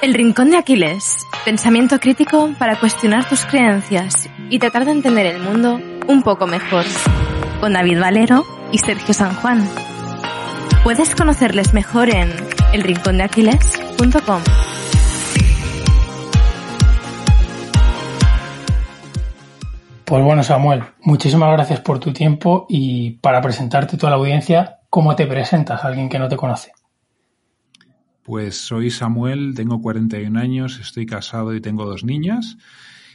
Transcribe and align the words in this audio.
El 0.00 0.14
Rincón 0.14 0.50
de 0.50 0.56
Aquiles. 0.56 1.26
Pensamiento 1.44 1.98
crítico 1.98 2.50
para 2.56 2.78
cuestionar 2.78 3.28
tus 3.28 3.44
creencias 3.44 4.30
y 4.48 4.60
tratar 4.60 4.84
de 4.84 4.92
entender 4.92 5.26
el 5.26 5.42
mundo 5.42 5.80
un 6.06 6.22
poco 6.22 6.46
mejor. 6.46 6.84
Con 7.60 7.72
David 7.72 8.00
Valero 8.00 8.44
y 8.70 8.78
Sergio 8.78 9.12
San 9.12 9.34
Juan. 9.34 9.68
Puedes 10.84 11.16
conocerles 11.16 11.74
mejor 11.74 12.10
en 12.10 12.30
elrincondeaquiles.com. 12.72 14.42
Pues 20.04 20.24
bueno, 20.24 20.44
Samuel, 20.44 20.84
muchísimas 21.00 21.52
gracias 21.52 21.80
por 21.80 21.98
tu 21.98 22.12
tiempo 22.12 22.66
y 22.68 23.18
para 23.20 23.40
presentarte 23.40 23.96
a 23.96 23.98
toda 23.98 24.10
la 24.10 24.16
audiencia, 24.16 24.78
¿cómo 24.88 25.16
te 25.16 25.26
presentas 25.26 25.84
a 25.84 25.88
alguien 25.88 26.08
que 26.08 26.20
no 26.20 26.28
te 26.28 26.36
conoce? 26.36 26.77
Pues 28.28 28.58
soy 28.58 28.90
Samuel, 28.90 29.54
tengo 29.56 29.80
41 29.80 30.38
años, 30.38 30.78
estoy 30.80 31.06
casado 31.06 31.54
y 31.54 31.62
tengo 31.62 31.86
dos 31.86 32.04
niñas. 32.04 32.58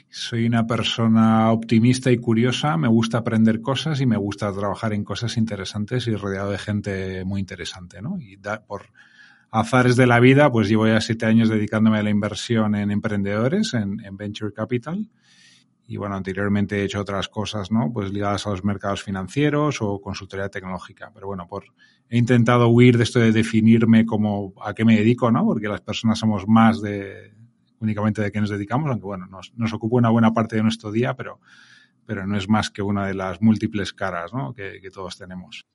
Soy 0.09 0.48
una 0.48 0.66
persona 0.66 1.52
optimista 1.52 2.09
y 2.09 2.17
curiosa, 2.17 2.77
me 2.77 2.88
gusta 2.88 3.20
aprender 3.20 3.62
cosas 3.62 4.02
y 4.02 4.08
me 4.08 4.17
gusta 4.17 4.52
trabajar 4.52 4.91
en 4.91 5.03
cosas 5.03 5.38
interesantes 5.38 6.08
y 6.08 6.16
rodeado 6.16 6.49
de 6.49 6.58
gente 6.58 7.26
muy 7.26 7.41
interesante, 7.41 8.02
¿no? 8.02 8.17
Y 8.20 8.39
por 8.66 8.88
azares 9.52 9.98
de 9.98 10.08
la 10.08 10.20
vida, 10.20 10.52
pues 10.52 10.67
llevo 10.67 10.88
ya 10.88 10.99
siete 10.99 11.27
años 11.27 11.48
dedicándome 11.48 12.00
a 12.00 12.03
la 12.03 12.09
inversión 12.09 12.73
en 12.73 12.89
emprendedores, 12.89 13.75
en 13.75 14.17
Venture 14.17 14.52
Capital 14.52 15.11
y 15.86 15.98
bueno, 15.98 16.16
anteriormente 16.16 16.80
he 16.80 16.86
hecho 16.86 17.02
otras 17.02 17.27
cosas, 17.27 17.72
¿no? 17.72 17.91
Pues 17.91 18.11
ligadas 18.11 18.48
a 18.48 18.52
los 18.52 18.64
mercados 18.64 19.03
financieros 19.03 19.81
o 19.81 20.00
consultoría 20.00 20.50
tecnológica. 20.50 21.11
Pero 21.14 21.27
bueno, 21.27 21.48
por, 21.48 21.66
he 22.09 22.17
intentado 22.17 22.67
huir 22.67 22.98
de 22.98 23.03
esto 23.03 23.20
de 23.20 23.31
definirme 23.31 24.05
como 24.05 24.53
a 24.63 24.73
qué 24.73 24.85
me 24.85 24.95
dedico, 24.95 25.31
¿no? 25.31 25.45
Porque 25.45 25.67
las 25.67 25.81
personas 25.81 26.20
somos 26.20 26.47
más 26.47 26.81
de 26.81 27.33
únicamente 27.80 28.22
de 28.22 28.31
qué 28.31 28.39
nos 28.39 28.50
dedicamos, 28.50 28.89
aunque 28.89 29.05
bueno, 29.05 29.27
nos, 29.27 29.73
ocupa 29.73 29.97
una 29.97 30.09
buena 30.09 30.33
parte 30.33 30.55
de 30.55 30.64
nuestro 30.64 30.92
día, 30.92 31.16
pero, 31.16 31.39
pero 32.05 32.25
no 32.25 32.38
es 32.38 32.47
más 32.47 32.69
que 32.69 32.81
una 32.81 33.08
de 33.08 33.14
las 33.14 33.42
múltiples 33.42 33.94
caras, 33.94 34.33
¿no? 34.33 34.53
que, 34.53 34.80
que 34.81 34.89
todos 34.89 35.17
tenemos. 35.17 35.66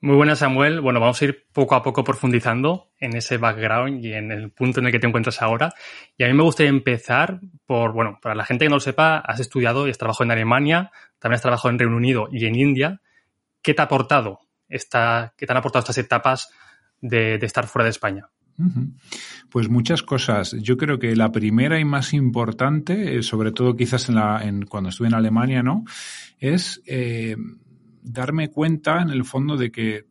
Muy 0.00 0.14
buenas, 0.14 0.40
Samuel. 0.40 0.80
Bueno, 0.82 1.00
vamos 1.00 1.20
a 1.20 1.24
ir 1.24 1.46
poco 1.52 1.74
a 1.74 1.82
poco 1.82 2.04
profundizando 2.04 2.92
en 2.98 3.16
ese 3.16 3.38
background 3.38 4.04
y 4.04 4.12
en 4.12 4.30
el 4.30 4.52
punto 4.52 4.80
en 4.80 4.86
el 4.86 4.92
que 4.92 4.98
te 4.98 5.06
encuentras 5.06 5.40
ahora. 5.40 5.72
Y 6.18 6.24
a 6.24 6.28
mí 6.28 6.34
me 6.34 6.42
gustaría 6.42 6.70
empezar 6.70 7.40
por, 7.64 7.92
bueno, 7.92 8.18
para 8.20 8.34
la 8.34 8.44
gente 8.44 8.66
que 8.66 8.68
no 8.68 8.76
lo 8.76 8.80
sepa, 8.80 9.18
has 9.18 9.40
estudiado 9.40 9.86
y 9.86 9.90
has 9.90 9.98
trabajado 9.98 10.24
en 10.24 10.32
Alemania, 10.32 10.90
también 11.18 11.36
has 11.36 11.42
trabajado 11.42 11.70
en 11.70 11.78
Reino 11.78 11.96
Unido 11.96 12.28
y 12.30 12.44
en 12.44 12.54
India. 12.56 13.00
¿Qué 13.62 13.72
te 13.72 13.80
ha 13.80 13.86
aportado 13.86 14.45
esta, 14.68 15.34
qué 15.36 15.46
te 15.46 15.52
han 15.52 15.58
aportado 15.58 15.80
estas 15.80 15.98
etapas 15.98 16.48
de, 17.00 17.34
estar 17.36 17.66
fuera 17.66 17.84
de 17.84 17.90
España? 17.90 18.28
Pues 19.50 19.68
muchas 19.68 20.02
cosas. 20.02 20.52
Yo 20.52 20.76
creo 20.76 20.98
que 20.98 21.14
la 21.14 21.30
primera 21.30 21.78
y 21.78 21.84
más 21.84 22.14
importante, 22.14 23.16
eh, 23.16 23.22
sobre 23.22 23.52
todo 23.52 23.76
quizás 23.76 24.08
en 24.08 24.14
la, 24.14 24.42
en, 24.42 24.64
cuando 24.64 24.88
estuve 24.88 25.08
en 25.08 25.14
Alemania, 25.14 25.62
¿no? 25.62 25.84
Es 26.38 26.82
eh, 26.86 27.36
darme 28.02 28.48
cuenta 28.48 29.02
en 29.02 29.10
el 29.10 29.24
fondo 29.24 29.56
de 29.56 29.70
que 29.70 30.06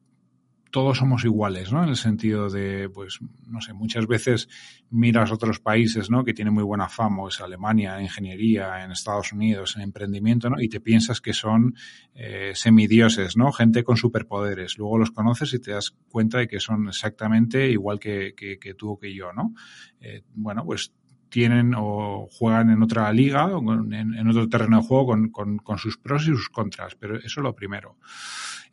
todos 0.76 0.98
somos 0.98 1.24
iguales, 1.24 1.72
¿no? 1.72 1.84
En 1.84 1.88
el 1.88 1.96
sentido 1.96 2.50
de, 2.50 2.90
pues, 2.90 3.20
no 3.48 3.62
sé, 3.62 3.72
muchas 3.72 4.08
veces 4.08 4.50
miras 4.90 5.32
otros 5.32 5.62
países, 5.62 6.10
¿no? 6.10 6.26
Que 6.26 6.34
tienen 6.34 6.54
muy 6.54 6.64
buena 6.64 6.90
fama, 6.90 7.30
es 7.30 7.40
Alemania, 7.40 7.96
en 7.96 8.04
ingeniería, 8.04 8.84
en 8.84 8.92
Estados 8.92 9.32
Unidos, 9.32 9.78
en 9.78 9.84
emprendimiento, 9.84 10.50
¿no? 10.50 10.60
Y 10.60 10.68
te 10.68 10.82
piensas 10.82 11.22
que 11.22 11.32
son 11.32 11.76
eh, 12.14 12.52
semidioses, 12.56 13.38
¿no? 13.38 13.54
Gente 13.54 13.86
con 13.86 13.96
superpoderes. 13.96 14.78
Luego 14.78 14.98
los 14.98 15.12
conoces 15.12 15.54
y 15.54 15.60
te 15.60 15.72
das 15.72 15.96
cuenta 16.10 16.40
de 16.40 16.50
que 16.50 16.60
son 16.60 16.90
exactamente 16.90 17.70
igual 17.70 17.98
que, 17.98 18.34
que, 18.36 18.60
que 18.60 18.74
tú 18.74 18.90
o 18.92 19.00
que 19.00 19.16
yo, 19.16 19.32
¿no? 19.32 19.54
Eh, 20.02 20.24
bueno, 20.34 20.66
pues 20.66 20.92
tienen 21.30 21.74
o 21.78 22.28
juegan 22.32 22.70
en 22.70 22.84
otra 22.84 23.12
liga 23.14 23.46
o 23.48 23.60
en, 23.60 24.28
otro 24.28 24.50
terreno 24.50 24.82
de 24.82 24.88
juego 24.88 25.06
con, 25.32 25.58
con, 25.58 25.78
sus 25.78 25.98
pros 25.98 26.24
y 26.24 26.28
sus 26.28 26.50
contras, 26.50 26.96
pero 26.96 27.18
eso 27.18 27.26
es 27.40 27.44
lo 27.44 27.56
primero. 27.56 27.98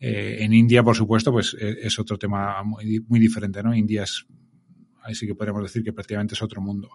Eh, 0.05 0.39
en 0.45 0.53
India, 0.53 0.83
por 0.83 0.97
supuesto, 0.97 1.31
pues 1.31 1.57
eh, 1.61 1.77
es 1.83 1.97
otro 1.97 2.19
tema 2.19 2.61
muy, 2.65 3.05
muy 3.07 3.21
diferente, 3.21 3.63
¿no? 3.63 3.73
India 3.73 4.03
es 4.03 4.27
ahí 5.03 5.15
sí 5.15 5.27
que 5.27 5.35
podríamos 5.35 5.63
decir 5.63 5.83
que 5.83 5.93
prácticamente 5.93 6.35
es 6.35 6.43
otro 6.43 6.61
mundo. 6.61 6.91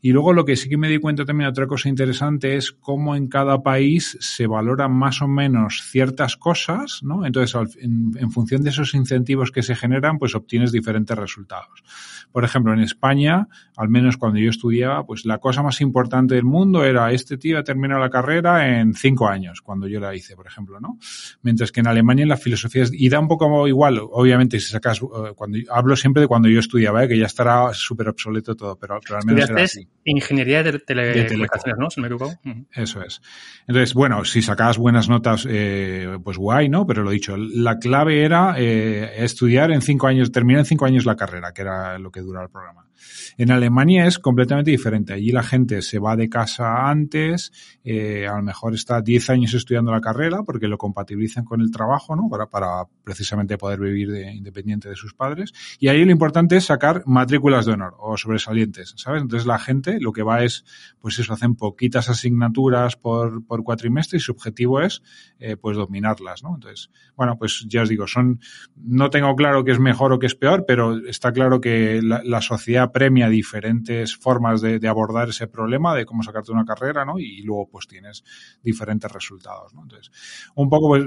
Y 0.00 0.12
luego 0.12 0.32
lo 0.32 0.44
que 0.44 0.56
sí 0.56 0.68
que 0.68 0.76
me 0.76 0.88
di 0.88 0.98
cuenta 0.98 1.24
también, 1.24 1.48
otra 1.48 1.66
cosa 1.66 1.88
interesante, 1.88 2.56
es 2.56 2.72
cómo 2.72 3.16
en 3.16 3.28
cada 3.28 3.62
país 3.62 4.16
se 4.20 4.46
valoran 4.46 4.92
más 4.92 5.22
o 5.22 5.28
menos 5.28 5.82
ciertas 5.90 6.36
cosas, 6.36 7.00
¿no? 7.02 7.26
Entonces, 7.26 7.76
en, 7.80 8.30
función 8.30 8.62
de 8.62 8.70
esos 8.70 8.94
incentivos 8.94 9.50
que 9.50 9.62
se 9.62 9.74
generan, 9.74 10.18
pues 10.18 10.34
obtienes 10.34 10.70
diferentes 10.70 11.16
resultados. 11.16 11.82
Por 12.30 12.44
ejemplo, 12.44 12.72
en 12.72 12.80
España, 12.80 13.48
al 13.76 13.88
menos 13.88 14.16
cuando 14.16 14.38
yo 14.38 14.50
estudiaba, 14.50 15.04
pues 15.06 15.24
la 15.24 15.38
cosa 15.38 15.62
más 15.62 15.80
importante 15.80 16.34
del 16.34 16.44
mundo 16.44 16.84
era 16.84 17.10
este 17.10 17.38
tío 17.38 17.58
ha 17.58 17.64
terminado 17.64 18.00
la 18.00 18.10
carrera 18.10 18.78
en 18.78 18.94
cinco 18.94 19.28
años, 19.28 19.62
cuando 19.62 19.88
yo 19.88 19.98
la 19.98 20.14
hice, 20.14 20.36
por 20.36 20.46
ejemplo, 20.46 20.78
¿no? 20.78 20.98
Mientras 21.42 21.72
que 21.72 21.80
en 21.80 21.86
Alemania 21.86 22.26
la 22.26 22.36
filosofía 22.36 22.82
es, 22.82 22.92
y 22.92 23.08
da 23.08 23.18
un 23.18 23.28
poco 23.28 23.66
igual, 23.66 23.98
obviamente, 24.00 24.60
si 24.60 24.70
sacas, 24.70 25.00
eh, 25.00 25.32
cuando 25.34 25.58
hablo 25.70 25.96
siempre 25.96 26.20
de 26.20 26.28
cuando 26.28 26.48
yo 26.48 26.60
estudiaba, 26.60 27.04
¿eh? 27.04 27.08
que 27.08 27.18
ya 27.18 27.26
estará 27.38 27.72
súper 27.72 28.08
obsoleto 28.08 28.56
todo, 28.56 28.76
pero, 28.76 28.94
al 28.94 29.24
menos 29.24 29.50
así. 29.50 29.88
Ingeniería 30.04 30.62
de, 30.62 30.78
telecomunicaciones, 30.80 31.78
¿no? 31.78 31.90
¿Se 31.90 32.00
me 32.00 32.08
equivoco? 32.08 32.34
Eso 32.72 33.02
es. 33.02 33.20
Entonces, 33.66 33.94
bueno, 33.94 34.24
si 34.24 34.42
sacabas 34.42 34.78
buenas 34.78 35.08
notas, 35.08 35.46
eh, 35.48 36.18
pues 36.24 36.36
guay, 36.36 36.68
¿no? 36.68 36.86
Pero 36.86 37.04
lo 37.04 37.10
dicho, 37.10 37.36
la 37.36 37.78
clave 37.78 38.24
era 38.24 38.54
eh, 38.58 39.22
estudiar 39.22 39.70
en 39.70 39.82
cinco 39.82 40.08
años, 40.08 40.32
terminar 40.32 40.60
en 40.60 40.66
cinco 40.66 40.86
años 40.86 41.04
la 41.04 41.14
carrera, 41.14 41.52
que 41.52 41.62
era 41.62 41.98
lo 41.98 42.10
que 42.10 42.20
duraba 42.20 42.46
el 42.46 42.50
programa. 42.50 42.87
En 43.36 43.50
Alemania 43.50 44.06
es 44.06 44.18
completamente 44.18 44.70
diferente. 44.70 45.12
Allí 45.12 45.30
la 45.30 45.42
gente 45.42 45.82
se 45.82 45.98
va 45.98 46.16
de 46.16 46.28
casa 46.28 46.88
antes, 46.88 47.52
eh, 47.84 48.26
a 48.26 48.36
lo 48.36 48.42
mejor 48.42 48.74
está 48.74 49.00
10 49.00 49.30
años 49.30 49.54
estudiando 49.54 49.92
la 49.92 50.00
carrera 50.00 50.42
porque 50.42 50.68
lo 50.68 50.78
compatibilizan 50.78 51.44
con 51.44 51.60
el 51.60 51.70
trabajo, 51.70 52.16
¿no? 52.16 52.28
Para, 52.28 52.84
precisamente 53.04 53.56
poder 53.56 53.80
vivir 53.80 54.10
de, 54.10 54.32
independiente 54.32 54.88
de 54.88 54.96
sus 54.96 55.14
padres. 55.14 55.52
Y 55.78 55.88
ahí 55.88 56.04
lo 56.04 56.12
importante 56.12 56.56
es 56.56 56.66
sacar 56.66 57.02
matrículas 57.06 57.66
de 57.66 57.72
honor 57.72 57.94
o 57.98 58.16
sobresalientes, 58.16 58.94
¿sabes? 58.96 59.22
Entonces 59.22 59.46
la 59.46 59.58
gente 59.58 59.98
lo 60.00 60.12
que 60.12 60.22
va 60.22 60.42
es, 60.44 60.64
pues 61.00 61.18
eso, 61.18 61.32
hacen 61.32 61.54
poquitas 61.54 62.08
asignaturas 62.08 62.96
por, 62.96 63.44
por 63.46 63.62
cuatrimestre 63.64 64.18
y 64.18 64.20
su 64.20 64.32
objetivo 64.32 64.80
es, 64.80 65.02
eh, 65.38 65.56
pues 65.56 65.76
dominarlas, 65.76 66.42
¿no? 66.42 66.54
Entonces, 66.54 66.90
bueno, 67.16 67.36
pues 67.38 67.64
ya 67.68 67.82
os 67.82 67.88
digo, 67.88 68.06
son, 68.06 68.40
no 68.76 69.10
tengo 69.10 69.34
claro 69.36 69.64
qué 69.64 69.72
es 69.72 69.78
mejor 69.78 70.12
o 70.12 70.18
qué 70.18 70.26
es 70.26 70.34
peor, 70.34 70.64
pero 70.66 70.96
está 71.06 71.32
claro 71.32 71.60
que 71.60 72.00
la 72.02 72.40
sociedad 72.42 72.87
premia 72.92 73.28
diferentes 73.28 74.16
formas 74.16 74.60
de, 74.60 74.86
abordar 74.88 75.30
ese 75.30 75.46
problema, 75.46 75.94
de 75.94 76.04
cómo 76.04 76.22
sacarte 76.22 76.52
una 76.52 76.64
carrera, 76.64 77.04
¿no? 77.04 77.18
Y, 77.18 77.42
luego 77.42 77.68
pues 77.70 77.86
tienes 77.86 78.24
diferentes 78.62 79.10
resultados. 79.10 79.72
Entonces, 79.72 80.10
un 80.54 80.68
poco 80.68 80.88
pues, 80.88 81.04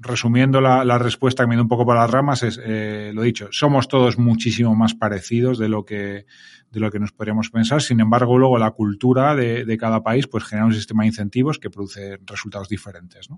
resumiendo 0.00 0.60
la, 0.60 0.98
respuesta, 0.98 1.42
cambiando 1.44 1.62
un 1.62 1.68
poco 1.68 1.86
para 1.86 2.00
las 2.02 2.10
ramas, 2.10 2.42
es 2.42 2.60
eh, 2.64 3.12
lo 3.14 3.22
dicho, 3.22 3.48
somos 3.50 3.88
todos 3.88 4.18
muchísimo 4.18 4.74
más 4.74 4.94
parecidos 4.94 5.58
de 5.58 5.68
lo 5.68 5.84
que 5.84 6.26
de 6.70 6.80
lo 6.80 6.90
que 6.90 6.98
nos 6.98 7.12
podríamos 7.12 7.50
pensar. 7.50 7.82
Sin 7.82 8.00
embargo, 8.00 8.38
luego 8.38 8.58
la 8.58 8.70
cultura 8.72 9.34
de, 9.34 9.76
cada 9.78 10.02
país 10.02 10.26
pues 10.26 10.44
genera 10.44 10.66
un 10.66 10.74
sistema 10.74 11.02
de 11.02 11.08
incentivos 11.08 11.58
que 11.58 11.70
produce 11.70 12.18
resultados 12.26 12.68
diferentes. 12.68 13.28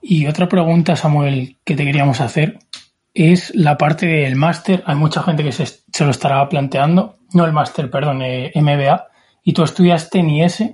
Y 0.00 0.26
otra 0.26 0.48
pregunta, 0.48 0.96
Samuel, 0.96 1.56
que 1.64 1.76
te 1.76 1.84
queríamos 1.84 2.20
hacer 2.20 2.58
es 3.14 3.54
la 3.54 3.76
parte 3.76 4.06
del 4.06 4.36
máster. 4.36 4.82
Hay 4.86 4.96
mucha 4.96 5.22
gente 5.22 5.44
que 5.44 5.52
se, 5.52 5.66
se, 5.66 6.04
lo 6.04 6.10
estará 6.10 6.48
planteando. 6.48 7.18
No 7.32 7.44
el 7.44 7.52
máster, 7.52 7.90
perdón, 7.90 8.22
eh, 8.22 8.52
MBA. 8.54 9.08
Y 9.42 9.52
tú 9.52 9.62
estudiaste 9.62 10.18
en 10.18 10.30
IS. 10.30 10.64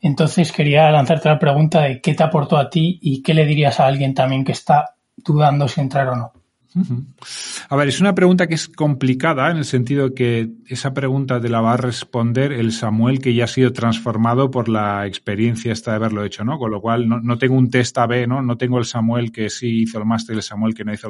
Entonces 0.00 0.52
quería 0.52 0.90
lanzarte 0.90 1.28
la 1.28 1.38
pregunta 1.38 1.82
de 1.82 2.00
qué 2.00 2.14
te 2.14 2.22
aportó 2.22 2.56
a 2.56 2.70
ti 2.70 2.98
y 3.02 3.22
qué 3.22 3.34
le 3.34 3.46
dirías 3.46 3.80
a 3.80 3.86
alguien 3.86 4.14
también 4.14 4.44
que 4.44 4.52
está 4.52 4.94
dudando 5.16 5.66
si 5.66 5.80
entrar 5.80 6.08
o 6.08 6.16
no. 6.16 6.32
A 7.70 7.76
ver, 7.76 7.88
es 7.88 8.00
una 8.00 8.14
pregunta 8.14 8.46
que 8.46 8.54
es 8.54 8.68
complicada 8.68 9.50
en 9.50 9.56
el 9.56 9.64
sentido 9.64 10.14
que 10.14 10.50
esa 10.66 10.92
pregunta 10.92 11.40
te 11.40 11.48
la 11.48 11.62
va 11.62 11.72
a 11.72 11.76
responder 11.78 12.52
el 12.52 12.72
Samuel 12.72 13.20
que 13.20 13.32
ya 13.32 13.44
ha 13.44 13.48
sido 13.48 13.72
transformado 13.72 14.50
por 14.50 14.68
la 14.68 15.06
experiencia 15.06 15.72
esta 15.72 15.92
de 15.92 15.96
haberlo 15.96 16.24
hecho, 16.24 16.44
¿no? 16.44 16.58
Con 16.58 16.70
lo 16.70 16.82
cual 16.82 17.08
no, 17.08 17.38
tengo 17.38 17.56
un 17.56 17.70
test 17.70 17.96
AB, 17.96 18.28
¿no? 18.28 18.42
No 18.42 18.58
tengo 18.58 18.78
el 18.78 18.84
Samuel 18.84 19.32
que 19.32 19.48
sí 19.48 19.82
hizo 19.82 19.98
el 19.98 20.04
máster 20.04 20.34
y 20.34 20.38
el 20.38 20.42
Samuel 20.42 20.74
que 20.74 20.84
no 20.84 20.92
hizo 20.92 21.08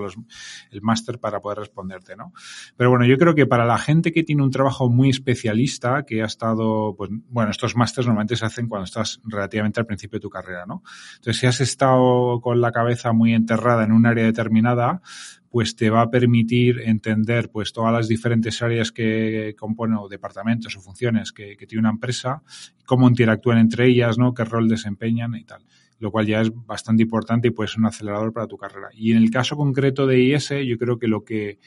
el 0.70 0.82
máster 0.82 1.18
para 1.18 1.40
poder 1.40 1.58
responderte, 1.58 2.14
¿no? 2.14 2.32
Pero 2.76 2.90
bueno, 2.90 3.04
yo 3.04 3.18
creo 3.18 3.34
que 3.34 3.46
para 3.46 3.64
la 3.64 3.78
gente 3.78 4.12
que 4.12 4.22
tiene 4.22 4.44
un 4.44 4.50
trabajo 4.50 4.88
muy 4.88 5.10
especialista, 5.10 6.04
que 6.04 6.22
ha 6.22 6.26
estado, 6.26 6.94
pues, 6.96 7.10
bueno, 7.28 7.50
estos 7.50 7.74
másters 7.74 8.06
normalmente 8.06 8.36
se 8.36 8.46
hacen 8.46 8.68
cuando 8.68 8.84
estás 8.84 9.20
relativamente 9.24 9.80
al 9.80 9.86
principio 9.86 10.18
de 10.18 10.22
tu 10.22 10.30
carrera, 10.30 10.66
¿no? 10.66 10.82
Entonces, 11.16 11.40
si 11.40 11.46
has 11.46 11.60
estado 11.60 12.40
con 12.40 12.60
la 12.60 12.70
cabeza 12.70 13.12
muy 13.12 13.34
enterrada 13.34 13.84
en 13.84 13.92
un 13.92 14.06
área 14.06 14.24
determinada, 14.24 15.02
pues 15.58 15.74
te 15.74 15.90
va 15.90 16.02
a 16.02 16.08
permitir 16.08 16.82
entender 16.84 17.50
pues 17.50 17.72
todas 17.72 17.92
las 17.92 18.06
diferentes 18.06 18.62
áreas 18.62 18.92
que 18.92 19.56
componen 19.58 19.96
o 19.96 20.06
departamentos 20.06 20.76
o 20.76 20.80
funciones 20.80 21.32
que, 21.32 21.56
tiene 21.56 21.80
una 21.80 21.90
empresa, 21.90 22.44
cómo 22.86 23.08
interactúan 23.08 23.58
entre 23.58 23.88
ellas, 23.88 24.18
¿no? 24.18 24.34
qué 24.34 24.44
rol 24.44 24.68
desempeñan 24.68 25.34
y 25.34 25.42
tal. 25.42 25.64
Lo 25.98 26.12
cual 26.12 26.28
ya 26.28 26.42
es 26.42 26.52
bastante 26.64 27.02
importante 27.02 27.48
y 27.48 27.50
puede 27.50 27.66
ser 27.66 27.80
un 27.80 27.86
acelerador 27.86 28.32
para 28.32 28.46
tu 28.46 28.56
carrera. 28.56 28.90
Y 28.94 29.10
en 29.10 29.18
el 29.18 29.32
caso 29.32 29.56
concreto 29.56 30.06
de 30.06 30.20
IS, 30.20 30.50
yo 30.64 30.78
creo 30.78 30.96
que 30.96 31.08
lo 31.08 31.24
que 31.24 31.58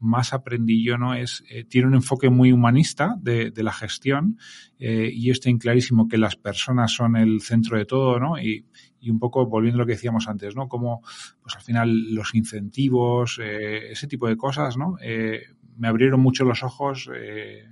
más 0.00 0.32
aprendí 0.32 0.84
yo, 0.84 0.98
¿no? 0.98 1.14
Es, 1.14 1.44
eh, 1.48 1.64
tiene 1.64 1.88
un 1.88 1.94
enfoque 1.94 2.28
muy 2.28 2.52
humanista 2.52 3.16
de, 3.20 3.50
de 3.50 3.62
la 3.62 3.72
gestión 3.72 4.38
eh, 4.78 5.10
y 5.12 5.30
está 5.30 5.50
clarísimo 5.58 6.08
que 6.08 6.18
las 6.18 6.36
personas 6.36 6.92
son 6.92 7.16
el 7.16 7.40
centro 7.40 7.78
de 7.78 7.86
todo, 7.86 8.18
¿no? 8.18 8.38
Y, 8.38 8.66
y 9.04 9.10
un 9.10 9.18
poco 9.18 9.46
volviendo 9.46 9.76
a 9.76 9.82
lo 9.82 9.86
que 9.86 9.92
decíamos 9.92 10.28
antes, 10.28 10.56
¿no? 10.56 10.66
Como, 10.66 11.02
pues 11.42 11.54
al 11.56 11.62
final 11.62 12.14
los 12.14 12.34
incentivos, 12.34 13.38
eh, 13.42 13.92
ese 13.92 14.06
tipo 14.06 14.26
de 14.26 14.36
cosas, 14.36 14.78
¿no? 14.78 14.96
Eh, 15.02 15.42
me 15.76 15.88
abrieron 15.88 16.20
mucho 16.20 16.44
los 16.44 16.62
ojos 16.62 17.10
eh, 17.14 17.66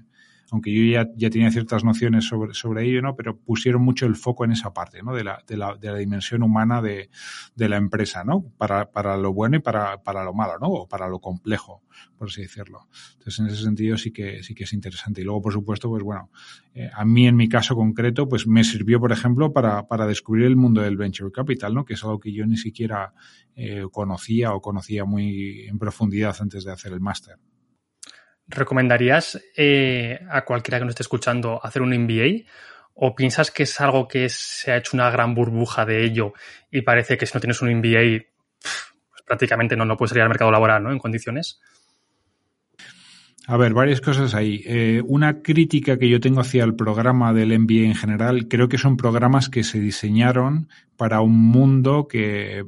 aunque 0.52 0.70
yo 0.70 0.84
ya, 0.84 1.08
ya 1.16 1.30
tenía 1.30 1.50
ciertas 1.50 1.82
nociones 1.82 2.26
sobre, 2.26 2.52
sobre 2.52 2.84
ello, 2.84 3.00
¿no? 3.00 3.16
Pero 3.16 3.38
pusieron 3.38 3.82
mucho 3.82 4.04
el 4.04 4.16
foco 4.16 4.44
en 4.44 4.52
esa 4.52 4.74
parte, 4.74 5.02
¿no? 5.02 5.14
De 5.14 5.24
la, 5.24 5.42
de 5.46 5.56
la, 5.56 5.76
de 5.76 5.90
la 5.90 5.96
dimensión 5.96 6.42
humana 6.42 6.82
de, 6.82 7.08
de, 7.56 7.68
la 7.70 7.78
empresa, 7.78 8.22
¿no? 8.22 8.44
Para, 8.58 8.92
para 8.92 9.16
lo 9.16 9.32
bueno 9.32 9.56
y 9.56 9.60
para, 9.60 10.02
para 10.02 10.22
lo 10.22 10.34
malo, 10.34 10.58
¿no? 10.60 10.68
O 10.68 10.86
para 10.86 11.08
lo 11.08 11.20
complejo, 11.20 11.82
por 12.18 12.28
así 12.28 12.42
decirlo. 12.42 12.86
Entonces, 13.14 13.40
en 13.40 13.46
ese 13.46 13.62
sentido 13.62 13.96
sí 13.96 14.12
que, 14.12 14.42
sí 14.42 14.54
que 14.54 14.64
es 14.64 14.74
interesante. 14.74 15.22
Y 15.22 15.24
luego, 15.24 15.40
por 15.40 15.54
supuesto, 15.54 15.88
pues 15.88 16.02
bueno, 16.02 16.30
eh, 16.74 16.90
a 16.92 17.06
mí 17.06 17.26
en 17.26 17.34
mi 17.36 17.48
caso 17.48 17.74
concreto, 17.74 18.28
pues 18.28 18.46
me 18.46 18.62
sirvió, 18.62 19.00
por 19.00 19.10
ejemplo, 19.10 19.54
para, 19.54 19.86
para 19.88 20.06
descubrir 20.06 20.44
el 20.44 20.56
mundo 20.56 20.82
del 20.82 20.98
venture 20.98 21.32
capital, 21.32 21.72
¿no? 21.72 21.86
Que 21.86 21.94
es 21.94 22.04
algo 22.04 22.20
que 22.20 22.30
yo 22.30 22.44
ni 22.44 22.58
siquiera 22.58 23.14
eh, 23.56 23.86
conocía 23.90 24.52
o 24.52 24.60
conocía 24.60 25.06
muy 25.06 25.62
en 25.66 25.78
profundidad 25.78 26.36
antes 26.40 26.64
de 26.64 26.72
hacer 26.72 26.92
el 26.92 27.00
máster. 27.00 27.36
¿Recomendarías 28.54 29.40
eh, 29.56 30.20
a 30.30 30.44
cualquiera 30.44 30.78
que 30.78 30.84
nos 30.84 30.92
esté 30.92 31.02
escuchando 31.02 31.60
hacer 31.62 31.82
un 31.82 31.90
MBA? 31.90 32.48
¿O 32.94 33.14
piensas 33.14 33.50
que 33.50 33.62
es 33.62 33.80
algo 33.80 34.06
que 34.06 34.28
se 34.28 34.70
ha 34.70 34.76
hecho 34.76 34.90
una 34.94 35.10
gran 35.10 35.34
burbuja 35.34 35.86
de 35.86 36.04
ello 36.04 36.34
y 36.70 36.82
parece 36.82 37.16
que 37.16 37.26
si 37.26 37.32
no 37.34 37.40
tienes 37.40 37.62
un 37.62 37.74
MBA, 37.74 38.26
pues 38.60 39.22
prácticamente 39.26 39.76
no, 39.76 39.86
no 39.86 39.96
puedes 39.96 40.10
salir 40.10 40.22
al 40.22 40.28
mercado 40.28 40.50
laboral 40.50 40.82
¿no? 40.82 40.92
en 40.92 40.98
condiciones? 40.98 41.60
A 43.46 43.56
ver, 43.56 43.74
varias 43.74 44.00
cosas 44.00 44.34
ahí. 44.34 44.62
Eh, 44.66 45.02
una 45.04 45.42
crítica 45.42 45.98
que 45.98 46.08
yo 46.08 46.20
tengo 46.20 46.40
hacia 46.40 46.62
el 46.62 46.76
programa 46.76 47.32
del 47.32 47.58
MBA 47.58 47.86
en 47.86 47.94
general, 47.94 48.46
creo 48.46 48.68
que 48.68 48.78
son 48.78 48.96
programas 48.96 49.48
que 49.48 49.64
se 49.64 49.80
diseñaron 49.80 50.68
para 50.96 51.22
un 51.22 51.38
mundo 51.38 52.06
que 52.08 52.64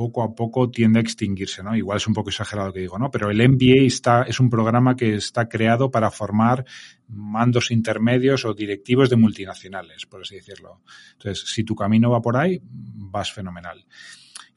poco 0.00 0.22
a 0.22 0.34
poco 0.34 0.70
tiende 0.70 0.98
a 0.98 1.02
extinguirse, 1.02 1.62
¿no? 1.62 1.76
Igual 1.76 1.98
es 1.98 2.06
un 2.06 2.14
poco 2.14 2.30
exagerado 2.30 2.68
lo 2.68 2.72
que 2.72 2.80
digo, 2.80 2.98
¿no? 2.98 3.10
Pero 3.10 3.28
el 3.28 3.46
MBA 3.46 3.84
está, 3.84 4.22
es 4.22 4.40
un 4.40 4.48
programa 4.48 4.96
que 4.96 5.14
está 5.14 5.46
creado 5.46 5.90
para 5.90 6.10
formar 6.10 6.64
mandos 7.08 7.70
intermedios 7.70 8.46
o 8.46 8.54
directivos 8.54 9.10
de 9.10 9.16
multinacionales, 9.16 10.06
por 10.06 10.22
así 10.22 10.36
decirlo. 10.36 10.80
Entonces, 11.12 11.52
si 11.52 11.64
tu 11.64 11.74
camino 11.74 12.10
va 12.10 12.22
por 12.22 12.38
ahí, 12.38 12.62
vas 12.62 13.30
fenomenal. 13.30 13.84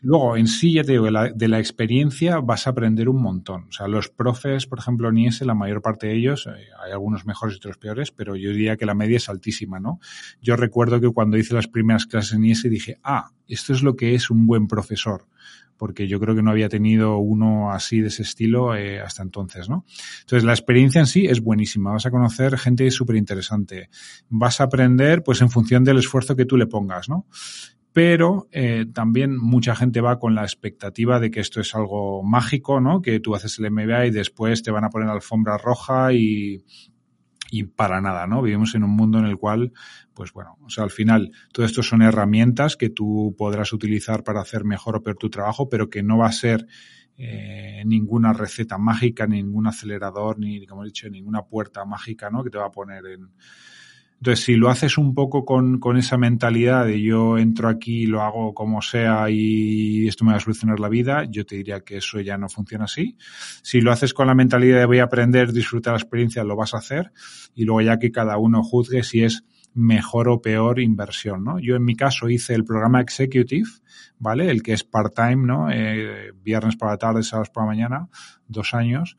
Luego, 0.04 0.36
en 0.36 0.48
sí, 0.48 0.74
ya 0.74 0.84
te 0.84 0.92
digo, 0.92 1.06
de 1.06 1.12
la, 1.12 1.30
de 1.30 1.48
la, 1.48 1.60
experiencia 1.60 2.40
vas 2.40 2.68
a 2.68 2.72
aprender 2.72 3.08
un 3.08 3.22
montón. 3.22 3.68
O 3.70 3.72
sea, 3.72 3.88
los 3.88 4.10
profes, 4.10 4.68
por 4.68 4.80
ejemplo, 4.80 5.08
en 5.08 5.18
IES, 5.18 5.42
la 5.44 5.56
mayor 5.56 5.82
parte 5.82 6.08
de 6.08 6.16
ellos, 6.18 6.46
eh, 6.46 6.68
hay 6.84 6.92
algunos 6.92 7.26
mejores 7.26 7.56
y 7.56 7.58
otros 7.58 7.78
peores, 7.78 8.12
pero 8.12 8.36
yo 8.36 8.50
diría 8.50 8.76
que 8.76 8.86
la 8.86 8.96
media 8.96 9.16
es 9.16 9.30
altísima, 9.30 9.80
¿no? 9.80 10.02
Yo 10.42 10.58
recuerdo 10.58 11.00
que 11.00 11.10
cuando 11.10 11.38
hice 11.38 11.54
las 11.54 11.70
primeras 11.70 12.06
clases 12.06 12.34
en 12.34 12.44
IES 12.44 12.64
dije, 12.64 13.00
ah, 13.02 13.32
esto 13.48 13.72
es 13.72 13.82
lo 13.82 13.96
que 13.96 14.14
es 14.14 14.30
un 14.30 14.46
buen 14.46 14.68
profesor 14.68 15.26
porque 15.78 16.08
yo 16.08 16.20
creo 16.20 16.34
que 16.34 16.42
no 16.42 16.52
había 16.52 16.70
tenido 16.70 17.18
uno 17.18 17.72
así 17.72 18.00
de 18.00 18.08
ese 18.08 18.22
estilo 18.22 18.74
eh, 18.74 19.02
hasta 19.02 19.22
entonces, 19.22 19.68
¿no? 19.68 19.86
Entonces, 20.22 20.46
la 20.46 20.54
experiencia 20.54 21.00
en 21.00 21.08
sí 21.08 21.26
es 21.26 21.42
buenísima. 21.42 21.92
Vas 21.92 22.06
a 22.06 22.12
conocer 22.12 22.58
gente 22.58 22.90
súper 22.90 23.18
interesante. 23.18 23.90
Vas 24.30 24.62
a 24.62 24.66
aprender, 24.66 25.24
pues, 25.24 25.42
en 25.42 25.50
función 25.50 25.84
del 25.84 25.98
esfuerzo 25.98 26.38
que 26.38 26.46
tú 26.46 26.56
le 26.56 26.68
pongas, 26.68 27.10
¿no? 27.10 27.28
Pero 27.94 28.48
eh, 28.52 28.88
también 28.92 29.38
mucha 29.38 29.76
gente 29.76 30.02
va 30.02 30.18
con 30.18 30.34
la 30.34 30.42
expectativa 30.42 31.20
de 31.20 31.30
que 31.30 31.40
esto 31.40 31.62
es 31.62 31.76
algo 31.76 32.24
mágico, 32.24 32.82
¿no? 32.82 33.02
Que 33.04 33.20
tú 33.20 33.36
haces 33.36 33.60
el 33.60 33.72
MBA 33.72 34.08
y 34.08 34.12
después 34.12 34.64
te 34.64 34.72
van 34.72 34.84
a 34.84 34.90
poner 34.90 35.10
alfombra 35.10 35.60
roja 35.60 36.12
y, 36.12 36.66
y 37.52 37.66
para 37.66 38.02
nada, 38.02 38.26
¿no? 38.26 38.42
Vivimos 38.42 38.74
en 38.74 38.84
un 38.84 38.90
mundo 38.90 39.20
en 39.20 39.26
el 39.26 39.38
cual, 39.38 39.74
pues 40.16 40.34
bueno, 40.34 40.58
o 40.64 40.72
sea, 40.72 40.84
al 40.84 40.90
final 40.90 41.32
todo 41.54 41.68
esto 41.68 41.84
son 41.84 42.02
herramientas 42.02 42.76
que 42.76 42.90
tú 42.90 43.36
podrás 43.38 43.72
utilizar 43.74 44.24
para 44.24 44.42
hacer 44.42 44.64
mejor 44.64 44.96
o 44.96 45.04
peor 45.04 45.18
tu 45.18 45.30
trabajo, 45.30 45.70
pero 45.70 45.88
que 45.88 46.02
no 46.02 46.18
va 46.18 46.28
a 46.28 46.32
ser 46.32 46.66
eh, 47.16 47.84
ninguna 47.86 48.34
receta 48.34 48.80
mágica, 48.80 49.28
ni 49.28 49.44
ningún 49.44 49.68
acelerador, 49.68 50.40
ni, 50.40 50.66
como 50.66 50.82
he 50.82 50.88
dicho, 50.88 51.08
ninguna 51.10 51.44
puerta 51.44 51.86
mágica, 51.86 52.32
¿no? 52.32 52.44
Que 52.44 52.50
te 52.50 52.58
va 52.58 52.66
a 52.66 52.72
poner 52.72 53.06
en, 53.06 53.30
entonces, 54.24 54.46
si 54.46 54.56
lo 54.56 54.70
haces 54.70 54.98
un 54.98 55.14
poco 55.14 55.44
con, 55.44 55.82
con, 55.82 55.98
esa 55.98 56.18
mentalidad 56.18 56.86
de 56.86 57.02
yo 57.02 57.38
entro 57.38 57.68
aquí, 57.68 58.06
lo 58.06 58.22
hago 58.22 58.54
como 58.54 58.82
sea 58.82 59.30
y 59.30 60.08
esto 60.08 60.24
me 60.24 60.32
va 60.32 60.38
a 60.38 60.40
solucionar 60.40 60.80
la 60.80 60.88
vida, 60.88 61.26
yo 61.26 61.46
te 61.46 61.58
diría 61.58 61.82
que 61.82 61.98
eso 61.98 62.22
ya 62.22 62.38
no 62.38 62.48
funciona 62.48 62.86
así. 62.86 63.18
Si 63.64 63.82
lo 63.82 63.92
haces 63.92 64.14
con 64.14 64.28
la 64.28 64.34
mentalidad 64.34 64.80
de 64.80 64.86
voy 64.86 65.00
a 65.00 65.04
aprender, 65.04 65.52
disfrutar 65.52 65.92
la 65.92 66.00
experiencia, 66.00 66.46
lo 66.46 66.56
vas 66.56 66.74
a 66.74 66.78
hacer 66.78 67.12
y 67.54 67.66
luego 67.66 67.82
ya 67.82 68.00
que 68.00 68.14
cada 68.14 68.38
uno 68.38 68.64
juzgue 68.64 69.04
si 69.04 69.24
es 69.24 69.44
mejor 69.74 70.30
o 70.30 70.42
peor 70.42 70.80
inversión, 70.80 71.44
¿no? 71.44 71.60
Yo 71.60 71.76
en 71.76 71.84
mi 71.84 71.98
caso 71.98 72.30
hice 72.30 72.54
el 72.54 72.64
programa 72.64 73.02
Executive, 73.02 73.68
¿vale? 74.20 74.50
El 74.50 74.64
que 74.64 74.72
es 74.72 74.86
part-time, 74.86 75.46
¿no? 75.46 75.70
Eh, 75.70 76.32
viernes 76.42 76.78
para 76.78 76.94
la 76.94 76.98
tarde, 76.98 77.24
sábados 77.24 77.50
para 77.50 77.66
la 77.66 77.72
mañana, 77.74 78.10
dos 78.48 78.74
años 78.74 79.18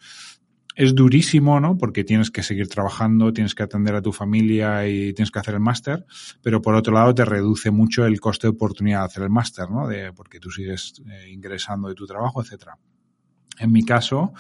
es 0.75 0.95
durísimo, 0.95 1.61
¿no? 1.61 1.79
Porque 1.79 2.05
tienes 2.05 2.31
que 2.31 2.43
seguir 2.43 2.69
trabajando, 2.69 3.33
tienes 3.33 3.55
que 3.55 3.63
atender 3.63 3.95
a 3.95 4.03
tu 4.03 4.13
familia 4.13 4.87
y 4.89 5.13
tienes 5.13 5.31
que 5.31 5.39
hacer 5.39 5.55
el 5.55 5.61
máster, 5.61 6.05
pero 6.43 6.61
por 6.61 6.75
otro 6.75 6.93
lado 6.93 7.15
te 7.15 7.25
reduce 7.25 7.71
mucho 7.71 8.05
el 8.05 8.21
coste 8.21 8.47
de 8.49 8.53
oportunidad 8.53 9.01
de 9.01 9.05
hacer 9.07 9.23
el 9.23 9.31
máster, 9.31 9.71
¿no? 9.71 9.87
De, 9.87 10.13
porque 10.13 10.41
tú 10.41 10.51
sigues 10.51 10.95
eh, 11.09 11.31
ingresando 11.31 11.89
de 11.89 11.95
tu 11.95 12.07
trabajo, 12.07 12.43
etcétera. 12.43 12.77
En 13.59 13.71
mi 13.71 13.85
caso, 13.85 14.33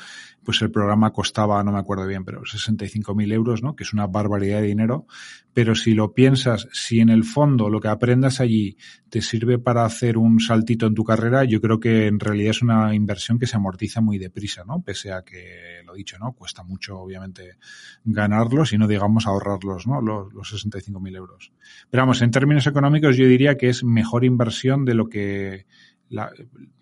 pues 0.42 0.60
el 0.62 0.70
programa 0.70 1.12
costaba, 1.12 1.62
no 1.62 1.72
me 1.72 1.78
acuerdo 1.78 2.06
bien, 2.06 2.24
pero 2.24 2.42
65.000 2.42 3.32
euros, 3.32 3.62
¿no? 3.62 3.76
Que 3.76 3.84
es 3.84 3.92
una 3.92 4.06
barbaridad 4.06 4.60
de 4.60 4.66
dinero. 4.66 5.06
Pero 5.52 5.76
si 5.76 5.94
lo 5.94 6.12
piensas, 6.12 6.68
si 6.72 7.00
en 7.00 7.10
el 7.10 7.22
fondo 7.22 7.70
lo 7.70 7.80
que 7.80 7.88
aprendas 7.88 8.40
allí 8.40 8.76
te 9.08 9.22
sirve 9.22 9.58
para 9.58 9.84
hacer 9.84 10.18
un 10.18 10.40
saltito 10.40 10.86
en 10.86 10.94
tu 10.94 11.04
carrera, 11.04 11.44
yo 11.44 11.60
creo 11.60 11.78
que 11.78 12.08
en 12.08 12.18
realidad 12.18 12.50
es 12.50 12.62
una 12.62 12.94
inversión 12.94 13.38
que 13.38 13.46
se 13.46 13.56
amortiza 13.56 14.00
muy 14.00 14.18
deprisa, 14.18 14.64
¿no? 14.66 14.82
Pese 14.82 15.12
a 15.12 15.22
que, 15.22 15.82
dicho, 15.94 16.18
¿no? 16.18 16.32
Cuesta 16.32 16.62
mucho, 16.62 16.98
obviamente, 16.98 17.56
ganarlos 18.04 18.72
y 18.72 18.78
no 18.78 18.86
digamos 18.86 19.26
ahorrarlos, 19.26 19.86
¿no? 19.86 20.00
Los, 20.00 20.32
los 20.32 20.52
65.000 20.52 21.16
euros. 21.16 21.52
Pero 21.90 22.02
vamos, 22.02 22.22
en 22.22 22.30
términos 22.30 22.66
económicos 22.66 23.16
yo 23.16 23.26
diría 23.26 23.56
que 23.56 23.68
es 23.68 23.84
mejor 23.84 24.24
inversión 24.24 24.84
de 24.84 24.94
lo 24.94 25.08
que 25.08 25.66
la, 26.08 26.30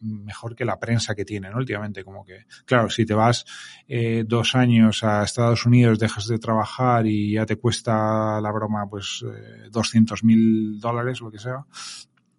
mejor 0.00 0.55
que 0.55 0.64
la 0.64 0.79
prensa 0.79 1.14
que 1.14 1.25
tiene, 1.25 1.50
¿no? 1.50 1.56
Últimamente, 1.56 2.05
como 2.05 2.25
que, 2.25 2.47
claro, 2.64 2.91
si 2.91 3.06
te 3.06 3.14
vas 3.14 3.44
eh, 3.88 4.25
dos 4.26 4.55
años 4.55 5.02
a 5.04 5.23
Estados 5.23 5.66
Unidos, 5.66 5.99
dejas 5.99 6.26
de 6.26 6.38
trabajar 6.38 7.07
y 7.07 7.33
ya 7.33 7.47
te 7.47 7.57
cuesta 7.57 8.40
la 8.40 8.52
broma, 8.52 8.88
pues, 8.88 9.25
eh, 9.26 9.69
200 9.71 10.25
mil 10.25 10.81
dólares, 10.81 11.21
lo 11.21 11.31
que 11.31 11.38
sea, 11.38 11.64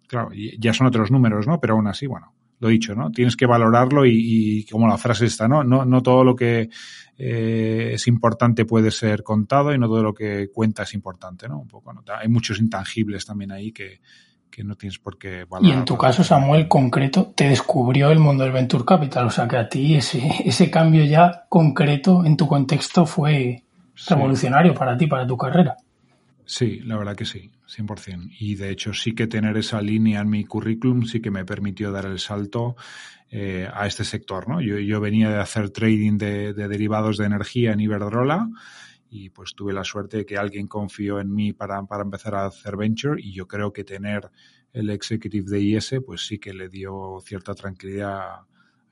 claro, 0.06 0.30
ya 0.58 0.72
son 0.72 0.86
otros 0.86 1.10
números, 1.10 1.46
¿no? 1.46 1.60
Pero 1.60 1.74
aún 1.74 1.86
así, 1.86 2.06
bueno, 2.06 2.33
lo 2.64 2.70
dicho, 2.70 2.94
¿no? 2.94 3.10
Tienes 3.10 3.36
que 3.36 3.46
valorarlo 3.46 4.06
y, 4.06 4.12
y 4.14 4.64
como 4.64 4.88
la 4.88 4.98
frase 4.98 5.26
está, 5.26 5.46
¿no? 5.46 5.62
No, 5.62 5.84
no 5.84 6.02
todo 6.02 6.24
lo 6.24 6.34
que 6.34 6.70
eh, 7.16 7.90
es 7.92 8.08
importante 8.08 8.64
puede 8.64 8.90
ser 8.90 9.22
contado 9.22 9.72
y 9.72 9.78
no 9.78 9.86
todo 9.86 10.02
lo 10.02 10.14
que 10.14 10.48
cuenta 10.52 10.82
es 10.82 10.94
importante, 10.94 11.48
¿no? 11.48 11.60
Un 11.60 11.68
poco, 11.68 11.92
¿no? 11.92 12.02
Hay 12.18 12.28
muchos 12.28 12.58
intangibles 12.58 13.26
también 13.26 13.52
ahí 13.52 13.72
que, 13.72 14.00
que 14.50 14.64
no 14.64 14.74
tienes 14.76 14.98
por 14.98 15.18
qué 15.18 15.44
valorar. 15.44 15.74
Y 15.74 15.78
en 15.78 15.84
tu 15.84 15.96
caso, 15.96 16.24
Samuel, 16.24 16.66
concreto, 16.66 17.32
te 17.34 17.48
descubrió 17.48 18.10
el 18.10 18.18
mundo 18.18 18.44
del 18.44 18.52
Venture 18.52 18.84
Capital. 18.84 19.26
O 19.26 19.30
sea 19.30 19.46
que 19.46 19.56
a 19.56 19.68
ti 19.68 19.94
ese, 19.94 20.22
ese 20.44 20.70
cambio 20.70 21.04
ya 21.04 21.46
concreto 21.48 22.24
en 22.24 22.36
tu 22.36 22.46
contexto 22.46 23.06
fue 23.06 23.64
revolucionario 24.08 24.72
sí. 24.72 24.78
para 24.78 24.96
ti, 24.96 25.06
para 25.06 25.26
tu 25.26 25.36
carrera. 25.36 25.76
Sí, 26.46 26.80
la 26.80 26.98
verdad 26.98 27.16
que 27.16 27.24
sí, 27.24 27.50
100%. 27.66 28.28
Y 28.38 28.56
de 28.56 28.70
hecho 28.70 28.92
sí 28.92 29.14
que 29.14 29.26
tener 29.26 29.56
esa 29.56 29.80
línea 29.80 30.20
en 30.20 30.28
mi 30.28 30.44
currículum 30.44 31.04
sí 31.04 31.20
que 31.20 31.30
me 31.30 31.44
permitió 31.44 31.90
dar 31.90 32.04
el 32.04 32.18
salto 32.18 32.76
eh, 33.30 33.68
a 33.72 33.86
este 33.86 34.04
sector. 34.04 34.48
¿no? 34.48 34.60
Yo, 34.60 34.78
yo 34.78 35.00
venía 35.00 35.30
de 35.30 35.40
hacer 35.40 35.70
trading 35.70 36.18
de, 36.18 36.52
de 36.52 36.68
derivados 36.68 37.16
de 37.16 37.26
energía 37.26 37.72
en 37.72 37.80
Iberdrola 37.80 38.48
y 39.08 39.30
pues 39.30 39.54
tuve 39.54 39.72
la 39.72 39.84
suerte 39.84 40.18
de 40.18 40.26
que 40.26 40.36
alguien 40.36 40.66
confió 40.66 41.20
en 41.20 41.32
mí 41.32 41.52
para, 41.52 41.82
para 41.84 42.02
empezar 42.02 42.34
a 42.34 42.46
hacer 42.46 42.76
venture 42.76 43.20
y 43.22 43.32
yo 43.32 43.46
creo 43.46 43.72
que 43.72 43.84
tener 43.84 44.30
el 44.72 44.90
executive 44.90 45.48
de 45.48 45.60
IS 45.60 45.94
pues 46.04 46.26
sí 46.26 46.38
que 46.38 46.52
le 46.52 46.68
dio 46.68 47.20
cierta 47.24 47.54
tranquilidad 47.54 48.40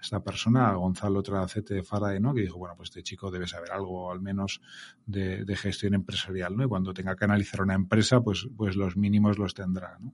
esta 0.03 0.21
persona, 0.21 0.73
Gonzalo 0.73 1.23
Tracete 1.23 1.75
de 1.75 1.83
Faraday, 1.83 2.21
¿no? 2.21 2.35
Que 2.35 2.43
dijo, 2.43 2.59
bueno, 2.59 2.75
pues 2.77 2.91
este 2.91 3.03
chico 3.03 3.31
debe 3.31 3.47
saber 3.47 3.71
algo 3.71 4.11
al 4.11 4.21
menos 4.21 4.61
de, 5.07 5.45
de, 5.45 5.57
gestión 5.57 5.95
empresarial, 5.95 6.57
¿no? 6.57 6.65
Y 6.65 6.69
cuando 6.69 6.93
tenga 6.93 7.15
que 7.15 7.25
analizar 7.25 7.63
una 7.63 7.75
empresa, 7.75 8.21
pues, 8.21 8.49
pues 8.57 8.75
los 8.75 8.97
mínimos 8.97 9.39
los 9.39 9.55
tendrá, 9.55 9.97
¿no? 10.01 10.13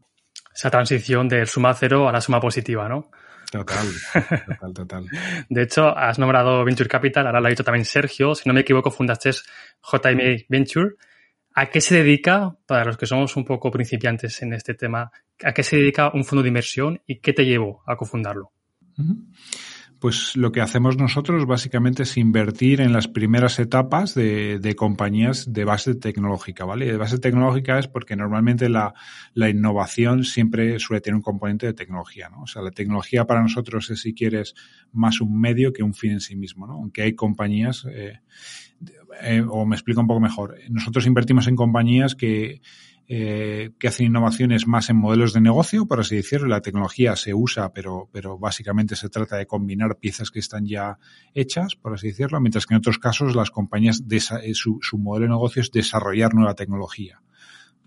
Esa 0.54 0.70
transición 0.70 1.28
del 1.28 1.46
suma 1.46 1.72
cero 1.74 2.08
a 2.08 2.12
la 2.12 2.20
suma 2.20 2.40
positiva, 2.40 2.88
¿no? 2.88 3.10
Total, 3.50 3.86
total, 4.46 4.74
total. 4.74 5.06
De 5.48 5.62
hecho, 5.62 5.96
has 5.96 6.18
nombrado 6.18 6.64
Venture 6.64 6.88
Capital, 6.88 7.26
ahora 7.26 7.40
lo 7.40 7.46
ha 7.46 7.50
dicho 7.50 7.64
también 7.64 7.84
Sergio, 7.84 8.34
si 8.34 8.46
no 8.46 8.52
me 8.52 8.60
equivoco, 8.60 8.90
fundaste 8.90 9.30
JMA 9.30 10.44
Venture. 10.48 10.96
¿A 11.54 11.66
qué 11.70 11.80
se 11.80 11.96
dedica, 11.96 12.56
para 12.66 12.84
los 12.84 12.96
que 12.96 13.06
somos 13.06 13.34
un 13.36 13.44
poco 13.44 13.70
principiantes 13.70 14.42
en 14.42 14.52
este 14.52 14.74
tema, 14.74 15.10
a 15.42 15.52
qué 15.52 15.62
se 15.62 15.76
dedica 15.76 16.10
un 16.12 16.24
fondo 16.24 16.42
de 16.42 16.48
inversión 16.48 17.00
y 17.06 17.20
qué 17.20 17.32
te 17.32 17.44
llevó 17.44 17.82
a 17.86 17.96
cofundarlo? 17.96 18.52
Uh 18.98 19.02
-huh. 19.02 19.26
Pues 19.98 20.36
lo 20.36 20.52
que 20.52 20.60
hacemos 20.60 20.96
nosotros 20.96 21.44
básicamente 21.46 22.04
es 22.04 22.16
invertir 22.16 22.80
en 22.80 22.92
las 22.92 23.08
primeras 23.08 23.58
etapas 23.58 24.14
de, 24.14 24.58
de 24.60 24.76
compañías 24.76 25.52
de 25.52 25.64
base 25.64 25.94
tecnológica, 25.96 26.64
¿vale? 26.64 26.86
Y 26.86 26.88
de 26.90 26.96
base 26.96 27.18
tecnológica 27.18 27.78
es 27.78 27.88
porque 27.88 28.14
normalmente 28.14 28.68
la, 28.68 28.94
la, 29.34 29.48
innovación 29.48 30.22
siempre 30.22 30.78
suele 30.78 31.00
tener 31.00 31.16
un 31.16 31.22
componente 31.22 31.66
de 31.66 31.72
tecnología, 31.72 32.28
¿no? 32.28 32.42
O 32.42 32.46
sea, 32.46 32.62
la 32.62 32.70
tecnología 32.70 33.24
para 33.24 33.42
nosotros 33.42 33.90
es, 33.90 34.00
si 34.00 34.14
quieres, 34.14 34.54
más 34.92 35.20
un 35.20 35.38
medio 35.40 35.72
que 35.72 35.82
un 35.82 35.94
fin 35.94 36.12
en 36.12 36.20
sí 36.20 36.36
mismo, 36.36 36.66
¿no? 36.66 36.74
Aunque 36.74 37.02
hay 37.02 37.14
compañías, 37.14 37.84
eh, 37.90 38.20
eh, 39.22 39.44
o 39.48 39.66
me 39.66 39.74
explico 39.74 40.00
un 40.00 40.06
poco 40.06 40.20
mejor, 40.20 40.56
nosotros 40.68 41.06
invertimos 41.06 41.48
en 41.48 41.56
compañías 41.56 42.14
que 42.14 42.60
eh, 43.08 43.70
que 43.78 43.88
hacen 43.88 44.06
innovaciones 44.06 44.66
más 44.66 44.90
en 44.90 44.96
modelos 44.96 45.32
de 45.32 45.40
negocio, 45.40 45.86
por 45.86 46.00
así 46.00 46.16
decirlo. 46.16 46.48
La 46.48 46.60
tecnología 46.60 47.16
se 47.16 47.32
usa, 47.34 47.72
pero, 47.72 48.08
pero 48.12 48.38
básicamente 48.38 48.96
se 48.96 49.08
trata 49.08 49.36
de 49.36 49.46
combinar 49.46 49.96
piezas 49.96 50.30
que 50.30 50.40
están 50.40 50.66
ya 50.66 50.98
hechas, 51.34 51.74
por 51.74 51.94
así 51.94 52.08
decirlo, 52.08 52.40
mientras 52.40 52.66
que 52.66 52.74
en 52.74 52.78
otros 52.78 52.98
casos 52.98 53.34
las 53.34 53.50
compañías, 53.50 54.02
eh, 54.10 54.54
su, 54.54 54.78
su 54.82 54.98
modelo 54.98 55.24
de 55.24 55.30
negocio 55.30 55.62
es 55.62 55.70
desarrollar 55.70 56.34
nueva 56.34 56.54
tecnología. 56.54 57.22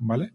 ¿vale? 0.02 0.34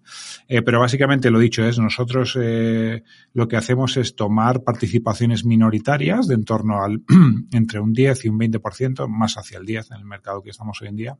Eh, 0.48 0.62
pero 0.62 0.80
básicamente 0.80 1.30
lo 1.30 1.38
dicho 1.38 1.64
es, 1.64 1.78
nosotros 1.78 2.38
eh, 2.40 3.02
lo 3.34 3.48
que 3.48 3.56
hacemos 3.56 3.96
es 3.96 4.14
tomar 4.14 4.62
participaciones 4.62 5.44
minoritarias 5.44 6.28
de 6.28 6.34
en 6.34 6.44
torno 6.44 6.82
al 6.82 7.02
entre 7.52 7.80
un 7.80 7.92
10 7.92 8.24
y 8.24 8.28
un 8.28 8.38
20%, 8.38 9.08
más 9.08 9.36
hacia 9.36 9.58
el 9.58 9.66
10 9.66 9.90
en 9.90 9.96
el 9.98 10.04
mercado 10.04 10.42
que 10.42 10.50
estamos 10.50 10.80
hoy 10.80 10.88
en 10.88 10.96
día, 10.96 11.18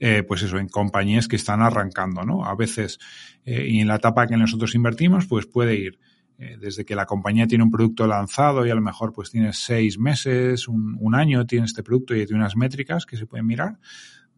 eh, 0.00 0.22
pues 0.22 0.42
eso, 0.42 0.58
en 0.58 0.68
compañías 0.68 1.28
que 1.28 1.36
están 1.36 1.60
arrancando, 1.62 2.24
¿no? 2.24 2.44
A 2.44 2.54
veces, 2.54 2.98
eh, 3.44 3.66
y 3.68 3.80
en 3.80 3.88
la 3.88 3.96
etapa 3.96 4.26
que 4.26 4.36
nosotros 4.36 4.74
invertimos, 4.74 5.26
pues 5.26 5.46
puede 5.46 5.76
ir 5.76 5.98
eh, 6.38 6.56
desde 6.60 6.84
que 6.84 6.94
la 6.94 7.06
compañía 7.06 7.46
tiene 7.46 7.64
un 7.64 7.70
producto 7.70 8.06
lanzado 8.06 8.64
y 8.66 8.70
a 8.70 8.74
lo 8.74 8.80
mejor 8.80 9.12
pues 9.12 9.30
tiene 9.30 9.52
seis 9.52 9.98
meses, 9.98 10.68
un, 10.68 10.96
un 11.00 11.14
año 11.14 11.46
tiene 11.46 11.66
este 11.66 11.82
producto 11.82 12.14
y 12.14 12.24
tiene 12.26 12.40
unas 12.40 12.56
métricas 12.56 13.06
que 13.06 13.16
se 13.16 13.26
pueden 13.26 13.46
mirar. 13.46 13.78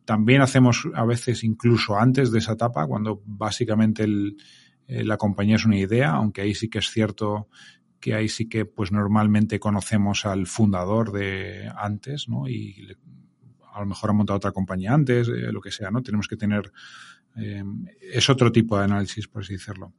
También 0.05 0.41
hacemos 0.41 0.89
a 0.95 1.05
veces 1.05 1.45
incluso 1.45 1.99
antes 1.99 2.33
de 2.33 2.39
esa 2.39 2.53
etapa, 2.53 2.87
cuando 2.87 3.23
básicamente 3.27 4.05
el, 4.05 4.37
la 4.87 5.17
compañía 5.17 5.57
es 5.57 5.65
una 5.65 5.79
idea, 5.79 6.11
aunque 6.11 6.41
ahí 6.41 6.55
sí 6.55 6.69
que 6.69 6.79
es 6.79 6.91
cierto 6.91 7.49
que 8.00 8.15
ahí 8.15 8.29
sí 8.29 8.49
que 8.49 8.65
pues 8.65 8.91
normalmente 8.91 9.61
conocemos 9.61 10.25
al 10.25 10.47
fundador 10.47 11.12
de 11.12 11.71
antes, 11.77 12.29
¿no? 12.29 12.49
Y 12.49 12.97
a 13.73 13.81
lo 13.81 13.87
mejor 13.87 14.11
ha 14.11 14.12
montado 14.12 14.37
otra 14.37 14.53
compañía 14.53 14.93
antes, 14.93 15.29
eh, 15.29 15.53
lo 15.53 15.61
que 15.61 15.71
sea, 15.71 15.91
¿no? 15.91 16.03
Tenemos 16.03 16.29
que 16.29 16.37
tener, 16.37 16.71
eh, 17.37 17.62
es 18.00 18.29
otro 18.31 18.50
tipo 18.53 18.79
de 18.79 18.85
análisis, 18.85 19.29
por 19.29 19.43
así 19.43 19.55
decirlo. 19.55 19.93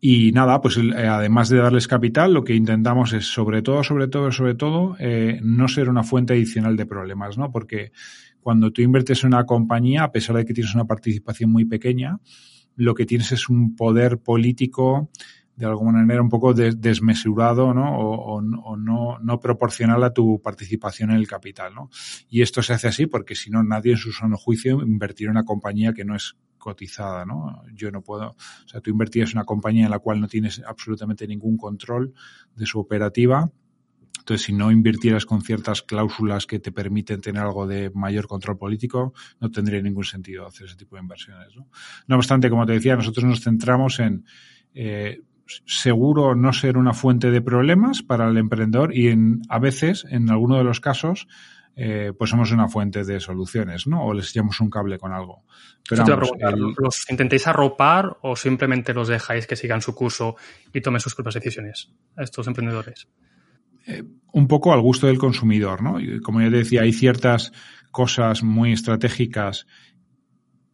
Y 0.00 0.32
nada, 0.32 0.60
pues 0.60 0.78
eh, 0.78 1.06
además 1.06 1.48
de 1.48 1.58
darles 1.58 1.86
capital, 1.86 2.34
lo 2.34 2.42
que 2.42 2.54
intentamos 2.54 3.12
es, 3.12 3.26
sobre 3.26 3.62
todo, 3.62 3.84
sobre 3.84 4.08
todo, 4.08 4.32
sobre 4.32 4.54
todo, 4.54 4.96
no 5.42 5.68
ser 5.68 5.88
una 5.88 6.02
fuente 6.02 6.32
adicional 6.32 6.76
de 6.76 6.86
problemas, 6.86 7.38
¿no? 7.38 7.52
Porque 7.52 7.92
cuando 8.40 8.72
tú 8.72 8.82
inviertes 8.82 9.22
en 9.22 9.28
una 9.28 9.46
compañía, 9.46 10.02
a 10.02 10.10
pesar 10.10 10.36
de 10.36 10.44
que 10.44 10.54
tienes 10.54 10.74
una 10.74 10.86
participación 10.86 11.50
muy 11.50 11.64
pequeña, 11.64 12.18
lo 12.74 12.94
que 12.94 13.06
tienes 13.06 13.30
es 13.32 13.48
un 13.48 13.76
poder 13.76 14.18
político 14.18 15.10
de 15.56 15.66
alguna 15.66 15.98
manera 15.98 16.22
un 16.22 16.28
poco 16.28 16.54
desmesurado 16.54 17.74
¿no? 17.74 17.98
O, 17.98 18.36
o, 18.36 18.76
no, 18.76 19.18
no 19.18 19.40
proporcional 19.40 20.02
a 20.02 20.12
tu 20.12 20.40
participación 20.40 21.10
en 21.10 21.16
el 21.16 21.26
capital. 21.26 21.74
¿no? 21.74 21.90
Y 22.28 22.42
esto 22.42 22.62
se 22.62 22.72
hace 22.72 22.88
así 22.88 23.06
porque 23.06 23.34
si 23.34 23.50
no, 23.50 23.62
nadie 23.62 23.92
en 23.92 23.98
su 23.98 24.12
sano 24.12 24.36
juicio 24.36 24.80
invertirá 24.82 25.30
en 25.30 25.36
una 25.36 25.44
compañía 25.44 25.92
que 25.92 26.04
no 26.04 26.16
es 26.16 26.36
cotizada. 26.58 27.24
¿no? 27.24 27.62
Yo 27.74 27.90
no 27.90 28.02
puedo, 28.02 28.30
o 28.30 28.68
sea, 28.68 28.80
tú 28.80 28.90
invertías 28.90 29.30
en 29.30 29.38
una 29.38 29.44
compañía 29.44 29.84
en 29.84 29.90
la 29.90 29.98
cual 29.98 30.20
no 30.20 30.28
tienes 30.28 30.62
absolutamente 30.66 31.26
ningún 31.26 31.56
control 31.56 32.14
de 32.56 32.66
su 32.66 32.80
operativa. 32.80 33.50
Entonces, 34.18 34.46
si 34.46 34.52
no 34.52 34.70
invirtieras 34.70 35.26
con 35.26 35.42
ciertas 35.42 35.82
cláusulas 35.82 36.46
que 36.46 36.60
te 36.60 36.70
permiten 36.70 37.20
tener 37.20 37.42
algo 37.42 37.66
de 37.66 37.90
mayor 37.90 38.28
control 38.28 38.56
político, 38.56 39.12
no 39.40 39.50
tendría 39.50 39.82
ningún 39.82 40.04
sentido 40.04 40.46
hacer 40.46 40.68
ese 40.68 40.76
tipo 40.76 40.94
de 40.94 41.02
inversiones. 41.02 41.48
No, 41.56 41.68
no 42.06 42.16
obstante, 42.16 42.48
como 42.48 42.64
te 42.64 42.72
decía, 42.72 42.94
nosotros 42.94 43.24
nos 43.24 43.40
centramos 43.40 43.98
en 43.98 44.24
eh, 44.74 45.20
seguro 45.66 46.34
no 46.34 46.52
ser 46.52 46.76
una 46.76 46.92
fuente 46.92 47.30
de 47.30 47.40
problemas 47.40 48.02
para 48.02 48.28
el 48.28 48.36
emprendedor 48.36 48.96
y 48.96 49.08
en, 49.08 49.42
a 49.48 49.58
veces, 49.58 50.06
en 50.08 50.30
alguno 50.30 50.58
de 50.58 50.64
los 50.64 50.80
casos, 50.80 51.26
eh, 51.74 52.12
pues 52.16 52.30
somos 52.30 52.52
una 52.52 52.68
fuente 52.68 53.02
de 53.04 53.18
soluciones, 53.18 53.86
¿no? 53.86 54.04
O 54.04 54.12
les 54.12 54.30
echamos 54.30 54.60
un 54.60 54.68
cable 54.68 54.98
con 54.98 55.12
algo. 55.12 55.44
Pero 55.88 56.04
vamos, 56.04 56.32
el... 56.38 56.74
¿Los 56.76 57.10
intentéis 57.10 57.46
arropar 57.46 58.18
o 58.22 58.36
simplemente 58.36 58.92
los 58.92 59.08
dejáis 59.08 59.46
que 59.46 59.56
sigan 59.56 59.80
su 59.80 59.94
curso 59.94 60.36
y 60.72 60.80
tomen 60.80 61.00
sus 61.00 61.14
propias 61.14 61.34
decisiones 61.34 61.90
a 62.16 62.24
estos 62.24 62.46
emprendedores? 62.46 63.08
Eh, 63.86 64.04
un 64.32 64.46
poco 64.46 64.72
al 64.72 64.80
gusto 64.80 65.06
del 65.06 65.18
consumidor, 65.18 65.82
¿no? 65.82 65.96
Como 66.22 66.40
ya 66.40 66.50
decía, 66.50 66.82
hay 66.82 66.92
ciertas 66.92 67.52
cosas 67.90 68.42
muy 68.42 68.72
estratégicas 68.72 69.66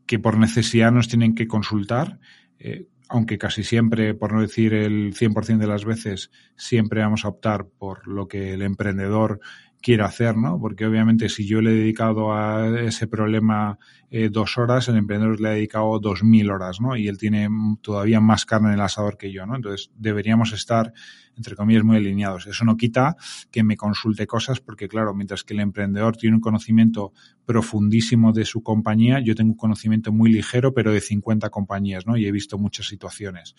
que 0.06 0.18
por 0.18 0.37
necesidad 0.37 0.90
nos 0.90 1.06
tienen 1.06 1.35
que 1.35 1.47
consultar. 1.47 2.18
Eh, 2.58 2.88
aunque 3.08 3.38
casi 3.38 3.64
siempre, 3.64 4.14
por 4.14 4.32
no 4.32 4.40
decir 4.40 4.74
el 4.74 5.14
100% 5.14 5.58
de 5.58 5.66
las 5.66 5.84
veces, 5.84 6.30
siempre 6.56 7.00
vamos 7.00 7.24
a 7.24 7.28
optar 7.28 7.66
por 7.66 8.06
lo 8.06 8.28
que 8.28 8.52
el 8.52 8.62
emprendedor 8.62 9.40
quiera 9.80 10.06
hacer, 10.06 10.37
¿no? 10.37 10.58
Porque 10.61 10.87
obviamente 10.87 11.28
si 11.28 11.47
yo 11.47 11.61
le 11.61 11.70
he 11.70 11.75
dedicado 11.75 12.32
a 12.32 12.80
ese 12.80 13.06
problema 13.06 13.78
eh, 14.11 14.28
dos 14.30 14.58
horas, 14.58 14.88
el 14.88 14.97
emprendedor 14.97 15.40
le 15.40 15.49
ha 15.49 15.52
dedicado 15.52 15.99
dos 15.99 16.25
mil 16.25 16.50
horas, 16.50 16.80
¿no? 16.80 16.97
Y 16.97 17.08
él 17.08 17.18
tiene 17.18 17.49
todavía 17.82 18.20
más 18.20 18.44
carne 18.44 18.68
en 18.68 18.75
el 18.75 18.80
asador 18.80 19.16
que 19.16 19.32
yo, 19.32 19.47
¿no? 19.47 19.54
Entonces 19.54 19.90
deberíamos 19.97 20.52
estar, 20.52 20.92
entre 21.37 21.54
comillas, 21.54 21.85
muy 21.85 21.97
alineados. 21.97 22.47
Eso 22.47 22.64
no 22.64 22.76
quita 22.76 23.16
que 23.50 23.62
me 23.62 23.76
consulte 23.76 24.26
cosas 24.26 24.61
porque, 24.61 24.88
claro, 24.88 25.14
mientras 25.14 25.44
que 25.44 25.54
el 25.54 25.61
emprendedor 25.61 26.16
tiene 26.16 26.37
un 26.37 26.42
conocimiento 26.42 27.12
profundísimo 27.44 28.32
de 28.32 28.44
su 28.44 28.62
compañía, 28.62 29.20
yo 29.20 29.35
tengo 29.35 29.52
un 29.52 29.58
conocimiento 29.58 30.12
muy 30.12 30.30
ligero, 30.32 30.75
pero 30.75 30.92
de 30.92 31.00
50 31.00 31.50
compañías, 31.50 32.06
¿no? 32.06 32.16
Y 32.16 32.26
he 32.26 32.32
visto 32.32 32.58
muchas 32.58 32.87
situaciones. 32.87 33.54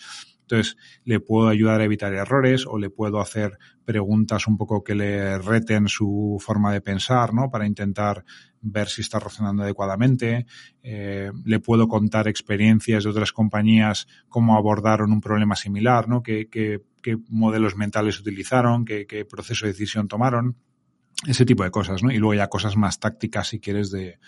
Entonces, 0.50 0.78
le 1.06 1.20
puedo 1.20 1.48
ayudar 1.48 1.80
a 1.80 1.84
evitar 1.84 2.12
errores 2.14 2.66
o 2.66 2.80
le 2.80 2.90
puedo 2.90 3.20
hacer 3.20 3.60
preguntas 3.86 4.48
un 4.48 4.58
poco 4.58 4.84
que 4.84 4.96
le 4.96 5.38
reten 5.38 5.88
su 5.88 6.38
forma 6.40 6.74
de 6.74 6.82
pensar, 6.82 7.36
¿no? 7.36 7.52
Para 7.52 7.68
intentar 7.68 8.26
ver 8.62 8.88
si 8.88 9.02
está 9.02 9.20
razonando 9.20 9.62
adecuadamente. 9.62 10.48
Eh, 10.82 11.32
le 11.46 11.60
puedo 11.60 11.88
contar 11.88 12.28
experiencias 12.28 13.04
de 13.04 13.12
otras 13.12 13.32
compañías, 13.32 14.08
cómo 14.28 14.58
abordaron 14.58 15.12
un 15.12 15.22
problema 15.22 15.56
similar, 15.56 16.10
¿no? 16.10 16.24
qué, 16.24 16.50
qué, 16.50 16.82
qué 17.04 17.18
modelos 17.30 17.76
mentales 17.76 18.20
utilizaron, 18.20 18.86
qué, 18.86 19.06
qué 19.06 19.26
proceso 19.26 19.68
de 19.68 19.74
decisión 19.74 20.08
tomaron 20.08 20.58
ese 21.28 21.46
tipo 21.46 21.64
de 21.64 21.72
cosas, 21.72 22.02
¿no? 22.02 22.12
Y 22.12 22.18
luego 22.18 22.34
ya 22.34 22.48
cosas 22.48 22.78
más 22.78 23.00
tácticas, 23.00 23.50
si 23.50 23.60
quieres, 23.60 23.92
de 23.92 24.20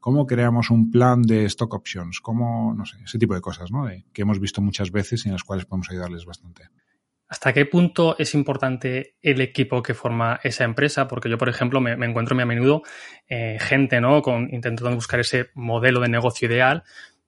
cómo 0.00 0.26
creamos 0.26 0.70
un 0.70 0.90
plan 0.90 1.22
de 1.22 1.44
stock 1.46 1.74
options, 1.74 2.20
cómo, 2.20 2.74
no 2.74 2.84
sé, 2.84 2.98
ese 3.04 3.18
tipo 3.18 3.34
de 3.34 3.40
cosas, 3.40 3.70
¿no? 3.70 3.88
Que 4.12 4.22
hemos 4.22 4.40
visto 4.40 4.60
muchas 4.60 4.90
veces 4.90 5.24
y 5.24 5.28
en 5.28 5.32
las 5.32 5.44
cuales 5.44 5.66
podemos 5.66 5.90
ayudarles 5.90 6.24
bastante. 6.24 6.68
¿Hasta 7.28 7.52
qué 7.52 7.66
punto 7.66 8.16
es 8.18 8.34
importante 8.34 9.16
el 9.20 9.42
equipo 9.42 9.82
que 9.82 9.92
forma 9.92 10.40
esa 10.42 10.64
empresa? 10.64 11.06
Porque 11.06 11.28
yo, 11.28 11.36
por 11.36 11.50
ejemplo, 11.50 11.78
me, 11.78 11.94
me 11.94 12.06
encuentro 12.06 12.34
muy 12.34 12.42
a 12.42 12.46
menudo 12.46 12.82
eh, 13.28 13.58
gente, 13.60 14.00
¿no? 14.00 14.22
Con, 14.22 14.48
intentando 14.50 14.94
buscar 14.94 15.20
ese 15.20 15.50
modelo 15.54 16.00
de 16.00 16.08
negocio 16.08 16.48
ideal, 16.48 16.84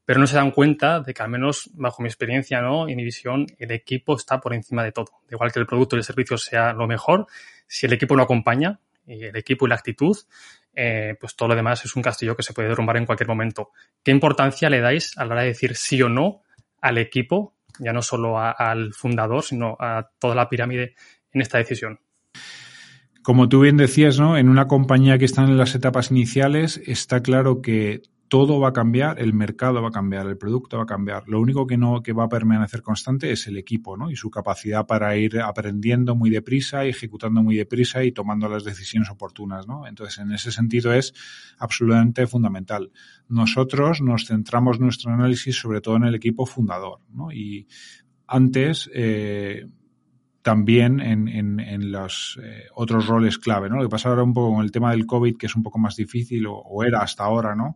pero 0.07 0.19
no 0.19 0.27
se 0.27 0.37
dan 0.37 0.53
cuenta 0.53 1.01
de 1.01 1.13
que, 1.13 1.23
al 1.23 1.29
menos 1.29 1.71
bajo 1.75 2.03
mi 2.03 2.09
experiencia, 2.09 2.63
¿no? 2.63 2.89
Y 2.89 2.97
mi 2.97 3.05
visión, 3.05 3.47
el 3.59 3.73
equipo 3.73 4.17
está 4.17 4.41
por 4.41 4.55
encima 4.55 4.83
de 4.83 4.93
todo. 4.93 5.07
igual 5.31 5.53
que 5.53 5.61
el 5.61 5.67
producto 5.67 5.97
y 5.97 5.99
el 5.99 6.05
servicio 6.05 6.39
sea 6.39 6.73
lo 6.73 6.87
mejor, 6.87 7.27
si 7.67 7.85
el 7.85 7.93
equipo 7.93 8.17
no 8.17 8.23
acompaña, 8.23 8.81
y 9.07 9.25
el 9.25 9.37
equipo 9.37 9.67
y 9.67 9.69
la 9.69 9.75
actitud, 9.75 10.17
eh, 10.75 11.17
pues 11.21 11.37
todo 11.37 11.49
lo 11.49 11.57
demás 11.57 11.85
es 11.85 11.97
un 11.97 12.03
castillo 12.03 12.37
que 12.37 12.43
se 12.43 12.53
puede 12.53 12.69
derrumbar 12.69 12.97
en 12.97 13.07
cualquier 13.07 13.29
momento. 13.29 13.71
¿Qué 14.03 14.11
importancia 14.11 14.71
le 14.71 14.81
dais 14.81 15.17
a 15.17 15.25
la 15.25 15.33
hora 15.33 15.43
de 15.43 15.49
decir 15.49 15.77
sí 15.77 16.01
o 16.03 16.09
no 16.09 16.43
al 16.81 16.99
equipo 16.99 17.55
ya 17.81 17.93
no 17.93 18.03
solo 18.03 18.39
al 18.39 18.93
fundador, 18.93 19.43
sino 19.43 19.77
a 19.81 20.11
toda 20.19 20.35
la 20.35 20.49
pirámide 20.49 20.95
en 21.33 21.41
esta 21.41 21.59
decisión. 21.59 22.01
Como 23.23 23.49
tú 23.49 23.61
bien 23.61 23.77
decías, 23.77 24.19
¿no? 24.19 24.37
En 24.39 24.49
una 24.49 24.67
compañía 24.67 25.19
que 25.19 25.25
está 25.25 25.43
en 25.45 25.59
las 25.59 25.75
etapas 25.75 26.11
iniciales, 26.11 26.81
está 26.87 27.23
claro 27.23 27.61
que 27.61 28.03
todo 28.31 28.61
va 28.61 28.69
a 28.69 28.73
cambiar, 28.73 29.19
el 29.19 29.35
mercado 29.35 29.83
va 29.83 29.89
a 29.89 29.91
cambiar, 29.91 30.25
el 30.29 30.39
producto 30.39 30.77
va 30.77 30.85
a 30.85 30.87
cambiar. 30.87 31.29
Lo 31.29 31.41
único 31.41 31.67
que 31.67 31.77
no 31.77 32.01
que 32.01 32.13
va 32.13 32.25
a 32.25 32.29
permanecer 32.29 32.81
constante 32.81 33.33
es 33.33 33.49
el 33.49 33.59
equipo, 33.59 33.97
¿no? 33.97 34.09
Y 34.09 34.15
su 34.15 34.31
capacidad 34.31 34.87
para 34.87 35.17
ir 35.17 35.41
aprendiendo 35.41 36.15
muy 36.15 36.31
deprisa, 36.31 36.85
ejecutando 36.85 37.43
muy 37.43 37.57
deprisa 37.57 38.05
y 38.05 38.13
tomando 38.13 38.49
las 38.49 38.63
decisiones 38.63 39.11
oportunas, 39.11 39.67
¿no? 39.67 39.85
Entonces, 39.85 40.19
en 40.19 40.31
ese 40.31 40.53
sentido 40.53 40.93
es 40.93 41.13
absolutamente 41.59 42.25
fundamental. 42.29 42.93
Nosotros 43.29 44.01
nos 44.01 44.27
centramos 44.27 44.79
nuestro 44.79 45.13
análisis 45.13 45.57
sobre 45.57 45.81
todo 45.81 45.97
en 45.97 46.05
el 46.05 46.15
equipo 46.15 46.47
fundador, 46.47 47.01
¿no? 47.13 47.33
Y 47.33 47.67
antes 48.29 48.89
eh, 48.95 49.67
también 50.43 51.01
en, 51.01 51.27
en, 51.27 51.59
en 51.59 51.91
los 51.91 52.39
eh, 52.41 52.67
otros 52.75 53.09
roles 53.09 53.39
clave, 53.39 53.69
¿no? 53.69 53.79
Lo 53.79 53.83
que 53.83 53.89
pasa 53.89 54.09
ahora 54.09 54.23
un 54.23 54.33
poco 54.33 54.55
con 54.55 54.65
el 54.65 54.71
tema 54.71 54.93
del 54.93 55.05
COVID, 55.05 55.37
que 55.37 55.47
es 55.47 55.57
un 55.57 55.65
poco 55.65 55.81
más 55.81 55.97
difícil, 55.97 56.47
o, 56.47 56.55
o, 56.55 56.85
era 56.85 57.03
hasta 57.03 57.25
ahora, 57.25 57.57
¿no? 57.57 57.75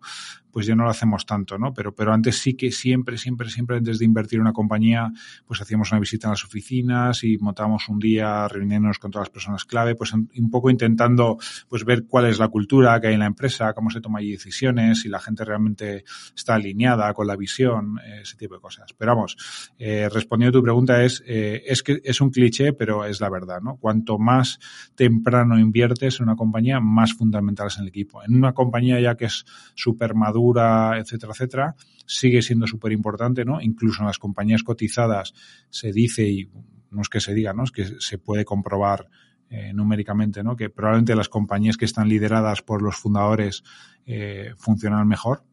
Pues 0.55 0.67
ya 0.67 0.77
no 0.77 0.85
lo 0.85 0.91
hacemos 0.91 1.27
tanto, 1.27 1.59
¿no? 1.59 1.75
Pero, 1.75 1.93
pero 1.93 2.13
antes 2.13 2.39
sí 2.39 2.55
que 2.55 2.71
siempre, 2.71 3.19
siempre, 3.19 3.51
siempre 3.51 3.79
antes 3.79 3.99
de 3.99 4.05
invertir 4.05 4.37
en 4.37 4.43
una 4.43 4.53
compañía, 4.53 5.13
pues 5.45 5.61
hacíamos 5.61 5.91
una 5.91 5.99
visita 5.99 6.29
a 6.29 6.31
las 6.31 6.45
oficinas 6.45 7.25
y 7.25 7.39
montábamos 7.39 7.89
un 7.89 7.99
día 7.99 8.47
reuniéndonos 8.47 9.01
con 9.01 9.11
todas 9.11 9.27
las 9.27 9.33
personas 9.33 9.65
clave, 9.65 9.97
pues 9.97 10.13
un 10.13 10.51
poco 10.53 10.71
intentando 10.71 11.39
pues 11.69 11.85
ver 11.85 12.05
cuál 12.07 12.27
es 12.27 12.39
la 12.39 12.47
cultura 12.47 13.01
que 13.01 13.09
hay 13.09 13.15
en 13.15 13.19
la 13.19 13.27
empresa, 13.27 13.73
cómo 13.73 13.91
se 13.91 14.01
toman 14.01 14.23
decisiones, 14.23 15.01
si 15.01 15.09
la 15.09 15.19
gente 15.19 15.45
realmente 15.45 16.05
está 16.37 16.55
alineada 16.55 17.13
con 17.15 17.27
la 17.27 17.35
visión, 17.35 17.99
ese 18.23 18.37
tipo 18.37 18.55
de 18.55 18.61
cosas. 18.61 18.93
Pero 18.97 19.17
vamos, 19.17 19.37
eh, 19.77 20.09
respondiendo 20.09 20.57
a 20.57 20.61
tu 20.61 20.63
pregunta 20.63 21.03
es, 21.03 21.21
eh, 21.27 21.65
es 21.67 21.83
que 21.83 22.01
es 22.05 22.21
un 22.21 22.31
cliché, 22.31 22.73
pero 22.75 23.05
es 23.05 23.21
la 23.21 23.29
verdad, 23.29 23.61
¿no? 23.61 23.77
Cuanto 23.77 24.21
más 24.21 24.61
temprano 24.95 25.59
inviertes 25.59 26.21
en 26.21 26.27
una 26.27 26.37
compañía, 26.37 26.79
más 26.79 27.13
fundamental 27.13 27.67
es 27.67 27.79
en 27.79 27.83
el 27.83 27.89
equipo. 27.89 28.23
En 28.23 28.37
una 28.37 28.53
compañía 28.53 29.01
ya 29.01 29.17
que 29.17 29.25
es 29.25 29.45
súper 29.75 30.15
madura, 30.15 30.44
etcétera, 30.53 31.33
etcétera, 31.33 31.75
sigue 32.07 32.43
siendo 32.43 32.67
súper 32.67 32.93
importante, 32.93 33.45
¿no? 33.45 33.61
Incluso 33.61 34.03
en 34.03 34.07
las 34.07 34.19
compañías 34.19 34.63
cotizadas 34.63 35.35
se 35.71 35.93
dice, 35.93 36.29
y 36.29 36.51
no 36.91 37.03
es 37.03 37.09
que 37.09 37.21
se 37.21 37.35
diga, 37.35 37.53
¿no? 37.53 37.65
Es 37.65 37.73
que 37.73 37.85
se 37.99 38.19
puede 38.19 38.45
comprobar 38.45 39.09
eh, 39.51 39.73
numéricamente, 39.73 40.43
¿no? 40.43 40.57
Que 40.57 40.71
probablemente 40.71 41.15
las 41.15 41.29
compañías 41.29 41.77
que 41.77 41.85
están 41.85 42.09
lideradas 42.09 42.63
por 42.63 42.83
los 42.83 42.97
fundadores 42.97 43.63
eh, 44.07 44.53
funcionan 44.59 45.07
mejor. 45.07 45.45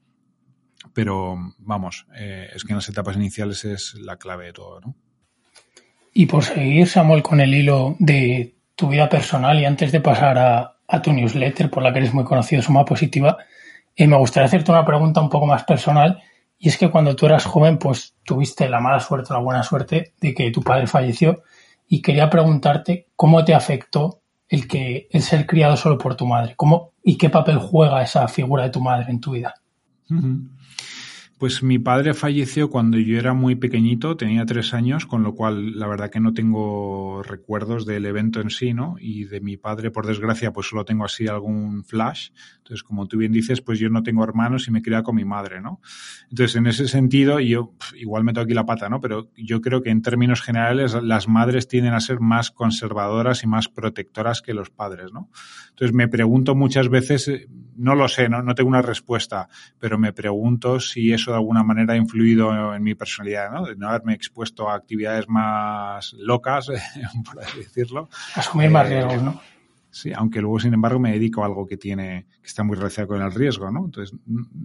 Pero 0.93 1.38
vamos, 1.60 2.07
eh, 2.15 2.50
es 2.55 2.63
que 2.63 2.74
en 2.74 2.77
las 2.77 2.89
etapas 2.89 3.15
iniciales 3.15 3.63
es 3.65 3.95
la 3.95 4.17
clave 4.17 4.48
de 4.48 4.53
todo, 4.53 4.81
¿no? 4.81 4.95
Y 6.13 6.25
por 6.25 6.43
seguir, 6.43 6.88
Samuel, 6.88 7.24
con 7.24 7.39
el 7.39 7.53
hilo 7.53 7.95
de 8.00 8.55
tu 8.75 8.89
vida 8.89 9.07
personal 9.07 9.60
y 9.60 9.65
antes 9.65 9.91
de 9.91 10.01
pasar 10.01 10.38
a, 10.38 11.01
tu 11.01 11.13
newsletter, 11.13 11.69
por 11.69 11.83
la 11.83 11.93
que 11.93 12.00
eres 12.00 12.13
muy 12.13 12.25
conocido, 12.25 12.62
Suma 12.62 12.83
Positiva, 12.83 13.38
me 13.98 14.17
gustaría 14.17 14.48
hacerte 14.48 14.71
una 14.71 14.86
pregunta 14.86 15.21
un 15.21 15.29
poco 15.29 15.45
más 15.45 15.63
personal. 15.63 16.21
Y 16.57 16.69
es 16.69 16.77
que 16.77 16.89
cuando 16.89 17.15
tú 17.15 17.25
eras 17.25 17.45
joven, 17.45 17.77
pues 17.77 18.15
tuviste 18.24 18.69
la 18.69 18.79
mala 18.79 19.00
suerte 19.00 19.33
o 19.33 19.36
la 19.36 19.43
buena 19.43 19.63
suerte 19.63 20.13
de 20.19 20.33
que 20.33 20.51
tu 20.51 20.62
padre 20.62 20.88
falleció 20.88 21.43
y 21.88 22.01
quería 22.01 22.29
preguntarte 22.29 23.07
cómo 23.15 23.43
te 23.43 23.53
afectó 23.53 24.21
el 24.48 24.67
que 24.67 25.07
el 25.12 25.21
ser 25.21 25.45
criado 25.45 25.75
solo 25.77 25.98
por 25.98 26.15
tu 26.15 26.25
madre, 26.25 26.55
cómo 26.55 26.91
y 27.03 27.17
qué 27.17 27.29
papel 27.29 27.57
juega 27.57 28.01
esa 28.01 28.27
figura 28.27 28.63
de 28.63 28.69
tu 28.69 28.81
madre 28.81 29.10
en 29.10 29.19
tu 29.19 29.31
vida. 29.31 29.55
Pues 31.41 31.63
mi 31.63 31.79
padre 31.79 32.13
falleció 32.13 32.69
cuando 32.69 33.00
yo 33.00 33.17
era 33.17 33.33
muy 33.33 33.55
pequeñito, 33.55 34.15
tenía 34.15 34.45
tres 34.45 34.75
años, 34.75 35.07
con 35.07 35.24
lo 35.24 35.33
cual 35.33 35.79
la 35.79 35.88
verdad 35.88 36.12
que 36.12 36.19
no 36.19 36.36
tengo 36.36 37.24
recuerdos 37.24 37.88
del 37.88 38.05
evento 38.05 38.41
en 38.41 38.51
sí, 38.51 38.75
¿no? 38.75 38.98
Y 39.00 39.24
de 39.24 39.41
mi 39.41 39.57
padre, 39.57 39.89
por 39.89 40.05
desgracia, 40.05 40.53
pues 40.53 40.67
solo 40.67 40.86
tengo 40.86 41.03
así 41.03 41.27
algún 41.27 41.83
flash. 41.83 42.29
Entonces, 42.57 42.83
como 42.83 43.07
tú 43.07 43.17
bien 43.17 43.31
dices, 43.31 43.60
pues 43.60 43.79
yo 43.79 43.89
no 43.89 44.03
tengo 44.03 44.24
hermanos 44.24 44.67
y 44.67 44.71
me 44.71 44.83
criado 44.83 45.03
con 45.03 45.15
mi 45.15 45.25
madre, 45.25 45.62
¿no? 45.62 45.81
Entonces, 46.29 46.57
en 46.57 46.67
ese 46.67 46.88
sentido, 46.88 47.39
yo 47.39 47.74
igual 47.95 48.24
meto 48.24 48.39
aquí 48.39 48.53
la 48.53 48.67
pata, 48.67 48.88
¿no? 48.88 49.01
Pero 49.01 49.31
yo 49.36 49.62
creo 49.62 49.81
que 49.81 49.89
en 49.89 50.03
términos 50.03 50.43
generales 50.43 50.93
las 51.01 51.27
madres 51.27 51.67
tienden 51.67 51.95
a 51.95 52.01
ser 52.01 52.19
más 52.19 52.51
conservadoras 52.51 53.43
y 53.43 53.48
más 53.48 53.67
protectoras 53.67 54.43
que 54.43 54.53
los 54.53 54.69
padres, 54.69 55.12
¿no? 55.12 55.31
Entonces, 55.69 55.95
me 55.95 56.07
pregunto 56.07 56.53
muchas 56.53 56.88
veces, 56.88 57.27
eh, 57.29 57.48
no 57.77 57.95
lo 57.95 58.07
sé, 58.07 58.29
no, 58.29 58.43
no 58.43 58.53
tengo 58.53 58.69
una 58.69 58.83
respuesta, 58.83 59.50
pero 59.79 59.98
me 59.98 60.13
pregunto 60.13 60.79
si 60.79 61.12
eso 61.12 61.30
de 61.31 61.38
alguna 61.38 61.63
manera 61.63 61.93
ha 61.93 61.97
influido 61.97 62.73
en 62.73 62.83
mi 62.83 62.95
personalidad, 62.95 63.51
¿no? 63.51 63.65
De 63.65 63.75
no 63.75 63.89
haberme 63.89 64.13
expuesto 64.13 64.69
a 64.69 64.75
actividades 64.75 65.27
más 65.27 66.13
locas, 66.13 66.67
por 67.25 67.43
así 67.43 67.59
decirlo. 67.59 68.09
Asumir 68.35 68.69
más 68.69 68.88
eh, 68.88 69.01
riesgos, 69.01 69.23
¿no? 69.23 69.41
Sí, 69.89 70.13
aunque 70.15 70.39
luego, 70.39 70.57
sin 70.57 70.73
embargo, 70.73 71.00
me 71.00 71.11
dedico 71.11 71.43
a 71.43 71.47
algo 71.47 71.67
que 71.67 71.75
tiene, 71.75 72.25
que 72.41 72.47
está 72.47 72.63
muy 72.63 72.77
relacionado 72.77 73.09
con 73.09 73.21
el 73.21 73.33
riesgo, 73.33 73.69
¿no? 73.69 73.85
Entonces, 73.85 74.17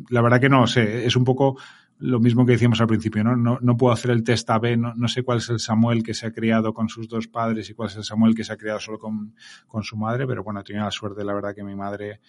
la 0.08 0.20
verdad 0.20 0.40
que 0.40 0.49
no 0.49 0.68
sé, 0.68 1.04
es 1.04 1.16
un 1.16 1.25
poco 1.25 1.58
lo 1.99 2.20
mismo 2.20 2.46
que 2.46 2.52
decíamos 2.52 2.80
al 2.80 2.87
principio, 2.87 3.25
¿no? 3.25 3.35
No, 3.35 3.58
no 3.61 3.76
puedo 3.76 3.92
hacer 3.92 4.12
el 4.12 4.23
test 4.23 4.49
AB, 4.49 4.76
no, 4.76 4.94
no, 4.94 5.08
sé 5.08 5.25
cuál 5.25 5.38
es 5.38 5.49
el 5.49 5.58
Samuel 5.58 6.04
que 6.04 6.14
se 6.14 6.26
ha 6.26 6.30
criado 6.30 6.73
con 6.73 6.88
sus 6.88 7.08
dos 7.08 7.26
padres 7.26 7.68
y 7.70 7.75
cuál 7.75 7.88
es 7.88 7.96
el 7.96 8.04
Samuel 8.04 8.37
que 8.37 8.44
se 8.44 8.52
ha 8.52 8.56
criado 8.56 8.78
solo 8.78 9.00
con, 9.00 9.35
con 9.66 9.82
su 9.82 9.96
madre, 9.96 10.28
pero 10.28 10.44
bueno, 10.44 10.61
he 10.61 10.62
tenido 10.62 10.85
la 10.85 10.92
suerte, 10.92 11.25
la 11.25 11.35
verdad, 11.35 11.54
que 11.56 11.64
mi 11.64 11.75
madre 11.75 12.20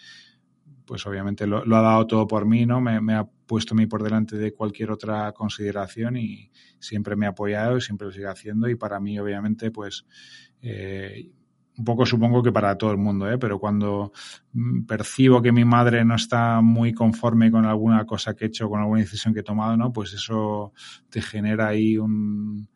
pues 0.87 1.05
obviamente 1.05 1.45
lo, 1.45 1.57
ha 1.59 1.81
dado 1.81 2.07
todo 2.07 2.27
por 2.27 2.45
mí, 2.45 2.65
¿no? 2.65 2.81
Me, 2.81 3.13
ha 3.13 3.25
puesto 3.25 3.75
a 3.75 3.77
mí 3.77 3.85
por 3.85 4.01
delante 4.01 4.37
de 4.37 4.53
cualquier 4.53 4.89
otra 4.89 5.31
consideración 5.33 6.17
y 6.17 6.49
siempre 6.79 7.15
me 7.15 7.27
ha 7.27 7.29
apoyado 7.29 7.77
y 7.77 7.81
siempre 7.81 8.07
lo 8.07 8.13
sigue 8.13 8.27
haciendo 8.27 8.67
y 8.69 8.75
para 8.75 8.99
mí 8.99 9.19
obviamente 9.19 9.69
pues 9.69 10.05
eh, 10.61 11.29
un 11.77 11.83
poco 11.83 12.05
supongo 12.05 12.41
que 12.41 12.51
para 12.51 12.75
todo 12.77 12.91
el 12.91 12.97
mundo, 12.97 13.29
¿eh? 13.29 13.37
pero 13.37 13.59
cuando 13.59 14.11
mm, 14.53 14.85
percibo 14.85 15.41
que 15.41 15.51
mi 15.51 15.65
madre 15.65 16.03
no 16.03 16.15
está 16.15 16.61
muy 16.61 16.93
conforme 16.93 17.51
con 17.51 17.65
alguna 17.65 18.05
cosa 18.05 18.33
que 18.33 18.45
he 18.45 18.47
hecho, 18.47 18.69
con 18.69 18.79
alguna 18.79 19.01
decisión 19.01 19.33
que 19.33 19.41
he 19.41 19.43
tomado, 19.43 19.77
¿no? 19.77 19.93
Pues 19.93 20.13
eso 20.13 20.73
te 21.09 21.21
genera 21.21 21.67
ahí 21.67 21.97
un, 21.97 22.69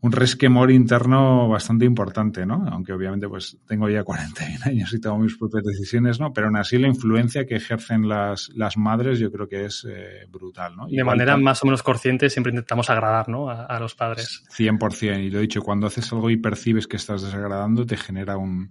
un 0.00 0.12
resquemor 0.12 0.70
interno 0.70 1.48
bastante 1.48 1.84
importante, 1.84 2.46
¿no? 2.46 2.64
Aunque 2.70 2.92
obviamente 2.92 3.28
pues 3.28 3.58
tengo 3.66 3.88
ya 3.88 4.04
41 4.04 4.64
años 4.64 4.92
y 4.92 5.00
tomo 5.00 5.18
mis 5.18 5.36
propias 5.36 5.64
decisiones, 5.64 6.20
¿no? 6.20 6.32
Pero 6.32 6.46
aún 6.46 6.56
así 6.56 6.78
la 6.78 6.86
influencia 6.86 7.46
que 7.46 7.56
ejercen 7.56 8.08
las, 8.08 8.48
las 8.54 8.76
madres 8.76 9.18
yo 9.18 9.32
creo 9.32 9.48
que 9.48 9.64
es 9.64 9.84
eh, 9.90 10.26
brutal, 10.30 10.76
¿no? 10.76 10.86
De 10.86 11.02
manera 11.02 11.36
más 11.36 11.62
o 11.64 11.66
menos 11.66 11.82
consciente 11.82 12.30
siempre 12.30 12.50
intentamos 12.50 12.88
agradar, 12.90 13.28
¿no? 13.28 13.50
A, 13.50 13.78
los 13.80 13.94
padres. 13.94 14.44
100%. 14.56 15.24
Y 15.24 15.30
lo 15.30 15.38
he 15.38 15.42
dicho, 15.42 15.62
cuando 15.62 15.88
haces 15.88 16.12
algo 16.12 16.30
y 16.30 16.36
percibes 16.36 16.86
que 16.86 16.96
estás 16.96 17.22
desagradando, 17.22 17.84
te 17.84 17.96
genera 17.96 18.36
un 18.36 18.70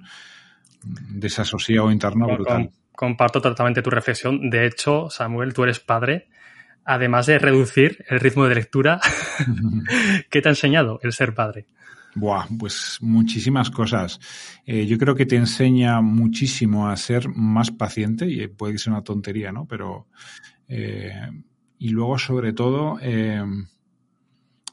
desasosiego 1.10 1.92
interno 1.92 2.28
brutal. 2.28 2.72
comparto 2.94 3.42
totalmente 3.42 3.82
tu 3.82 3.90
reflexión. 3.90 4.50
De 4.50 4.66
hecho, 4.66 5.10
Samuel, 5.10 5.54
tú 5.54 5.64
eres 5.64 5.80
padre 5.80 6.30
además 6.88 7.26
de 7.26 7.38
reducir 7.38 8.04
el 8.08 8.20
ritmo 8.20 8.46
de 8.46 8.56
lectura, 8.56 9.00
¿qué 10.30 10.42
te 10.42 10.48
ha 10.48 10.52
enseñado 10.52 11.00
el 11.04 11.12
ser 11.12 11.36
padre? 11.36 11.68
Buah, 12.16 12.48
pues 12.58 12.98
muchísimas 13.02 13.70
cosas. 13.70 14.20
Eh, 14.66 14.88
yo 14.88 14.98
creo 14.98 15.14
que 15.14 15.26
te 15.26 15.36
enseña 15.36 16.02
muchísimo 16.02 16.88
a 16.88 16.96
ser 16.96 17.28
más 17.30 17.70
paciente, 17.70 18.26
y 18.26 18.48
puede 18.48 18.78
ser 18.78 18.94
una 18.94 19.04
tontería, 19.04 19.52
¿no? 19.52 19.68
Pero. 19.68 20.08
Eh, 20.68 21.12
y 21.80 21.90
luego, 21.90 22.18
sobre 22.18 22.54
todo, 22.54 22.98
eh, 23.02 23.44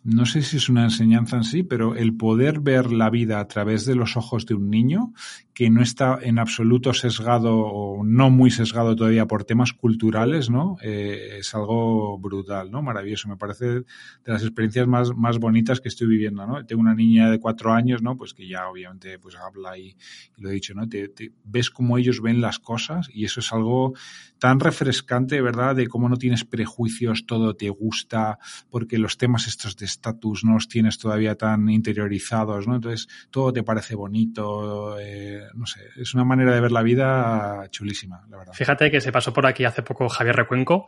no 0.05 0.27
sé 0.27 0.43
si 0.43 0.59
es 0.59 0.69
una 0.69 0.85
enseñanza 0.85 1.37
en 1.37 1.45
sí, 1.45 1.63
pero 1.63 1.97
el 1.97 2.17
poder 2.17 2.61
ver 2.61 2.93
la 2.93 3.11
vida 3.11 3.41
a 3.41 3.49
través 3.49 3.85
de 3.85 3.95
los 3.95 4.17
ojos 4.17 4.47
de 4.47 4.55
un 4.55 4.71
niño 4.71 5.13
que 5.55 5.71
no 5.71 5.83
está 5.83 6.19
en 6.21 6.41
absoluto 6.41 6.93
sesgado 6.93 7.57
o 7.57 8.05
no 8.05 8.29
muy 8.29 8.51
sesgado 8.51 8.97
todavía 8.97 9.27
por 9.27 9.45
temas 9.45 9.73
culturales, 9.73 10.51
¿no? 10.51 10.77
Eh, 10.83 11.37
es 11.39 11.55
algo 11.55 12.19
brutal, 12.19 12.73
¿no? 12.73 12.83
Maravilloso. 12.83 13.29
Me 13.29 13.37
parece 13.37 13.67
de 13.67 13.85
las 14.25 14.43
experiencias 14.43 14.89
más, 14.89 15.15
más 15.17 15.39
bonitas 15.39 15.81
que 15.81 15.89
estoy 15.89 16.09
viviendo, 16.09 16.45
¿no? 16.45 16.67
Tengo 16.67 16.81
una 16.81 16.95
niña 16.95 17.31
de 17.31 17.39
cuatro 17.39 17.73
años, 17.73 18.03
¿no? 18.03 18.17
Pues 18.17 18.35
que 18.35 18.49
ya 18.49 18.69
obviamente 18.69 19.17
pues 19.21 19.37
habla 19.37 19.79
y, 19.79 19.97
lo 20.39 20.51
he 20.51 20.55
dicho, 20.55 20.75
¿no? 20.75 20.89
Te, 20.89 21.13
ves 21.45 21.71
cómo 21.71 21.99
ellos 21.99 22.21
ven 22.21 22.41
las 22.41 22.59
cosas 22.59 23.09
y 23.13 23.25
eso 23.25 23.39
es 23.39 23.53
algo 23.53 23.95
tan 24.39 24.59
refrescante, 24.59 25.41
¿verdad? 25.41 25.77
De 25.77 25.87
cómo 25.87 26.09
no 26.09 26.17
tienes 26.17 26.45
prejuicios, 26.45 27.27
todo 27.27 27.55
te 27.55 27.71
gusta, 27.71 28.39
porque 28.71 28.99
los 28.99 29.17
temas 29.17 29.47
estos 29.47 29.77
de 29.77 29.87
estatus 29.87 30.45
no 30.45 30.55
los 30.55 30.69
tienes 30.69 30.99
todavía 30.99 31.37
tan 31.37 31.69
interiorizados, 31.69 32.67
¿no? 32.67 32.75
Entonces 32.75 33.09
todo 33.31 33.53
te 33.53 33.63
parece 33.63 33.95
bonito, 33.95 34.99
eh, 34.99 35.44
no 35.55 35.67
sé, 35.67 35.81
es 35.97 36.15
una 36.15 36.25
manera 36.25 36.55
de 36.55 36.61
ver 36.61 36.73
la 36.73 36.83
vida 36.83 37.67
chulísima, 37.71 38.25
la 38.31 38.39
verdad. 38.39 38.53
Fíjate 38.53 38.91
que 38.91 39.01
se 39.01 39.13
pasó 39.13 39.33
por 39.33 39.47
aquí 39.47 39.65
hace 39.65 39.83
poco 39.83 40.09
Javier 40.09 40.37
Recuenco 40.37 40.87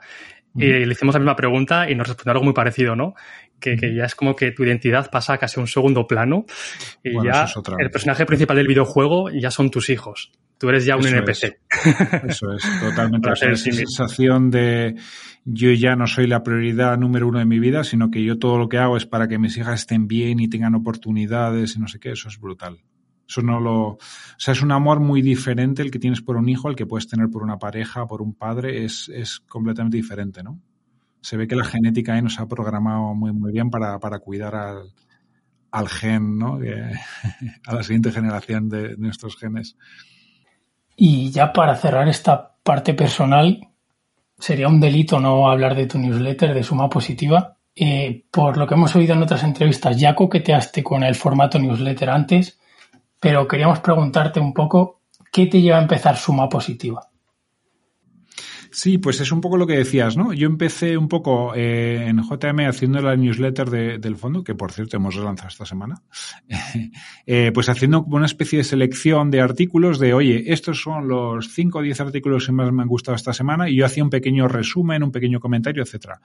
y 0.54 0.66
le 0.66 0.92
hicimos 0.92 1.14
la 1.14 1.20
misma 1.20 1.36
pregunta 1.36 1.90
y 1.90 1.94
nos 1.94 2.08
respondió 2.08 2.32
algo 2.32 2.44
muy 2.44 2.54
parecido, 2.54 2.96
¿no? 2.96 3.14
Que, 3.60 3.76
ya 3.94 4.04
es 4.04 4.14
como 4.14 4.34
que 4.34 4.52
tu 4.52 4.64
identidad 4.64 5.10
pasa 5.10 5.38
casi 5.38 5.60
a 5.60 5.62
un 5.62 5.66
segundo 5.66 6.06
plano 6.06 6.46
y 7.02 7.12
ya 7.24 7.46
el 7.78 7.90
personaje 7.90 8.24
principal 8.26 8.56
del 8.56 8.66
videojuego 8.66 9.30
ya 9.30 9.50
son 9.50 9.70
tus 9.70 9.90
hijos. 9.90 10.32
Tú 10.58 10.70
eres 10.70 10.86
ya 10.86 10.96
un 10.96 11.06
NPC. 11.06 11.58
Eso 12.28 12.52
es, 12.52 12.62
totalmente. 12.80 13.30
esa 13.32 13.56
sensación 13.56 14.50
de 14.50 14.94
yo 15.44 15.70
ya 15.72 15.96
no 15.96 16.06
soy 16.06 16.26
la 16.26 16.42
prioridad 16.42 16.96
número 16.96 17.28
uno 17.28 17.38
de 17.38 17.44
mi 17.44 17.58
vida, 17.58 17.84
sino 17.84 18.10
que 18.10 18.24
yo 18.24 18.38
todo 18.38 18.58
lo 18.58 18.68
que 18.68 18.78
hago 18.78 18.96
es 18.96 19.06
para 19.06 19.28
que 19.28 19.38
mis 19.38 19.56
hijas 19.58 19.80
estén 19.80 20.08
bien 20.08 20.40
y 20.40 20.48
tengan 20.48 20.74
oportunidades 20.74 21.76
y 21.76 21.78
no 21.78 21.88
sé 21.88 22.00
qué. 22.00 22.12
Eso 22.12 22.28
es 22.28 22.40
brutal. 22.40 22.78
Eso 23.28 23.42
no 23.42 23.58
lo, 23.58 23.88
o 23.88 23.98
sea, 24.38 24.52
es 24.52 24.62
un 24.62 24.70
amor 24.70 25.00
muy 25.00 25.20
diferente 25.20 25.82
el 25.82 25.90
que 25.90 25.98
tienes 25.98 26.22
por 26.22 26.36
un 26.36 26.48
hijo, 26.48 26.68
el 26.68 26.76
que 26.76 26.86
puedes 26.86 27.08
tener 27.08 27.28
por 27.28 27.42
una 27.42 27.58
pareja, 27.58 28.06
por 28.06 28.22
un 28.22 28.34
padre, 28.34 28.84
es, 28.84 29.08
es 29.08 29.40
completamente 29.40 29.96
diferente, 29.96 30.42
¿no? 30.42 30.60
Se 31.20 31.36
ve 31.36 31.48
que 31.48 31.56
la 31.56 31.64
genética 31.64 32.14
ahí 32.14 32.22
nos 32.22 32.38
ha 32.38 32.46
programado 32.46 33.14
muy, 33.14 33.32
muy 33.32 33.50
bien 33.50 33.68
para, 33.68 33.98
para 33.98 34.20
cuidar 34.20 34.54
al, 34.54 34.92
al 35.72 35.88
gen, 35.88 36.38
¿no? 36.38 36.58
a 37.66 37.74
la 37.74 37.82
siguiente 37.82 38.12
generación 38.12 38.68
de, 38.68 38.96
nuestros 38.96 39.36
genes. 39.36 39.76
Y 40.96 41.30
ya 41.30 41.52
para 41.52 41.74
cerrar 41.74 42.08
esta 42.08 42.56
parte 42.62 42.94
personal, 42.94 43.60
sería 44.38 44.68
un 44.68 44.80
delito 44.80 45.18
no 45.18 45.50
hablar 45.50 45.74
de 45.74 45.86
tu 45.86 45.98
newsletter 45.98 46.54
de 46.54 46.62
suma 46.62 46.88
positiva. 46.88 47.56
Eh, 47.74 48.24
por 48.30 48.56
lo 48.56 48.66
que 48.66 48.74
hemos 48.74 48.94
oído 48.96 49.14
en 49.14 49.22
otras 49.22 49.42
entrevistas, 49.42 49.98
ya 49.98 50.14
coqueteaste 50.14 50.82
con 50.82 51.02
el 51.02 51.14
formato 51.14 51.58
newsletter 51.58 52.08
antes 52.08 52.58
pero 53.20 53.48
queríamos 53.48 53.80
preguntarte 53.80 54.40
un 54.40 54.52
poco 54.52 55.00
qué 55.32 55.46
te 55.46 55.60
lleva 55.60 55.78
a 55.78 55.82
empezar 55.82 56.16
Suma 56.16 56.48
Positiva. 56.48 57.08
Sí, 58.76 58.98
pues 58.98 59.22
es 59.22 59.32
un 59.32 59.40
poco 59.40 59.56
lo 59.56 59.66
que 59.66 59.78
decías, 59.78 60.18
¿no? 60.18 60.34
Yo 60.34 60.46
empecé 60.46 60.98
un 60.98 61.08
poco 61.08 61.54
eh, 61.54 62.08
en 62.08 62.18
JM 62.18 62.68
haciendo 62.68 63.00
la 63.00 63.16
newsletter 63.16 63.70
del 63.98 64.16
fondo, 64.16 64.44
que 64.44 64.54
por 64.54 64.70
cierto 64.70 64.98
hemos 64.98 65.14
relanzado 65.14 65.48
esta 65.48 65.64
semana, 65.64 66.02
eh, 67.26 67.52
pues 67.54 67.70
haciendo 67.70 68.02
una 68.02 68.26
especie 68.26 68.58
de 68.58 68.64
selección 68.64 69.30
de 69.30 69.40
artículos 69.40 69.98
de, 69.98 70.12
oye, 70.12 70.52
estos 70.52 70.82
son 70.82 71.08
los 71.08 71.48
5 71.54 71.78
o 71.78 71.80
10 71.80 72.00
artículos 72.02 72.44
que 72.44 72.52
más 72.52 72.70
me 72.70 72.82
han 72.82 72.88
gustado 72.88 73.16
esta 73.16 73.32
semana 73.32 73.70
y 73.70 73.76
yo 73.76 73.86
hacía 73.86 74.04
un 74.04 74.10
pequeño 74.10 74.46
resumen, 74.46 75.02
un 75.02 75.10
pequeño 75.10 75.40
comentario, 75.40 75.82
etcétera. 75.82 76.20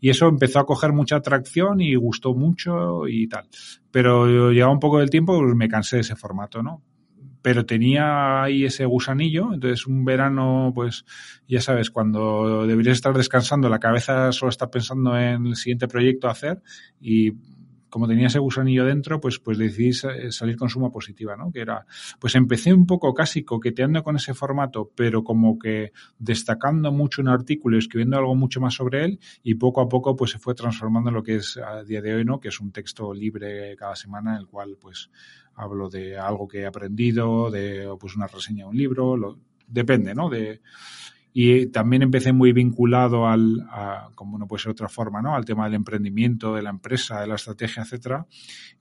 Y 0.00 0.08
eso 0.08 0.26
empezó 0.26 0.60
a 0.60 0.64
coger 0.64 0.94
mucha 0.94 1.16
atracción 1.16 1.82
y 1.82 1.96
gustó 1.96 2.32
mucho 2.32 3.06
y 3.08 3.28
tal. 3.28 3.46
Pero 3.90 4.50
llegaba 4.50 4.72
un 4.72 4.80
poco 4.80 5.00
del 5.00 5.10
tiempo, 5.10 5.38
pues 5.38 5.54
me 5.54 5.68
cansé 5.68 5.96
de 5.96 6.00
ese 6.00 6.16
formato, 6.16 6.62
¿no? 6.62 6.80
Pero 7.42 7.66
tenía 7.66 8.42
ahí 8.42 8.64
ese 8.64 8.84
gusanillo, 8.84 9.52
entonces 9.52 9.86
un 9.86 10.04
verano, 10.04 10.72
pues 10.74 11.04
ya 11.48 11.60
sabes, 11.60 11.90
cuando 11.90 12.66
deberías 12.66 12.96
estar 12.96 13.16
descansando, 13.16 13.68
la 13.68 13.78
cabeza 13.78 14.32
solo 14.32 14.50
está 14.50 14.70
pensando 14.70 15.16
en 15.18 15.46
el 15.46 15.56
siguiente 15.56 15.88
proyecto 15.88 16.28
a 16.28 16.32
hacer 16.32 16.62
y 17.00 17.32
como 17.90 18.08
tenía 18.08 18.28
ese 18.28 18.38
gusanillo 18.38 18.84
dentro, 18.84 19.20
pues, 19.20 19.38
pues 19.38 19.58
decidí 19.58 19.92
salir 19.92 20.56
con 20.56 20.68
suma 20.70 20.90
positiva, 20.90 21.36
¿no? 21.36 21.52
Que 21.52 21.60
era, 21.60 21.84
pues 22.18 22.34
empecé 22.34 22.72
un 22.72 22.86
poco 22.86 23.12
casi 23.12 23.44
coqueteando 23.44 24.02
con 24.02 24.16
ese 24.16 24.32
formato, 24.32 24.90
pero 24.94 25.22
como 25.22 25.58
que 25.58 25.92
destacando 26.18 26.92
mucho 26.92 27.20
un 27.20 27.28
artículo 27.28 27.76
y 27.76 27.80
escribiendo 27.80 28.16
algo 28.16 28.34
mucho 28.34 28.60
más 28.60 28.74
sobre 28.74 29.04
él 29.04 29.20
y 29.42 29.54
poco 29.54 29.80
a 29.80 29.88
poco 29.88 30.16
pues 30.16 30.30
se 30.30 30.38
fue 30.38 30.54
transformando 30.54 31.10
en 31.10 31.16
lo 31.16 31.22
que 31.22 31.36
es 31.36 31.58
a 31.58 31.82
día 31.84 32.00
de 32.00 32.14
hoy, 32.14 32.24
¿no? 32.24 32.40
Que 32.40 32.48
es 32.48 32.60
un 32.60 32.72
texto 32.72 33.12
libre 33.12 33.76
cada 33.76 33.96
semana 33.96 34.34
en 34.34 34.38
el 34.38 34.46
cual 34.46 34.78
pues 34.80 35.10
hablo 35.54 35.88
de 35.88 36.16
algo 36.16 36.48
que 36.48 36.60
he 36.60 36.66
aprendido, 36.66 37.50
de 37.50 37.88
pues 37.98 38.16
una 38.16 38.26
reseña 38.26 38.64
de 38.64 38.70
un 38.70 38.76
libro, 38.76 39.16
lo, 39.16 39.38
depende, 39.66 40.14
¿no? 40.14 40.28
De, 40.28 40.60
y 41.32 41.66
también 41.66 42.02
empecé 42.02 42.32
muy 42.32 42.52
vinculado 42.52 43.28
al, 43.28 43.60
a, 43.70 44.10
como 44.14 44.36
no 44.36 44.48
puede 44.48 44.62
ser 44.62 44.72
otra 44.72 44.88
forma, 44.88 45.22
¿no? 45.22 45.36
Al 45.36 45.44
tema 45.44 45.64
del 45.64 45.74
emprendimiento, 45.74 46.54
de 46.54 46.62
la 46.62 46.70
empresa, 46.70 47.20
de 47.20 47.28
la 47.28 47.36
estrategia, 47.36 47.84
etcétera. 47.84 48.26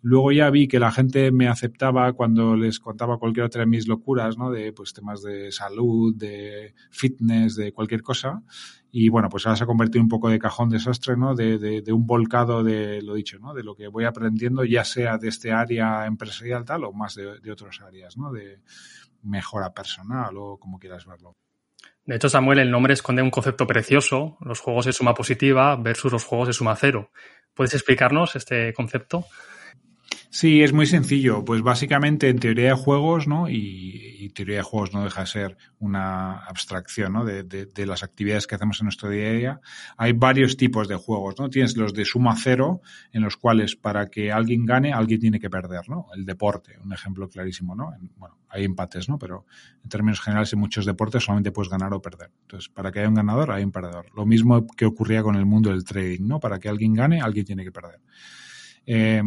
Luego 0.01 0.31
ya 0.31 0.49
vi 0.49 0.67
que 0.67 0.79
la 0.79 0.91
gente 0.91 1.31
me 1.31 1.47
aceptaba 1.47 2.11
cuando 2.13 2.55
les 2.55 2.79
contaba 2.79 3.19
cualquier 3.19 3.45
otra 3.45 3.61
de 3.61 3.67
mis 3.67 3.87
locuras, 3.87 4.37
¿no? 4.37 4.49
De 4.49 4.73
pues 4.73 4.93
temas 4.93 5.21
de 5.21 5.51
salud, 5.51 6.15
de 6.15 6.73
fitness, 6.89 7.55
de 7.55 7.71
cualquier 7.71 8.01
cosa. 8.01 8.41
Y 8.91 9.09
bueno, 9.09 9.29
pues 9.29 9.45
ahora 9.45 9.55
se 9.55 9.65
ha 9.65 9.67
convertido 9.67 10.01
un 10.01 10.09
poco 10.09 10.29
de 10.29 10.39
cajón 10.39 10.69
desastre, 10.69 11.15
¿no? 11.15 11.35
De, 11.35 11.59
de, 11.59 11.83
de 11.83 11.93
un 11.93 12.07
volcado 12.07 12.63
de 12.63 13.03
lo 13.03 13.13
dicho, 13.13 13.37
¿no? 13.37 13.53
De 13.53 13.63
lo 13.63 13.75
que 13.75 13.87
voy 13.87 14.05
aprendiendo, 14.05 14.63
ya 14.65 14.83
sea 14.83 15.19
de 15.19 15.27
este 15.27 15.51
área 15.51 16.07
empresarial 16.07 16.65
tal 16.65 16.85
o 16.85 16.93
más 16.93 17.13
de, 17.13 17.39
de 17.39 17.51
otras 17.51 17.79
áreas, 17.81 18.17
¿no? 18.17 18.31
De 18.31 18.61
mejora 19.21 19.71
personal 19.71 20.35
o 20.35 20.57
como 20.57 20.79
quieras 20.79 21.05
verlo. 21.05 21.35
De 22.09 22.15
hecho, 22.15 22.27
Samuel, 22.27 22.57
el 22.57 22.71
nombre 22.71 22.95
esconde 22.95 23.21
un 23.21 23.29
concepto 23.29 23.67
precioso, 23.67 24.35
los 24.41 24.61
juegos 24.61 24.87
de 24.87 24.93
suma 24.93 25.13
positiva 25.13 25.75
versus 25.75 26.11
los 26.11 26.23
juegos 26.23 26.47
de 26.47 26.53
suma 26.53 26.75
cero. 26.75 27.11
¿Puedes 27.53 27.75
explicarnos 27.75 28.35
este 28.35 28.73
concepto? 28.73 29.25
Sí, 30.31 30.61
es 30.61 30.73
muy 30.73 30.85
sencillo. 30.85 31.43
Pues 31.43 31.63
básicamente 31.63 32.29
en 32.29 32.37
teoría 32.37 32.69
de 32.69 32.73
juegos, 32.75 33.27
¿no? 33.27 33.49
Y, 33.49 34.31
teoría 34.35 34.57
de 34.57 34.61
juegos 34.61 34.93
no 34.93 35.03
deja 35.03 35.21
de 35.21 35.27
ser 35.27 35.57
una 35.79 36.37
abstracción, 36.45 37.13
¿no? 37.13 37.25
De, 37.25 37.43
de, 37.43 37.65
de, 37.65 37.85
las 37.87 38.03
actividades 38.03 38.45
que 38.45 38.55
hacemos 38.55 38.79
en 38.79 38.85
nuestro 38.85 39.09
día 39.09 39.27
a 39.27 39.31
día. 39.31 39.61
Hay 39.97 40.13
varios 40.13 40.55
tipos 40.55 40.87
de 40.87 40.95
juegos, 40.95 41.35
¿no? 41.39 41.49
Tienes 41.49 41.75
los 41.75 41.93
de 41.93 42.05
suma 42.05 42.35
cero, 42.37 42.81
en 43.11 43.23
los 43.23 43.37
cuales 43.37 43.75
para 43.75 44.07
que 44.07 44.31
alguien 44.31 44.65
gane, 44.65 44.93
alguien 44.93 45.19
tiene 45.19 45.39
que 45.39 45.49
perder, 45.49 45.89
¿no? 45.89 46.05
El 46.15 46.25
deporte, 46.25 46.77
un 46.81 46.93
ejemplo 46.93 47.27
clarísimo, 47.27 47.75
¿no? 47.75 47.91
Bueno, 48.17 48.37
hay 48.49 48.65
empates, 48.65 49.09
¿no? 49.09 49.17
Pero 49.17 49.45
en 49.83 49.89
términos 49.89 50.21
generales 50.21 50.53
en 50.53 50.59
muchos 50.59 50.85
deportes 50.85 51.23
solamente 51.23 51.51
puedes 51.51 51.69
ganar 51.69 51.91
o 51.93 52.01
perder. 52.01 52.29
Entonces, 52.43 52.69
para 52.69 52.91
que 52.91 52.99
haya 52.99 53.09
un 53.09 53.15
ganador, 53.15 53.51
hay 53.51 53.63
un 53.63 53.71
perdedor. 53.71 54.05
Lo 54.15 54.27
mismo 54.27 54.67
que 54.67 54.85
ocurría 54.85 55.23
con 55.23 55.35
el 55.35 55.47
mundo 55.47 55.71
del 55.71 55.83
trading, 55.83 56.27
¿no? 56.27 56.39
Para 56.39 56.59
que 56.59 56.69
alguien 56.69 56.93
gane, 56.93 57.19
alguien 57.19 57.45
tiene 57.45 57.63
que 57.63 57.71
perder. 57.71 57.99
Eh, 58.91 59.21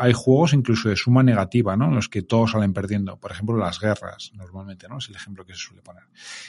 hay 0.00 0.12
juegos 0.12 0.52
incluso 0.52 0.88
de 0.88 0.96
suma 0.96 1.22
negativa, 1.22 1.76
¿no? 1.76 1.84
En 1.84 1.94
los 1.94 2.08
que 2.08 2.22
todos 2.22 2.50
salen 2.50 2.72
perdiendo. 2.72 3.16
Por 3.16 3.30
ejemplo, 3.30 3.56
las 3.56 3.78
guerras, 3.78 4.32
normalmente, 4.34 4.88
¿no? 4.88 4.98
Es 4.98 5.08
el 5.08 5.14
ejemplo 5.14 5.46
que 5.46 5.52
se 5.52 5.60
suele 5.60 5.82
poner. 5.82 6.02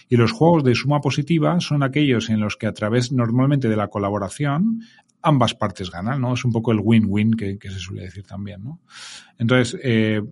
Y 0.09 0.15
los 0.17 0.31
juegos 0.31 0.63
de 0.63 0.73
suma 0.73 0.99
positiva 0.99 1.59
son 1.59 1.83
aquellos 1.83 2.31
en 2.31 2.39
los 2.39 2.57
que 2.57 2.65
a 2.65 2.73
través 2.73 3.11
normalmente 3.11 3.69
de 3.69 3.75
la 3.75 3.89
colaboración 3.89 4.81
ambas 5.21 5.53
partes 5.53 5.91
ganan, 5.91 6.19
¿no? 6.19 6.33
Es 6.33 6.43
un 6.43 6.51
poco 6.51 6.71
el 6.71 6.79
win-win 6.81 7.35
que, 7.35 7.59
que, 7.59 7.69
se 7.69 7.77
suele 7.77 8.01
decir 8.01 8.25
también, 8.25 8.63
¿no? 8.63 8.79
Entonces, 9.37 9.79
eh, 9.83 10.23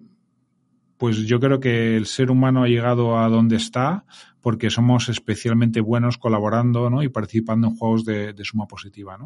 pues 0.97 1.17
yo 1.17 1.39
creo 1.39 1.59
que 1.59 1.97
el 1.97 2.07
ser 2.07 2.31
humano 2.31 2.63
ha 2.63 2.67
llegado 2.67 3.19
a 3.19 3.29
donde 3.29 3.57
está 3.57 4.05
porque 4.45 4.69
somos 4.69 5.09
especialmente 5.09 5.81
buenos 5.81 6.19
colaborando 6.19 6.87
¿no? 6.91 7.01
y 7.01 7.09
participando 7.09 7.65
en 7.65 7.75
juegos 7.75 8.05
de, 8.05 8.35
suma 8.43 8.67
positiva. 8.67 9.17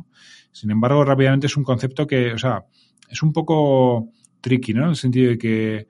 Sin 0.54 0.72
embargo, 0.72 1.04
rápidamente 1.04 1.48
es 1.48 1.58
un 1.58 1.66
concepto 1.66 2.08
que, 2.08 2.32
o 2.32 2.38
sea, 2.38 2.64
es 3.10 3.22
un 3.22 3.34
poco 3.34 4.14
tricky, 4.40 4.74
¿no? 4.74 4.84
En 4.84 4.92
el 4.92 4.96
sentido 4.96 5.32
de 5.32 5.38
que 5.38 5.88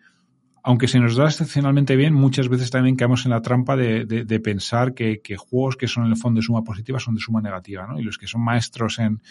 aunque 0.63 0.87
se 0.87 0.99
nos 0.99 1.15
da 1.15 1.25
excepcionalmente 1.25 1.95
bien, 1.95 2.13
muchas 2.13 2.49
veces 2.49 2.69
también 2.69 2.95
caemos 2.95 3.25
en 3.25 3.31
la 3.31 3.41
trampa 3.41 3.75
de, 3.75 4.41
pensar 4.43 4.93
que, 4.93 5.21
juegos 5.37 5.77
que 5.77 5.87
son 5.87 6.05
en 6.05 6.11
el 6.11 6.17
fondo 6.17 6.39
de 6.39 6.45
suma 6.45 6.63
positiva 6.63 6.99
son 6.99 7.15
de 7.15 7.21
suma 7.21 7.41
negativa, 7.41 7.87
¿no? 7.87 7.99
Y 7.99 8.03
los 8.03 8.17
que 8.17 8.27
son 8.27 8.41
maestros 8.41 8.99
en, 8.99 9.21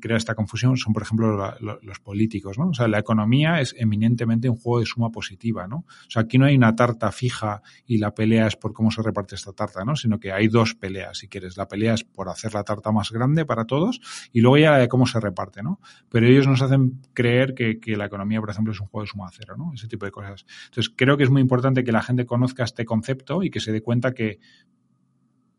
crear 0.00 0.16
esta 0.16 0.34
confusión 0.34 0.76
son, 0.76 0.92
por 0.92 1.02
ejemplo, 1.02 1.54
los 1.60 2.00
políticos, 2.00 2.58
¿no? 2.58 2.68
O 2.68 2.74
sea, 2.74 2.88
la 2.88 2.98
economía 2.98 3.60
es 3.60 3.74
eminentemente 3.78 4.48
un 4.48 4.56
juego 4.56 4.80
de 4.80 4.86
suma 4.86 5.10
positiva, 5.10 5.66
¿no? 5.66 5.78
O 5.78 6.10
sea, 6.10 6.22
aquí 6.22 6.38
no 6.38 6.46
hay 6.46 6.56
una 6.56 6.74
tarta 6.74 7.12
fija 7.12 7.62
y 7.86 7.98
la 7.98 8.14
pelea 8.14 8.46
es 8.46 8.56
por 8.56 8.72
cómo 8.72 8.90
se 8.90 9.02
reparte 9.02 9.34
esta 9.34 9.52
tarta, 9.52 9.84
¿no? 9.84 9.94
Sino 9.94 10.18
que 10.18 10.32
hay 10.32 10.48
dos 10.48 10.74
peleas, 10.74 11.18
si 11.18 11.28
quieres. 11.28 11.56
La 11.56 11.68
pelea 11.68 11.94
es 11.94 12.04
por 12.04 12.28
hacer 12.28 12.54
la 12.54 12.64
tarta 12.64 12.90
más 12.90 13.10
grande 13.10 13.44
para 13.44 13.66
todos 13.66 14.00
y 14.32 14.40
luego 14.40 14.58
ya 14.58 14.70
la 14.72 14.78
de 14.78 14.88
cómo 14.88 15.06
se 15.06 15.20
reparte, 15.20 15.62
¿no? 15.62 15.80
Pero 16.08 16.26
ellos 16.26 16.46
nos 16.46 16.62
hacen 16.62 17.02
creer 17.12 17.54
que, 17.54 17.78
que 17.78 17.96
la 17.96 18.06
economía, 18.06 18.40
por 18.40 18.50
ejemplo, 18.50 18.72
es 18.72 18.80
un 18.80 18.86
juego 18.86 19.04
de 19.04 19.10
suma 19.10 19.28
cero, 19.30 19.56
¿no? 19.58 19.72
Ese 19.74 19.88
tipo 19.88 20.06
de 20.06 20.12
cosas. 20.12 20.46
Entonces, 20.64 20.92
creo 20.94 21.16
que 21.16 21.24
es 21.24 21.30
muy 21.30 21.42
importante 21.42 21.84
que 21.84 21.92
la 21.92 22.02
gente 22.02 22.26
conozca 22.26 22.64
este 22.64 22.84
concepto 22.84 23.42
y 23.42 23.50
que 23.50 23.60
se 23.60 23.72
dé 23.72 23.82
cuenta 23.82 24.12
que 24.12 24.38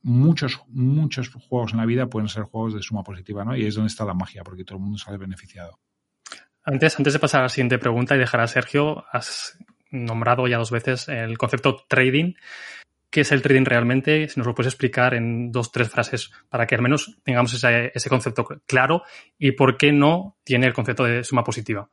muchos, 0.04 0.62
muchos 0.70 1.30
juegos 1.30 1.74
en 1.74 1.80
la 1.80 1.86
vida 1.86 2.08
pueden 2.08 2.30
ser 2.30 2.44
juegos 2.44 2.74
de 2.74 2.82
suma 2.82 3.04
positiva, 3.04 3.44
¿no? 3.44 3.56
Y 3.56 3.66
es 3.66 3.76
donde 3.76 3.90
está 3.90 4.06
la 4.06 4.14
magia, 4.14 4.44
porque 4.44 4.64
todo 4.64 4.78
el 4.78 4.84
mundo 4.84 4.98
sale 4.98 5.18
beneficiado. 5.18 5.80
Antes, 6.64 6.98
antes 6.98 7.14
de 7.14 7.20
pasar 7.20 7.42
a 7.42 7.44
la 7.44 7.50
siguiente 7.50 7.78
pregunta 7.78 8.16
y 8.16 8.20
dejar 8.20 8.42
a 8.42 8.48
Sergio, 8.48 9.06
has 9.12 9.58
nombrado 9.92 10.48
ya 10.48 10.58
dos 10.58 10.72
veces 10.72 11.08
el 11.08 11.38
concepto 11.38 11.86
trading. 11.88 12.34
¿Qué 13.10 13.22
es 13.22 13.32
el 13.32 13.42
trading 13.42 13.64
realmente? 13.64 14.28
Si 14.28 14.40
nos 14.40 14.48
lo 14.48 14.54
puedes 14.54 14.74
explicar 14.74 15.14
en 15.14 15.52
dos, 15.52 15.72
tres 15.72 15.90
frases 15.90 16.30
para 16.50 16.68
que 16.68 16.76
al 16.76 16.82
menos 16.82 17.20
tengamos 17.24 17.54
ese, 17.54 17.92
ese 17.96 18.10
concepto 18.10 18.46
claro 18.66 19.04
y 19.38 19.54
por 19.54 19.78
qué 19.78 19.94
no 19.94 20.38
tiene 20.44 20.68
el 20.68 20.74
concepto 20.74 21.06
de 21.06 21.24
suma 21.24 21.44
positiva. 21.44 21.90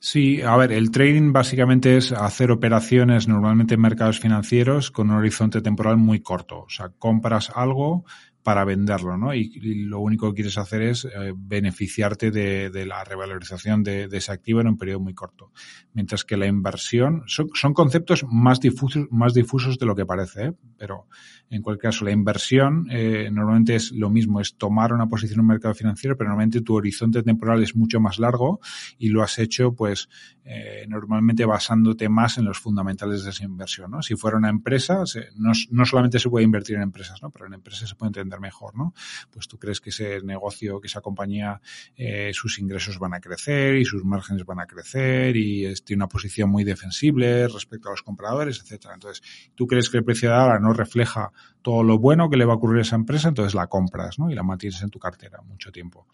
Sí, 0.00 0.42
a 0.42 0.56
ver, 0.56 0.70
el 0.72 0.92
trading 0.92 1.32
básicamente 1.32 1.96
es 1.96 2.12
hacer 2.12 2.52
operaciones 2.52 3.26
normalmente 3.26 3.74
en 3.74 3.80
mercados 3.80 4.20
financieros 4.20 4.92
con 4.92 5.10
un 5.10 5.16
horizonte 5.16 5.60
temporal 5.60 5.96
muy 5.96 6.20
corto. 6.20 6.60
O 6.60 6.68
sea, 6.68 6.90
compras 6.98 7.50
algo 7.54 8.04
para 8.48 8.64
venderlo, 8.64 9.18
¿no? 9.18 9.34
Y, 9.34 9.50
lo 9.84 10.00
único 10.00 10.30
que 10.30 10.36
quieres 10.36 10.56
hacer 10.56 10.80
es 10.80 11.04
eh, 11.04 11.34
beneficiarte 11.36 12.30
de, 12.30 12.86
la 12.86 13.04
revalorización 13.04 13.82
de, 13.82 14.08
ese 14.10 14.32
activo 14.32 14.62
en 14.62 14.68
un 14.68 14.78
periodo 14.78 15.00
muy 15.00 15.12
corto. 15.12 15.52
Mientras 15.92 16.24
que 16.24 16.38
la 16.38 16.46
inversión 16.46 17.24
son, 17.26 17.74
conceptos 17.74 18.24
más 18.26 18.58
difusos, 18.58 19.06
más 19.10 19.34
difusos 19.34 19.78
de 19.78 19.84
lo 19.84 19.94
que 19.94 20.06
parece, 20.06 20.46
¿eh? 20.46 20.52
pero 20.78 21.08
en 21.50 21.60
cualquier 21.60 21.90
caso 21.90 22.06
la 22.06 22.10
inversión 22.10 22.86
eh, 22.90 23.28
normalmente 23.30 23.74
es 23.74 23.92
lo 23.92 24.08
mismo, 24.08 24.40
es 24.40 24.56
tomar 24.56 24.94
una 24.94 25.06
posición 25.06 25.40
en 25.40 25.42
un 25.42 25.48
mercado 25.48 25.74
financiero, 25.74 26.16
pero 26.16 26.30
normalmente 26.30 26.62
tu 26.62 26.74
horizonte 26.74 27.22
temporal 27.22 27.62
es 27.62 27.76
mucho 27.76 28.00
más 28.00 28.18
largo 28.18 28.60
y 28.96 29.10
lo 29.10 29.22
has 29.22 29.38
hecho, 29.38 29.74
pues, 29.74 30.08
eh, 30.44 30.86
normalmente 30.88 31.44
basándote 31.44 32.08
más 32.08 32.38
en 32.38 32.46
los 32.46 32.58
fundamentales 32.58 33.24
de 33.24 33.30
esa 33.30 33.44
inversión, 33.44 33.90
¿no? 33.90 34.00
Si 34.00 34.16
fuera 34.16 34.38
una 34.38 34.48
empresa, 34.48 35.02
no, 35.36 35.52
no 35.70 35.84
solamente 35.84 36.18
se 36.18 36.30
puede 36.30 36.46
invertir 36.46 36.76
en 36.76 36.82
empresas, 36.82 37.22
¿no? 37.22 37.30
Pero 37.30 37.46
en 37.46 37.52
empresas 37.52 37.90
se 37.90 37.94
puede 37.94 38.08
entender 38.08 38.37
mejor, 38.40 38.76
¿no? 38.76 38.94
Pues 39.30 39.48
tú 39.48 39.58
crees 39.58 39.80
que 39.80 39.90
ese 39.90 40.20
negocio, 40.22 40.80
que 40.80 40.86
esa 40.86 41.00
compañía, 41.00 41.60
eh, 41.96 42.30
sus 42.32 42.58
ingresos 42.58 42.98
van 42.98 43.14
a 43.14 43.20
crecer 43.20 43.76
y 43.76 43.84
sus 43.84 44.04
márgenes 44.04 44.44
van 44.44 44.60
a 44.60 44.66
crecer 44.66 45.36
y 45.36 45.66
es, 45.66 45.84
tiene 45.84 46.02
una 46.02 46.08
posición 46.08 46.50
muy 46.50 46.64
defensible 46.64 47.48
respecto 47.48 47.88
a 47.88 47.92
los 47.92 48.02
compradores, 48.02 48.60
etcétera. 48.60 48.94
Entonces, 48.94 49.22
tú 49.54 49.66
crees 49.66 49.90
que 49.90 49.98
el 49.98 50.04
precio 50.04 50.30
de 50.30 50.36
ahora 50.36 50.58
no 50.58 50.72
refleja 50.72 51.32
todo 51.62 51.82
lo 51.82 51.98
bueno 51.98 52.30
que 52.30 52.36
le 52.36 52.44
va 52.44 52.54
a 52.54 52.56
ocurrir 52.56 52.78
a 52.78 52.82
esa 52.82 52.96
empresa, 52.96 53.28
entonces 53.28 53.54
la 53.54 53.66
compras, 53.66 54.18
¿no? 54.18 54.30
Y 54.30 54.34
la 54.34 54.42
mantienes 54.42 54.82
en 54.82 54.90
tu 54.90 54.98
cartera 54.98 55.40
mucho 55.42 55.70
tiempo. 55.70 56.06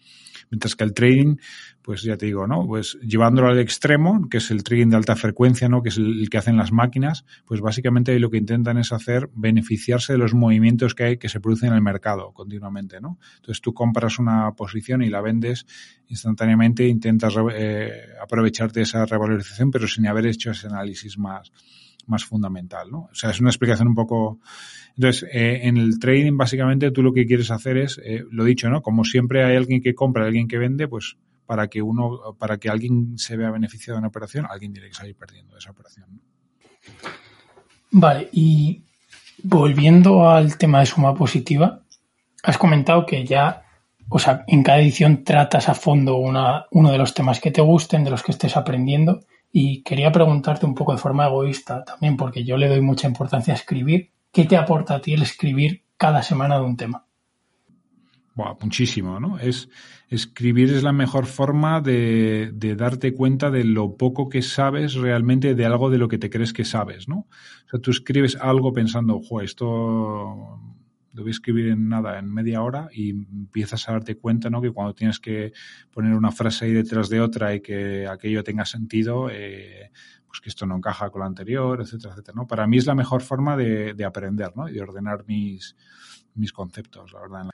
Mientras 0.51 0.75
que 0.77 0.85
el 0.85 0.95
trading, 0.95 1.37
pues 1.83 2.03
ya 2.03 2.17
te 2.17 2.27
digo, 2.27 2.47
¿no? 2.47 2.67
Pues 2.67 2.99
llevándolo 3.03 3.49
al 3.49 3.59
extremo, 3.59 4.29
que 4.29 4.39
es 4.39 4.51
el 4.51 4.63
trading 4.63 4.89
de 4.89 4.97
alta 4.97 5.17
frecuencia, 5.17 5.69
¿no? 5.69 5.83
Que 5.83 5.91
es 5.91 5.97
el, 5.97 6.29
que 6.31 6.39
hacen 6.39 6.57
las 6.57 6.73
máquinas, 6.73 7.25
pues 7.45 7.61
básicamente 7.61 8.19
lo 8.19 8.31
que 8.31 8.39
intentan 8.39 8.79
es 8.79 8.93
hacer 8.93 9.31
beneficiarse 9.35 10.15
de 10.15 10.19
los 10.19 10.35
movimientos 10.35 10.95
que 10.95 11.05
hay 11.05 11.19
que 11.19 11.29
se 11.29 11.41
producen 11.41 11.71
en 11.71 11.75
el 11.77 11.83
mercado 11.83 12.14
continuamente, 12.33 13.01
¿no? 13.01 13.19
Entonces 13.37 13.61
tú 13.61 13.75
compras 13.75 14.19
una 14.19 14.53
posición 14.53 15.03
y 15.03 15.11
la 15.11 15.21
vendes 15.21 15.67
instantáneamente, 16.09 16.87
intentas 16.87 17.35
eh, 17.53 18.09
aprovecharte 18.23 18.81
de 18.81 18.85
esa 18.85 19.05
revalorización, 19.07 19.71
pero 19.71 19.87
sin 19.87 20.07
haber 20.07 20.27
hecho 20.27 20.51
ese 20.51 20.67
análisis 20.67 21.19
más, 21.19 21.53
más 22.07 22.25
fundamental, 22.25 22.91
¿no? 22.91 23.09
O 23.11 23.15
sea, 23.15 23.31
es 23.31 23.41
una 23.41 23.51
explicación 23.51 23.89
un 23.89 23.95
poco... 23.95 24.41
Entonces, 24.97 25.29
eh, 25.33 25.61
en 25.65 25.77
el 25.77 25.99
trading, 25.99 26.37
básicamente, 26.37 26.93
tú 26.93 27.03
lo 27.03 27.13
que 27.13 27.27
quieres 27.27 27.51
hacer 27.51 27.79
es, 27.79 28.01
eh, 28.05 28.25
lo 28.31 28.45
dicho, 28.45 28.71
¿no? 28.71 28.81
Como 28.81 29.05
siempre 29.05 29.45
hay 29.45 29.57
alguien 29.57 29.83
que 29.83 29.95
compra 29.95 30.25
alguien 30.25 30.47
que 30.47 30.59
vende, 30.59 30.87
pues 30.87 31.17
para 31.47 31.69
que 31.69 31.83
uno, 31.83 32.37
para 32.39 32.59
que 32.59 32.71
alguien 32.71 33.19
se 33.19 33.37
vea 33.37 33.51
beneficiado 33.51 33.97
de 33.97 34.01
una 34.01 34.09
operación, 34.09 34.47
alguien 34.49 34.73
tiene 34.73 34.89
que 34.89 34.95
salir 34.95 35.17
perdiendo 35.17 35.53
de 35.55 35.59
esa 35.59 35.73
operación. 35.73 36.21
Vale, 37.91 38.29
y 38.33 38.83
volviendo 39.43 40.29
al 40.29 40.57
tema 40.57 40.81
de 40.81 40.87
suma 40.87 41.15
positiva, 41.15 41.84
has 42.45 42.59
comentado 42.59 43.07
que 43.07 43.25
ya, 43.25 43.65
o 44.09 44.19
sea, 44.19 44.45
en 44.47 44.63
cada 44.63 44.81
edición 44.81 45.25
tratas 45.25 45.69
a 45.69 45.75
fondo 45.75 46.17
una, 46.17 46.67
uno 46.71 46.93
de 46.93 46.99
los 46.99 47.15
temas 47.15 47.41
que 47.41 47.51
te 47.51 47.63
gusten, 47.63 48.05
de 48.05 48.11
los 48.11 48.23
que 48.23 48.33
estés 48.33 48.57
aprendiendo. 48.57 49.25
Y 49.51 49.83
quería 49.83 50.13
preguntarte 50.13 50.67
un 50.67 50.75
poco 50.75 50.93
de 50.93 50.99
forma 50.99 51.27
egoísta 51.27 51.85
también, 51.85 52.17
porque 52.17 52.45
yo 52.45 52.57
le 52.57 52.69
doy 52.69 52.81
mucha 52.81 53.09
importancia 53.09 53.55
a 53.55 53.57
escribir. 53.57 54.11
¿Qué 54.33 54.45
te 54.45 54.57
aporta 54.57 54.97
a 54.97 55.01
ti 55.01 55.15
el 55.15 55.23
escribir 55.23 55.85
cada 55.97 56.23
semana 56.23 56.57
de 56.59 56.65
un 56.65 56.77
tema? 56.77 57.07
Buah, 58.35 58.57
muchísimo, 58.61 59.21
¿no? 59.21 59.39
Es, 59.39 59.69
escribir 60.09 60.71
es 60.71 60.83
la 60.83 60.93
mejor 60.93 61.27
forma 61.27 61.81
de, 61.81 62.51
de, 62.53 62.75
darte 62.75 63.15
cuenta 63.15 63.51
de 63.51 63.63
lo 63.63 63.97
poco 63.97 64.29
que 64.29 64.43
sabes 64.43 64.95
realmente 64.95 65.55
de 65.55 65.65
algo 65.65 65.89
de 65.89 65.99
lo 65.99 66.09
que 66.09 66.19
te 66.19 66.31
crees 66.31 66.53
que 66.53 66.65
sabes, 66.65 67.09
¿no? 67.09 67.29
O 67.67 67.69
sea, 67.71 67.81
tú 67.81 67.93
escribes 67.93 68.37
algo 68.41 68.73
pensando, 68.73 69.21
jo, 69.21 69.41
esto 69.41 70.61
lo 71.15 71.23
voy 71.23 71.31
a 71.31 71.33
escribir 71.33 71.69
en 71.69 71.89
nada, 71.89 72.19
en 72.19 72.33
media 72.33 72.61
hora, 72.61 72.89
y 72.93 73.11
empiezas 73.11 73.89
a 73.89 73.93
darte 73.93 74.17
cuenta, 74.17 74.51
¿no? 74.51 74.61
Que 74.61 74.73
cuando 74.73 74.95
tienes 74.95 75.21
que 75.21 75.53
poner 75.93 76.13
una 76.13 76.33
frase 76.33 76.67
ahí 76.67 76.73
detrás 76.73 77.09
de 77.09 77.21
otra 77.21 77.55
y 77.55 77.61
que 77.61 78.07
aquello 78.07 78.43
tenga 78.43 78.65
sentido, 78.65 79.31
eh, 79.31 79.91
pues 80.27 80.41
que 80.41 80.49
esto 80.49 80.67
no 80.67 80.77
encaja 80.77 81.11
con 81.11 81.21
lo 81.21 81.27
anterior, 81.27 81.81
etcétera, 81.81 82.13
etcétera, 82.13 82.35
¿no? 82.37 82.47
Para 82.47 82.67
mí 82.67 82.79
es 82.79 82.87
la 82.87 82.97
mejor 82.97 83.23
forma 83.23 83.57
de, 83.57 83.95
de 83.95 84.05
aprender, 84.05 84.51
¿no? 84.57 84.69
Y 84.69 84.73
de 84.73 84.83
ordenar 84.83 85.25
mis, 85.27 85.77
mis 86.35 86.53
conceptos, 86.53 87.13
la 87.13 87.21
verdad. 87.21 87.51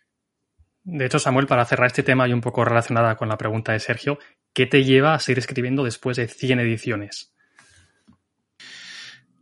De 0.83 1.05
hecho, 1.05 1.19
Samuel, 1.19 1.47
para 1.47 1.67
cerrar 1.67 1.89
este 1.89 2.03
tema 2.03 2.27
y 2.27 2.33
un 2.33 2.41
poco 2.41 2.65
relacionada 2.65 3.17
con 3.17 3.29
la 3.29 3.37
pregunta 3.37 3.73
de 3.73 3.81
Sergio, 3.81 4.19
¿qué 4.55 4.65
te 4.65 4.85
lleva 4.85 5.13
a 5.13 5.19
seguir 5.19 5.39
escribiendo 5.39 5.85
después 5.85 6.17
de 6.17 6.27
100 6.27 6.61
ediciones? 6.61 7.35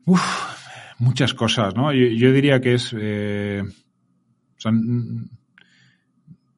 Uf, 0.04 0.20
muchas 0.98 1.34
cosas, 1.34 1.76
¿no? 1.76 1.92
Yo, 1.92 2.08
yo 2.08 2.32
diría 2.32 2.60
que 2.60 2.74
es... 2.74 2.92
Eh, 2.98 3.62
o 4.58 4.60
sea, 4.60 4.72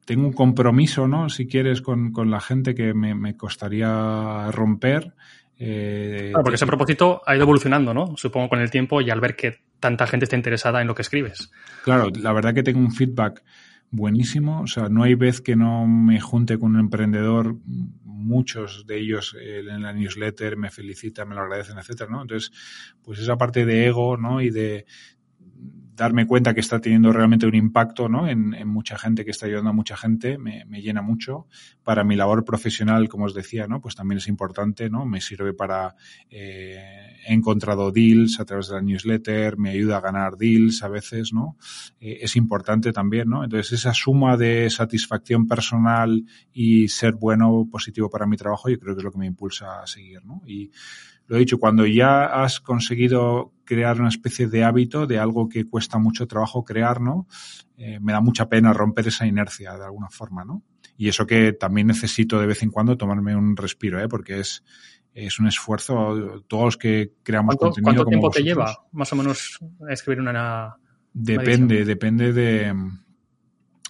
tengo 0.05 0.27
un 0.27 0.33
compromiso, 0.33 1.07
¿no? 1.07 1.29
Si 1.29 1.47
quieres, 1.47 1.81
con, 1.81 2.11
con 2.11 2.31
la 2.31 2.41
gente 2.41 2.75
que 2.75 2.93
me, 2.93 3.15
me 3.15 3.37
costaría 3.37 4.49
romper. 4.51 5.13
Eh, 5.57 6.29
claro, 6.31 6.43
porque 6.43 6.55
ese 6.55 6.65
propósito 6.65 7.21
ha 7.25 7.35
ido 7.35 7.43
evolucionando, 7.43 7.93
¿no? 7.93 8.17
Supongo 8.17 8.49
con 8.49 8.59
el 8.59 8.71
tiempo 8.71 8.99
y 9.01 9.11
al 9.11 9.21
ver 9.21 9.35
que 9.35 9.59
tanta 9.79 10.07
gente 10.07 10.25
está 10.25 10.35
interesada 10.35 10.81
en 10.81 10.87
lo 10.87 10.95
que 10.95 11.03
escribes. 11.03 11.51
Claro, 11.83 12.09
la 12.19 12.33
verdad 12.33 12.53
que 12.53 12.63
tengo 12.63 12.79
un 12.79 12.91
feedback 12.91 13.43
buenísimo. 13.91 14.61
O 14.61 14.67
sea, 14.67 14.89
no 14.89 15.03
hay 15.03 15.13
vez 15.13 15.39
que 15.39 15.55
no 15.55 15.85
me 15.85 16.19
junte 16.19 16.57
con 16.57 16.73
un 16.73 16.79
emprendedor. 16.79 17.57
Muchos 18.03 18.85
de 18.87 18.99
ellos 18.99 19.35
eh, 19.39 19.59
en 19.59 19.83
la 19.83 19.93
newsletter 19.93 20.57
me 20.57 20.71
felicitan, 20.71 21.29
me 21.29 21.35
lo 21.35 21.41
agradecen, 21.41 21.77
etcétera, 21.77 22.09
¿no? 22.09 22.23
Entonces, 22.23 22.51
pues 23.03 23.19
esa 23.19 23.37
parte 23.37 23.65
de 23.65 23.85
ego, 23.85 24.17
¿no? 24.17 24.41
Y 24.41 24.49
de, 24.49 24.85
darme 25.95 26.25
cuenta 26.25 26.53
que 26.53 26.59
está 26.59 26.79
teniendo 26.79 27.11
realmente 27.11 27.45
un 27.45 27.55
impacto 27.55 28.09
¿no? 28.09 28.27
en, 28.27 28.53
en, 28.53 28.67
mucha 28.67 28.97
gente, 28.97 29.25
que 29.25 29.31
está 29.31 29.45
ayudando 29.45 29.69
a 29.69 29.73
mucha 29.73 29.97
gente, 29.97 30.37
me, 30.37 30.65
me, 30.65 30.81
llena 30.81 31.01
mucho. 31.01 31.47
Para 31.83 32.03
mi 32.03 32.15
labor 32.15 32.43
profesional, 32.45 33.09
como 33.09 33.25
os 33.25 33.33
decía, 33.33 33.67
¿no? 33.67 33.81
pues 33.81 33.95
también 33.95 34.17
es 34.17 34.27
importante, 34.27 34.89
¿no? 34.89 35.05
me 35.05 35.21
sirve 35.21 35.53
para... 35.53 35.95
Eh, 36.29 37.11
he 37.25 37.33
encontrado 37.33 37.91
deals 37.91 38.39
a 38.39 38.45
través 38.45 38.67
de 38.67 38.75
la 38.75 38.81
newsletter, 38.81 39.57
me 39.57 39.71
ayuda 39.71 39.97
a 39.97 40.01
ganar 40.01 40.37
deals 40.37 40.83
a 40.83 40.87
veces, 40.87 41.33
¿no? 41.33 41.57
Eh, 41.99 42.19
es 42.21 42.35
importante 42.35 42.91
también, 42.91 43.29
¿no? 43.29 43.43
Entonces 43.43 43.73
esa 43.73 43.93
suma 43.93 44.37
de 44.37 44.69
satisfacción 44.69 45.47
personal 45.47 46.25
y 46.53 46.87
ser 46.87 47.13
bueno, 47.13 47.67
positivo 47.71 48.09
para 48.09 48.25
mi 48.25 48.37
trabajo, 48.37 48.69
yo 48.69 48.79
creo 48.79 48.95
que 48.95 48.99
es 48.99 49.03
lo 49.03 49.11
que 49.11 49.19
me 49.19 49.27
impulsa 49.27 49.81
a 49.81 49.87
seguir, 49.87 50.25
¿no? 50.25 50.41
Y 50.47 50.71
lo 51.31 51.37
he 51.37 51.39
dicho, 51.39 51.59
cuando 51.59 51.85
ya 51.85 52.25
has 52.25 52.59
conseguido 52.59 53.53
crear 53.63 54.01
una 54.01 54.09
especie 54.09 54.47
de 54.47 54.65
hábito 54.65 55.07
de 55.07 55.17
algo 55.17 55.47
que 55.47 55.63
cuesta 55.63 55.97
mucho 55.97 56.27
trabajo 56.27 56.65
crear, 56.65 56.99
¿no? 56.99 57.25
Eh, 57.77 58.01
me 58.01 58.11
da 58.11 58.19
mucha 58.19 58.49
pena 58.49 58.73
romper 58.73 59.07
esa 59.07 59.25
inercia 59.25 59.77
de 59.77 59.85
alguna 59.85 60.09
forma, 60.09 60.43
¿no? 60.43 60.61
Y 60.97 61.07
eso 61.07 61.25
que 61.25 61.53
también 61.53 61.87
necesito 61.87 62.37
de 62.37 62.47
vez 62.47 62.63
en 62.63 62.69
cuando 62.69 62.97
tomarme 62.97 63.33
un 63.33 63.55
respiro, 63.55 64.03
¿eh? 64.03 64.09
Porque 64.09 64.41
es, 64.41 64.65
es 65.13 65.39
un 65.39 65.47
esfuerzo. 65.47 66.43
Todos 66.49 66.65
los 66.65 66.77
que 66.77 67.13
creamos 67.23 67.55
¿Cuánto, 67.55 67.75
contenido. 67.75 68.03
¿Cuánto 68.03 68.09
tiempo 68.09 68.29
te 68.29 68.43
lleva, 68.43 68.85
más 68.91 69.13
o 69.13 69.15
menos, 69.15 69.57
a 69.89 69.93
escribir 69.93 70.19
una. 70.19 70.75
Depende, 71.13 71.85
depende 71.85 72.33
de 72.33 72.75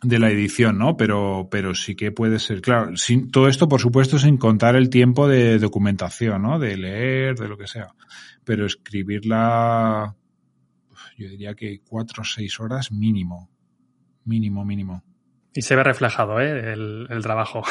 de 0.02 0.20
la 0.20 0.30
edición, 0.30 0.78
¿no? 0.78 0.98
Pero, 0.98 1.48
pero 1.52 1.76
sí 1.76 1.96
que 1.96 2.12
puede 2.12 2.40
ser, 2.40 2.62
claro, 2.62 2.96
sin, 2.98 3.30
todo 3.30 3.48
esto, 3.48 3.68
por 3.68 3.80
supuesto, 3.80 4.18
sin 4.18 4.38
contar 4.38 4.76
el 4.76 4.90
tiempo 4.90 5.28
de 5.28 5.60
documentación, 5.60 6.42
¿no? 6.42 6.60
De 6.60 6.76
leer, 6.76 7.36
de 7.36 7.48
lo 7.48 7.58
que 7.58 7.68
sea. 7.68 7.90
Pero 8.44 8.66
escribirla, 8.66 10.16
yo 11.18 11.30
diría 11.30 11.54
que 11.54 11.82
cuatro 11.88 12.22
o 12.22 12.26
seis 12.26 12.60
horas 12.60 12.92
mínimo. 12.92 13.50
Mínimo, 14.26 14.66
mínimo. 14.66 15.04
Y 15.54 15.62
se 15.62 15.76
ve 15.76 15.84
reflejado, 15.84 16.40
¿eh? 16.40 16.74
El, 16.74 17.08
el 17.10 17.22
trabajo. 17.22 17.62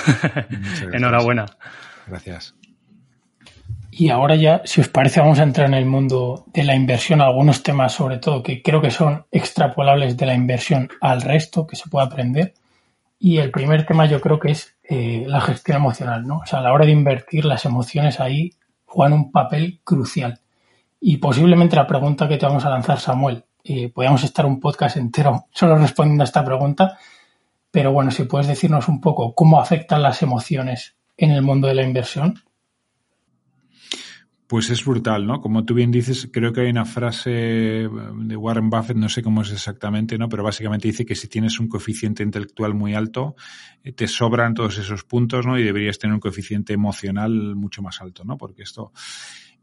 Enhorabuena. 0.93 1.47
Gracias. 2.07 2.55
Y 3.91 4.11
ahora 4.11 4.37
ya, 4.37 4.63
si 4.65 4.81
os 4.81 4.89
parece, 4.89 5.21
vamos 5.21 5.41
a 5.41 5.43
entrar 5.43 5.67
en 5.67 5.75
el 5.75 5.85
mundo 5.85 6.45
de 6.53 6.63
la 6.65 6.77
inversión, 6.77 7.21
algunos 7.21 7.63
temas 7.63 7.93
sobre 7.93 8.19
todo 8.19 8.43
que 8.43 8.63
creo 8.63 8.81
que 8.81 8.91
son 8.91 9.27
extrapolables 9.33 10.17
de 10.17 10.27
la 10.27 10.35
inversión 10.35 10.89
al 11.01 11.23
resto, 11.23 11.67
que 11.67 11.77
se 11.77 11.89
puede 11.89 12.07
aprender. 12.07 12.55
Y 13.19 13.39
el 13.39 13.51
primer 13.51 13.85
tema 13.85 14.07
yo 14.07 14.21
creo 14.21 14.39
que 14.39 14.53
es 14.53 14.77
eh, 14.85 15.25
la 15.27 15.41
gestión 15.41 15.77
emocional, 15.77 16.27
¿no? 16.27 16.39
O 16.39 16.47
sea, 16.47 16.61
a 16.61 16.63
la 16.63 16.73
hora 16.73 16.87
de 16.87 16.93
invertir, 16.93 17.45
las 17.45 17.65
emociones 17.65 18.21
ahí 18.21 18.53
juegan 18.87 19.13
un 19.13 19.33
papel 19.33 19.81
crucial. 19.85 20.41
Y 21.01 21.17
posiblemente 21.17 21.77
la 21.77 21.87
pregunta 21.87 22.29
que 22.29 22.39
te 22.39 22.47
vamos 22.47 22.65
a 22.65 22.71
lanzar, 22.71 23.01
Samuel, 23.01 23.45
eh, 23.65 23.89
podríamos 23.89 24.23
estar 24.25 24.47
un 24.47 24.61
podcast 24.61 24.97
entero 24.97 25.47
solo 25.53 25.77
respondiendo 25.77 26.23
a 26.23 26.27
esta 26.27 26.45
pregunta, 26.45 26.99
pero 27.71 27.93
bueno, 27.93 28.11
si 28.11 28.25
puedes 28.25 28.47
decirnos 28.47 28.89
un 28.89 29.01
poco 29.01 29.35
cómo 29.35 29.61
afectan 29.61 30.03
las 30.03 30.23
emociones 30.23 30.97
en 31.17 31.31
el 31.31 31.43
mundo 31.43 31.69
de 31.69 31.75
la 31.75 31.83
inversión. 31.83 32.43
Pues 34.51 34.69
es 34.69 34.85
brutal, 34.85 35.29
¿no? 35.29 35.41
Como 35.41 35.65
tú 35.65 35.75
bien 35.75 35.93
dices, 35.93 36.29
creo 36.33 36.53
que 36.53 36.63
hay 36.63 36.71
una 36.71 36.85
frase 36.85 37.31
de 37.31 38.37
Warren 38.37 38.69
Buffett, 38.69 38.97
no 38.97 39.09
sé 39.09 39.23
cómo 39.23 39.43
es 39.43 39.53
exactamente, 39.53 40.19
¿no? 40.19 40.29
Pero 40.29 40.43
básicamente 40.43 40.89
dice 40.89 41.07
que 41.07 41.15
si 41.15 41.29
tienes 41.29 41.61
un 41.61 41.69
coeficiente 41.69 42.25
intelectual 42.25 42.75
muy 42.75 42.95
alto, 42.95 43.37
eh, 43.85 43.93
te 43.93 44.09
sobran 44.09 44.55
todos 44.55 44.77
esos 44.79 45.05
puntos, 45.05 45.47
¿no? 45.47 45.57
Y 45.57 45.63
deberías 45.63 46.01
tener 46.01 46.15
un 46.15 46.21
coeficiente 46.21 46.73
emocional 46.73 47.55
mucho 47.55 47.81
más 47.81 48.01
alto, 48.01 48.25
¿no? 48.25 48.37
Porque 48.37 48.65
esto, 48.65 48.93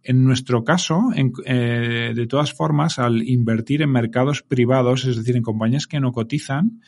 en 0.04 0.24
nuestro 0.24 0.64
caso, 0.64 1.10
eh, 1.44 2.14
de 2.16 2.28
todas 2.28 2.54
formas, 2.54 2.98
al 2.98 3.24
invertir 3.28 3.82
en 3.82 3.92
mercados 3.92 4.42
privados, 4.42 5.04
es 5.04 5.18
decir, 5.18 5.36
en 5.36 5.44
compañías 5.44 5.86
que 5.86 6.00
no 6.00 6.14
cotizan, 6.14 6.80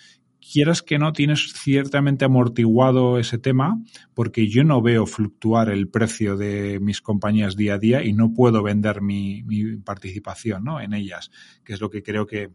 quieras 0.52 0.82
que 0.82 1.00
no, 1.00 1.14
tienes 1.14 1.54
ciertamente 1.54 2.26
amortiguado 2.26 3.20
ese 3.20 3.38
tema, 3.38 3.82
porque 4.14 4.48
yo 4.48 4.64
no 4.64 4.82
veo 4.82 5.06
fluctuar 5.06 5.70
el 5.70 5.88
precio 5.88 6.38
de 6.38 6.80
mis 6.80 7.02
compañías 7.02 7.56
día 7.56 7.76
a 7.76 7.80
día 7.80 8.04
y 8.04 8.14
no 8.14 8.34
puedo 8.34 8.64
vender 8.64 9.02
mi, 9.02 9.44
mi 9.44 9.78
participación 9.78 10.64
¿no? 10.64 10.82
en 10.82 10.94
ellas, 10.94 11.32
que 11.64 11.74
es 11.74 11.82
lo 11.82 11.90
que 11.90 12.04
creo 12.04 12.26
que, 12.26 12.50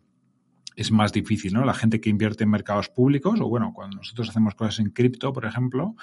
es 0.76 0.90
más 0.90 1.12
difícil, 1.12 1.52
¿no? 1.52 1.64
La 1.64 1.74
gente 1.74 2.00
que 2.00 2.10
invierte 2.10 2.44
en 2.44 2.50
mercados 2.50 2.88
públicos, 2.88 3.40
o 3.40 3.48
bueno, 3.48 3.72
cuando 3.74 3.98
nosotros 3.98 4.28
hacemos 4.28 4.54
cosas 4.54 4.80
en 4.80 4.90
cripto, 4.90 5.32
por 5.32 5.44
ejemplo, 5.44 5.94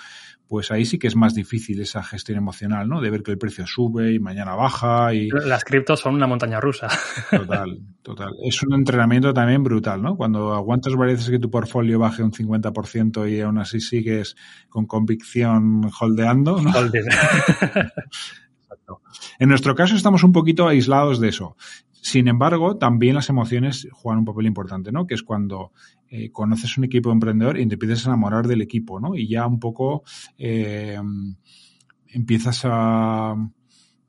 pues 0.47 0.71
ahí 0.71 0.85
sí 0.85 0.97
que 0.97 1.07
es 1.07 1.15
más 1.15 1.33
difícil 1.33 1.81
esa 1.81 2.03
gestión 2.03 2.37
emocional, 2.37 2.87
¿no? 2.87 3.01
De 3.01 3.09
ver 3.09 3.23
que 3.23 3.31
el 3.31 3.37
precio 3.37 3.65
sube 3.67 4.13
y 4.13 4.19
mañana 4.19 4.55
baja 4.55 5.13
y... 5.13 5.29
Las 5.29 5.63
criptos 5.63 5.99
son 5.99 6.15
una 6.15 6.27
montaña 6.27 6.59
rusa. 6.59 6.87
Total, 7.29 7.79
total. 8.01 8.33
Es 8.43 8.61
un 8.63 8.73
entrenamiento 8.73 9.33
también 9.33 9.63
brutal, 9.63 10.01
¿no? 10.01 10.15
Cuando 10.15 10.53
aguantas 10.53 10.95
varias 10.95 11.19
veces 11.19 11.31
que 11.31 11.39
tu 11.39 11.49
portfolio 11.49 11.99
baje 11.99 12.23
un 12.23 12.31
50% 12.31 13.29
y 13.29 13.41
aún 13.41 13.57
así 13.57 13.81
sigues 13.81 14.35
con 14.69 14.85
convicción 14.85 15.89
holdeando, 15.99 16.61
¿no? 16.61 16.71
Exacto. 18.61 19.01
En 19.39 19.49
nuestro 19.49 19.75
caso 19.75 19.95
estamos 19.95 20.23
un 20.23 20.31
poquito 20.31 20.67
aislados 20.67 21.19
de 21.19 21.29
eso. 21.29 21.57
Sin 22.01 22.27
embargo, 22.27 22.77
también 22.77 23.13
las 23.13 23.29
emociones 23.29 23.87
juegan 23.91 24.19
un 24.19 24.25
papel 24.25 24.47
importante, 24.47 24.91
¿no? 24.91 25.05
Que 25.05 25.13
es 25.13 25.21
cuando 25.21 25.71
eh, 26.09 26.31
conoces 26.31 26.77
un 26.77 26.83
equipo 26.83 27.11
emprendedor 27.11 27.59
y 27.59 27.67
te 27.67 27.75
empiezas 27.75 28.05
a 28.05 28.09
enamorar 28.09 28.47
del 28.47 28.61
equipo, 28.61 28.99
¿no? 28.99 29.15
Y 29.15 29.27
ya 29.27 29.45
un 29.45 29.59
poco 29.59 30.03
eh, 30.37 30.99
empiezas 32.07 32.61
a 32.65 33.35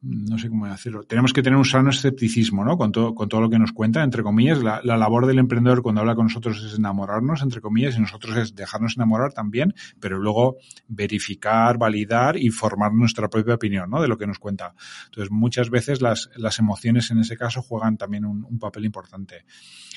no 0.02 0.36
sé 0.36 0.48
cómo 0.48 0.66
decirlo, 0.66 1.04
tenemos 1.04 1.32
que 1.32 1.42
tener 1.42 1.56
un 1.56 1.64
sano 1.64 1.90
escepticismo, 1.90 2.64
¿no? 2.64 2.76
Con 2.76 2.90
todo, 2.90 3.14
con 3.14 3.28
todo 3.28 3.40
lo 3.40 3.48
que 3.48 3.58
nos 3.58 3.72
cuenta, 3.72 4.02
entre 4.02 4.24
comillas, 4.24 4.60
la, 4.60 4.80
la, 4.82 4.96
labor 4.96 5.26
del 5.26 5.38
emprendedor 5.38 5.80
cuando 5.80 6.00
habla 6.00 6.16
con 6.16 6.26
nosotros 6.26 6.60
es 6.64 6.76
enamorarnos, 6.76 7.40
entre 7.42 7.60
comillas, 7.60 7.96
y 7.96 8.00
nosotros 8.00 8.36
es 8.36 8.54
dejarnos 8.56 8.96
enamorar 8.96 9.32
también, 9.32 9.74
pero 10.00 10.18
luego 10.18 10.56
verificar, 10.88 11.78
validar 11.78 12.36
y 12.36 12.50
formar 12.50 12.92
nuestra 12.92 13.28
propia 13.28 13.54
opinión, 13.54 13.90
¿no? 13.90 14.02
De 14.02 14.08
lo 14.08 14.18
que 14.18 14.26
nos 14.26 14.40
cuenta. 14.40 14.74
Entonces, 15.06 15.30
muchas 15.30 15.70
veces 15.70 16.02
las, 16.02 16.30
las 16.36 16.58
emociones 16.58 17.10
en 17.12 17.18
ese 17.18 17.36
caso 17.36 17.62
juegan 17.62 17.96
también 17.96 18.24
un, 18.24 18.44
un 18.44 18.58
papel 18.58 18.84
importante. 18.84 19.44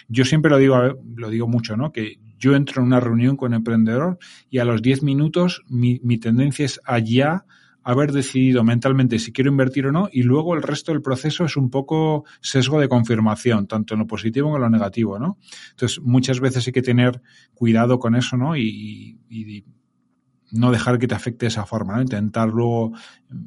Yo 0.07 0.23
siempre 0.23 0.51
lo 0.51 0.57
digo, 0.57 0.77
lo 1.15 1.29
digo 1.31 1.47
mucho, 1.47 1.77
¿no? 1.77 1.91
Que 1.91 2.19
yo 2.37 2.55
entro 2.55 2.81
en 2.81 2.87
una 2.87 2.99
reunión 2.99 3.37
con 3.37 3.53
un 3.53 3.55
emprendedor 3.55 4.19
y 4.51 4.59
a 4.59 4.65
los 4.65 4.83
10 4.83 5.01
minutos 5.01 5.63
mi, 5.67 5.99
mi 6.03 6.19
tendencia 6.19 6.65
es 6.65 6.79
allá 6.85 7.45
haber 7.85 8.11
decidido 8.11 8.63
mentalmente 8.63 9.19
si 9.19 9.31
quiero 9.31 9.51
invertir 9.51 9.85
o 9.85 9.91
no 9.91 10.09
y 10.11 10.23
luego 10.23 10.55
el 10.55 10.63
resto 10.63 10.91
del 10.91 11.03
proceso 11.03 11.45
es 11.45 11.55
un 11.55 11.69
poco 11.69 12.25
sesgo 12.41 12.79
de 12.79 12.89
confirmación, 12.89 13.67
tanto 13.67 13.93
en 13.93 13.99
lo 13.99 14.07
positivo 14.07 14.47
como 14.47 14.57
en 14.57 14.63
lo 14.63 14.69
negativo, 14.71 15.19
¿no? 15.19 15.37
Entonces, 15.69 16.01
muchas 16.01 16.39
veces 16.39 16.65
hay 16.65 16.73
que 16.73 16.81
tener 16.81 17.21
cuidado 17.53 17.99
con 17.99 18.15
eso, 18.15 18.35
¿no? 18.37 18.57
Y, 18.57 19.63
no 20.51 20.71
dejar 20.71 20.99
que 20.99 21.07
te 21.07 21.15
afecte 21.15 21.45
de 21.45 21.49
esa 21.49 21.65
forma, 21.65 21.95
¿no? 21.95 22.01
Intentar 22.01 22.49
luego 22.49 22.93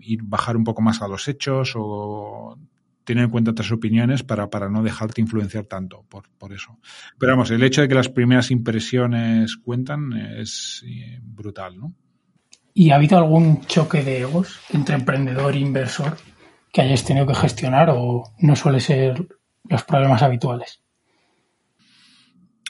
ir 0.01 0.23
bajar 0.23 0.57
un 0.57 0.65
poco 0.65 0.83
más 0.83 1.01
a 1.01 1.09
los 1.09 1.27
hechos 1.27 1.73
o 1.75 2.59
tener 3.05 3.25
en 3.25 3.31
cuenta 3.31 3.53
otras 3.53 3.73
opiniones 3.73 4.23
para, 4.25 4.51
para 4.51 4.69
no 4.69 4.83
dejarte 4.83 5.21
influenciar 5.21 5.65
tanto 5.65 6.05
por, 6.09 6.29
por 6.37 6.53
eso. 6.53 6.79
Pero 7.19 7.33
vamos, 7.33 7.51
el 7.51 7.63
hecho 7.63 7.81
de 7.81 7.89
que 7.89 7.95
las 7.95 8.11
primeras 8.11 8.51
impresiones 8.51 9.57
cuentan 9.57 10.13
es 10.13 10.85
eh, 10.87 11.19
brutal, 11.23 11.79
¿no? 11.79 11.95
¿Y 12.79 12.93
ha 12.93 12.95
habido 12.95 13.19
algún 13.19 13.63
choque 13.63 14.05
de 14.05 14.21
egos 14.21 14.61
entre 14.71 14.95
emprendedor 14.95 15.53
e 15.57 15.59
inversor 15.59 16.17
que 16.73 16.81
hayas 16.81 17.03
tenido 17.05 17.27
que 17.27 17.35
gestionar 17.35 17.91
o 17.91 18.31
no 18.39 18.55
suele 18.55 18.79
ser 18.79 19.27
los 19.69 19.83
problemas 19.83 20.23
habituales? 20.23 20.81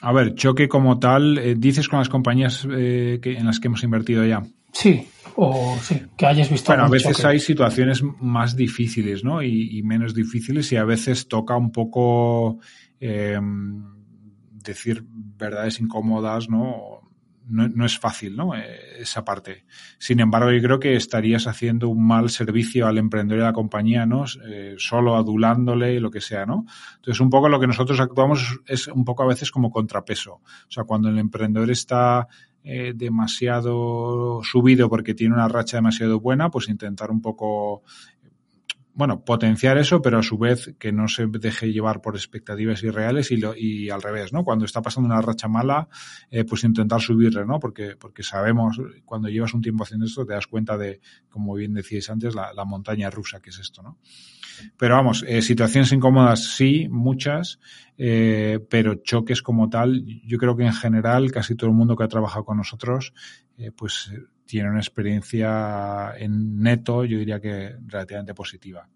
A 0.01 0.11
ver, 0.11 0.33
choque 0.33 0.67
como 0.67 0.97
tal, 0.97 1.37
eh, 1.37 1.53
dices 1.55 1.87
con 1.87 1.99
las 1.99 2.09
compañías 2.09 2.67
eh, 2.75 3.19
que, 3.21 3.37
en 3.37 3.45
las 3.45 3.59
que 3.59 3.67
hemos 3.67 3.83
invertido 3.83 4.25
ya. 4.25 4.41
Sí, 4.73 5.07
o 5.35 5.77
sí, 5.79 6.01
que 6.17 6.25
hayas 6.25 6.49
visto. 6.49 6.71
Bueno, 6.71 6.85
a 6.85 6.89
veces 6.89 7.17
choque. 7.17 7.27
hay 7.27 7.39
situaciones 7.39 8.01
más 8.19 8.55
difíciles, 8.55 9.23
¿no? 9.23 9.43
Y, 9.43 9.77
y, 9.77 9.83
menos 9.83 10.15
difíciles 10.15 10.71
y 10.71 10.77
a 10.77 10.85
veces 10.85 11.27
toca 11.27 11.55
un 11.55 11.71
poco 11.71 12.57
eh, 12.99 13.39
decir 14.53 15.03
verdades 15.05 15.79
incómodas, 15.79 16.49
¿no? 16.49 16.98
No, 17.49 17.67
no, 17.67 17.85
es 17.85 17.97
fácil, 17.97 18.35
¿no? 18.35 18.55
Eh, 18.55 19.01
esa 19.01 19.25
parte. 19.25 19.65
Sin 19.97 20.19
embargo, 20.19 20.51
yo 20.51 20.61
creo 20.61 20.79
que 20.79 20.95
estarías 20.95 21.47
haciendo 21.47 21.89
un 21.89 22.05
mal 22.05 22.29
servicio 22.29 22.87
al 22.87 22.97
emprendedor 22.97 23.41
y 23.41 23.43
a 23.43 23.47
la 23.47 23.53
compañía, 23.53 24.05
¿no? 24.05 24.25
Eh, 24.47 24.75
solo 24.77 25.15
adulándole 25.15 25.93
y 25.93 25.99
lo 25.99 26.11
que 26.11 26.21
sea, 26.21 26.45
¿no? 26.45 26.65
Entonces, 26.95 27.19
un 27.19 27.29
poco 27.29 27.49
lo 27.49 27.59
que 27.59 27.67
nosotros 27.67 27.99
actuamos 27.99 28.59
es 28.67 28.87
un 28.87 29.03
poco 29.03 29.23
a 29.23 29.27
veces 29.27 29.51
como 29.51 29.71
contrapeso. 29.71 30.33
O 30.33 30.71
sea, 30.71 30.83
cuando 30.83 31.09
el 31.09 31.17
emprendedor 31.17 31.71
está 31.71 32.27
eh, 32.61 32.91
demasiado 32.93 34.41
subido 34.43 34.89
porque 34.89 35.13
tiene 35.13 35.33
una 35.33 35.47
racha 35.47 35.77
demasiado 35.77 36.19
buena, 36.19 36.51
pues 36.51 36.67
intentar 36.67 37.09
un 37.09 37.21
poco 37.21 37.83
bueno, 38.99 39.23
potenciar 39.23 39.77
eso, 39.77 40.01
pero 40.01 40.19
a 40.19 40.23
su 40.23 40.37
vez 40.37 40.75
que 40.77 40.91
no 40.91 41.07
se 41.07 41.25
deje 41.27 41.71
llevar 41.71 42.01
por 42.01 42.17
expectativas 42.17 42.83
irreales 42.83 43.31
y, 43.31 43.37
lo, 43.37 43.55
y 43.55 43.89
al 43.89 44.01
revés, 44.01 44.33
¿no? 44.33 44.43
Cuando 44.43 44.65
está 44.65 44.81
pasando 44.81 45.07
una 45.07 45.21
racha 45.21 45.47
mala, 45.47 45.87
eh, 46.29 46.43
pues 46.43 46.65
intentar 46.65 46.99
subirle, 46.99 47.45
¿no? 47.45 47.61
Porque, 47.61 47.95
porque 47.95 48.23
sabemos, 48.23 48.77
cuando 49.05 49.29
llevas 49.29 49.53
un 49.53 49.61
tiempo 49.61 49.85
haciendo 49.85 50.05
esto, 50.05 50.25
te 50.25 50.33
das 50.33 50.47
cuenta 50.47 50.77
de, 50.77 50.99
como 51.29 51.53
bien 51.53 51.73
decíais 51.73 52.09
antes, 52.09 52.35
la, 52.35 52.65
montaña 52.65 53.09
rusa 53.09 53.39
que 53.39 53.51
es 53.51 53.59
esto, 53.59 53.81
¿no? 53.81 53.99
Pero 54.75 54.95
vamos, 54.95 55.23
eh, 55.25 55.41
situaciones 55.41 55.93
incómodas 55.93 56.57
sí, 56.57 56.89
muchas, 56.89 57.61
eh, 57.97 58.59
pero 58.69 58.95
choques 58.95 59.41
como 59.41 59.69
tal, 59.69 60.03
yo 60.25 60.37
creo 60.37 60.57
que 60.57 60.65
en 60.65 60.73
general 60.73 61.31
casi 61.31 61.55
todo 61.55 61.69
el 61.69 61.75
mundo 61.77 61.95
que 61.95 62.03
ha 62.03 62.09
trabajado 62.09 62.43
con 62.43 62.57
nosotros, 62.57 63.13
pues 63.77 64.11
tiene 64.49 64.67
una 64.67 64.79
experiencia 64.79 66.15
en 66.17 66.59
neto, 66.59 67.05
yo 67.05 67.19
diría 67.19 67.39
que 67.39 67.75
relativamente 67.85 68.33
positiva. 68.33 68.89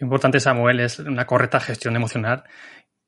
Importante, 0.00 0.40
Samuel, 0.40 0.80
es 0.80 0.98
una 0.98 1.26
correcta 1.26 1.60
gestión 1.60 1.94
emocional 1.94 2.42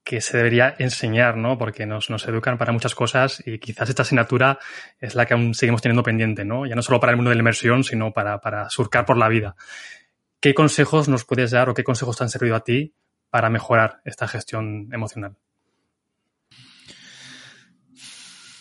que 0.05 0.21
se 0.21 0.37
debería 0.37 0.77
enseñar, 0.79 1.37
¿no? 1.37 1.59
Porque 1.59 1.85
nos, 1.85 2.09
nos 2.09 2.29
educan 2.29 2.57
para 2.57 2.71
muchas 2.71 2.95
cosas 2.95 3.43
y 3.45 3.59
quizás 3.59 3.89
esta 3.89 4.03
asignatura 4.03 4.61
es 5.01 5.17
la 5.17 5.27
que 5.27 5.35
aún 5.35 5.55
seguimos 5.55 5.83
teniendo 5.83 6.05
pendiente, 6.05 6.45
¿no? 6.45 6.67
Ya 6.67 6.77
no 6.77 6.83
solo 6.83 7.01
para 7.01 7.11
el 7.11 7.17
mundo 7.17 7.31
de 7.31 7.35
la 7.35 7.41
inversión, 7.41 7.83
sino 7.83 8.13
para, 8.13 8.41
para 8.41 8.71
surcar 8.71 9.05
por 9.05 9.17
la 9.17 9.29
vida. 9.29 9.57
¿Qué 10.41 10.55
consejos 10.55 11.09
nos 11.09 11.25
puedes 11.25 11.51
dar 11.51 11.69
o 11.69 11.75
qué 11.75 11.83
consejos 11.83 12.17
te 12.17 12.23
han 12.23 12.31
servido 12.31 12.55
a 12.55 12.61
ti 12.61 12.95
para 13.29 13.51
mejorar 13.51 14.01
esta 14.05 14.29
gestión 14.29 14.89
emocional? 14.93 15.37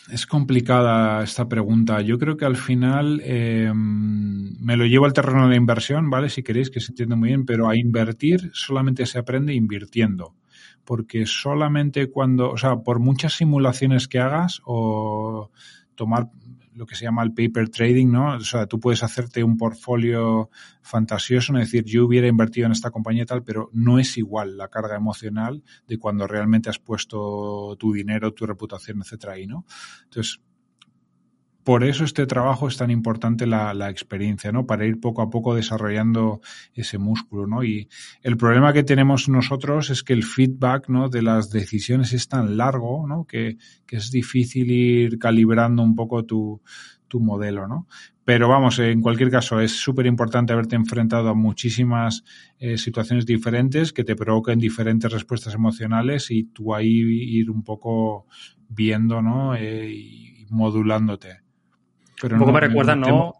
Es 0.09 0.27
complicada 0.27 1.23
esta 1.23 1.47
pregunta. 1.49 1.99
Yo 2.01 2.19
creo 2.19 2.37
que 2.37 2.45
al 2.45 2.57
final 2.57 3.21
eh, 3.23 3.71
me 3.73 4.77
lo 4.77 4.85
llevo 4.85 5.05
al 5.05 5.13
terreno 5.13 5.49
de 5.49 5.55
inversión, 5.55 6.11
¿vale? 6.11 6.29
Si 6.29 6.43
queréis, 6.43 6.69
que 6.69 6.79
se 6.79 6.91
entiende 6.91 7.15
muy 7.15 7.29
bien, 7.29 7.45
pero 7.45 7.67
a 7.67 7.75
invertir 7.75 8.51
solamente 8.53 9.05
se 9.07 9.17
aprende 9.17 9.55
invirtiendo. 9.55 10.35
Porque 10.83 11.25
solamente 11.25 12.11
cuando, 12.11 12.51
o 12.51 12.57
sea, 12.57 12.77
por 12.77 12.99
muchas 12.99 13.33
simulaciones 13.33 14.07
que 14.07 14.19
hagas 14.19 14.61
o 14.65 15.49
tomar 15.95 16.29
lo 16.75 16.85
que 16.85 16.95
se 16.95 17.05
llama 17.05 17.23
el 17.23 17.33
paper 17.33 17.69
trading, 17.69 18.11
¿no? 18.11 18.35
O 18.35 18.39
sea, 18.41 18.67
tú 18.67 18.79
puedes 18.79 19.01
hacerte 19.01 19.43
un 19.43 19.57
portfolio 19.57 20.49
fantasioso, 20.81 21.53
es 21.57 21.71
decir, 21.71 21.85
yo 21.85 22.05
hubiera 22.05 22.27
invertido 22.27 22.65
en 22.65 22.73
esta 22.73 22.91
compañía 22.91 23.23
y 23.23 23.25
tal, 23.25 23.43
pero 23.43 23.69
no 23.73 23.97
es 23.97 24.17
igual 24.17 24.57
la 24.57 24.67
carga 24.67 24.95
emocional 24.95 25.63
de 25.87 25.97
cuando 25.97 26.27
realmente 26.27 26.69
has 26.69 26.79
puesto 26.79 27.75
tu 27.79 27.93
dinero, 27.93 28.33
tu 28.33 28.45
reputación, 28.45 29.01
etcétera, 29.01 29.33
ahí, 29.33 29.47
¿no? 29.47 29.65
Entonces, 30.03 30.41
por 31.65 31.83
eso 31.83 32.03
este 32.03 32.27
trabajo 32.27 32.67
es 32.67 32.77
tan 32.77 32.91
importante 32.91 33.47
la, 33.47 33.89
experiencia, 33.89 34.51
¿no? 34.51 34.67
Para 34.67 34.85
ir 34.85 34.99
poco 34.99 35.23
a 35.23 35.31
poco 35.31 35.55
desarrollando 35.55 36.39
ese 36.75 36.99
músculo, 36.99 37.47
¿no? 37.47 37.63
Y 37.63 37.89
el 38.21 38.37
problema 38.37 38.71
que 38.71 38.83
tenemos 38.83 39.27
nosotros 39.29 39.89
es 39.89 40.03
que 40.03 40.13
el 40.13 40.23
feedback, 40.23 40.89
¿no? 40.89 41.09
De 41.09 41.23
las 41.23 41.49
decisiones 41.49 42.13
es 42.13 42.27
tan 42.27 42.55
largo, 42.55 43.07
¿no? 43.07 43.25
Que, 43.25 43.57
es 43.89 44.11
difícil 44.11 44.69
ir 44.69 45.17
calibrando 45.17 45.81
un 45.81 45.95
poco 45.95 46.23
tu, 46.23 46.61
tu 47.07 47.19
modelo, 47.19 47.67
¿no? 47.67 47.87
Pero 48.23 48.47
vamos, 48.47 48.77
en 48.77 49.01
cualquier 49.01 49.31
caso, 49.31 49.59
es 49.59 49.71
súper 49.71 50.05
importante 50.05 50.53
haberte 50.53 50.75
enfrentado 50.75 51.29
a 51.29 51.33
muchísimas 51.33 52.23
eh, 52.59 52.77
situaciones 52.77 53.25
diferentes 53.25 53.91
que 53.91 54.03
te 54.03 54.15
provoquen 54.15 54.59
diferentes 54.59 55.11
respuestas 55.11 55.55
emocionales 55.55 56.29
y 56.29 56.43
tú 56.43 56.75
ahí 56.75 56.99
ir 57.39 57.49
un 57.49 57.63
poco 57.63 58.27
viendo, 58.69 59.23
¿no? 59.23 59.55
Eh, 59.55 59.89
y 59.91 60.45
modulándote. 60.51 61.44
Pero 62.21 62.35
un 62.35 62.39
poco 62.39 62.51
no, 62.51 62.59
me 62.59 62.67
recuerda, 62.67 62.95
¿no? 62.95 63.35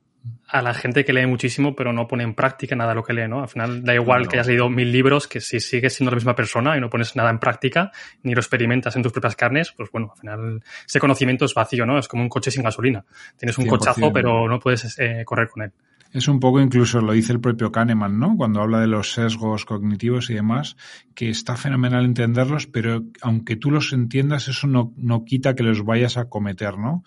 A 0.47 0.61
la 0.61 0.73
gente 0.73 1.05
que 1.05 1.13
lee 1.13 1.25
muchísimo, 1.25 1.75
pero 1.75 1.93
no 1.93 2.07
pone 2.07 2.23
en 2.23 2.33
práctica 2.33 2.75
nada 2.75 2.93
lo 2.93 3.03
que 3.03 3.13
lee, 3.13 3.27
¿no? 3.27 3.41
Al 3.41 3.47
final 3.47 3.83
da 3.83 3.93
igual 3.93 4.23
no. 4.23 4.29
que 4.29 4.37
hayas 4.37 4.47
leído 4.47 4.69
mil 4.69 4.91
libros, 4.91 5.27
que 5.27 5.41
si 5.41 5.59
sigues 5.59 5.93
siendo 5.93 6.11
la 6.11 6.15
misma 6.15 6.35
persona 6.35 6.77
y 6.77 6.81
no 6.81 6.89
pones 6.89 7.15
nada 7.15 7.29
en 7.29 7.39
práctica, 7.39 7.91
ni 8.23 8.33
lo 8.33 8.39
experimentas 8.39 8.95
en 8.95 9.03
tus 9.03 9.11
propias 9.11 9.35
carnes, 9.35 9.73
pues 9.75 9.91
bueno, 9.91 10.11
al 10.13 10.19
final 10.19 10.63
ese 10.87 10.99
conocimiento 10.99 11.45
es 11.45 11.53
vacío, 11.53 11.85
¿no? 11.85 11.97
Es 11.97 12.07
como 12.07 12.23
un 12.23 12.29
coche 12.29 12.51
sin 12.51 12.63
gasolina. 12.63 13.05
Tienes 13.37 13.57
un 13.57 13.65
100%. 13.65 13.69
cochazo, 13.69 14.13
pero 14.13 14.47
no 14.47 14.59
puedes 14.59 14.97
eh, 14.99 15.23
correr 15.25 15.49
con 15.49 15.63
él. 15.63 15.71
Es 16.15 16.29
un 16.29 16.39
poco 16.39 16.61
incluso 16.61 17.01
lo 17.01 17.11
dice 17.11 17.33
el 17.33 17.41
propio 17.41 17.73
Kahneman, 17.73 18.17
¿no? 18.17 18.37
Cuando 18.37 18.61
habla 18.61 18.79
de 18.79 18.87
los 18.87 19.11
sesgos 19.11 19.65
cognitivos 19.65 20.29
y 20.29 20.35
demás, 20.35 20.77
que 21.13 21.29
está 21.29 21.57
fenomenal 21.57 22.05
entenderlos, 22.05 22.67
pero 22.67 23.03
aunque 23.21 23.57
tú 23.57 23.69
los 23.69 23.91
entiendas, 23.91 24.47
eso 24.47 24.65
no, 24.65 24.93
no 24.95 25.25
quita 25.25 25.55
que 25.55 25.63
los 25.63 25.83
vayas 25.83 26.15
a 26.15 26.29
cometer, 26.29 26.77
¿no? 26.77 27.03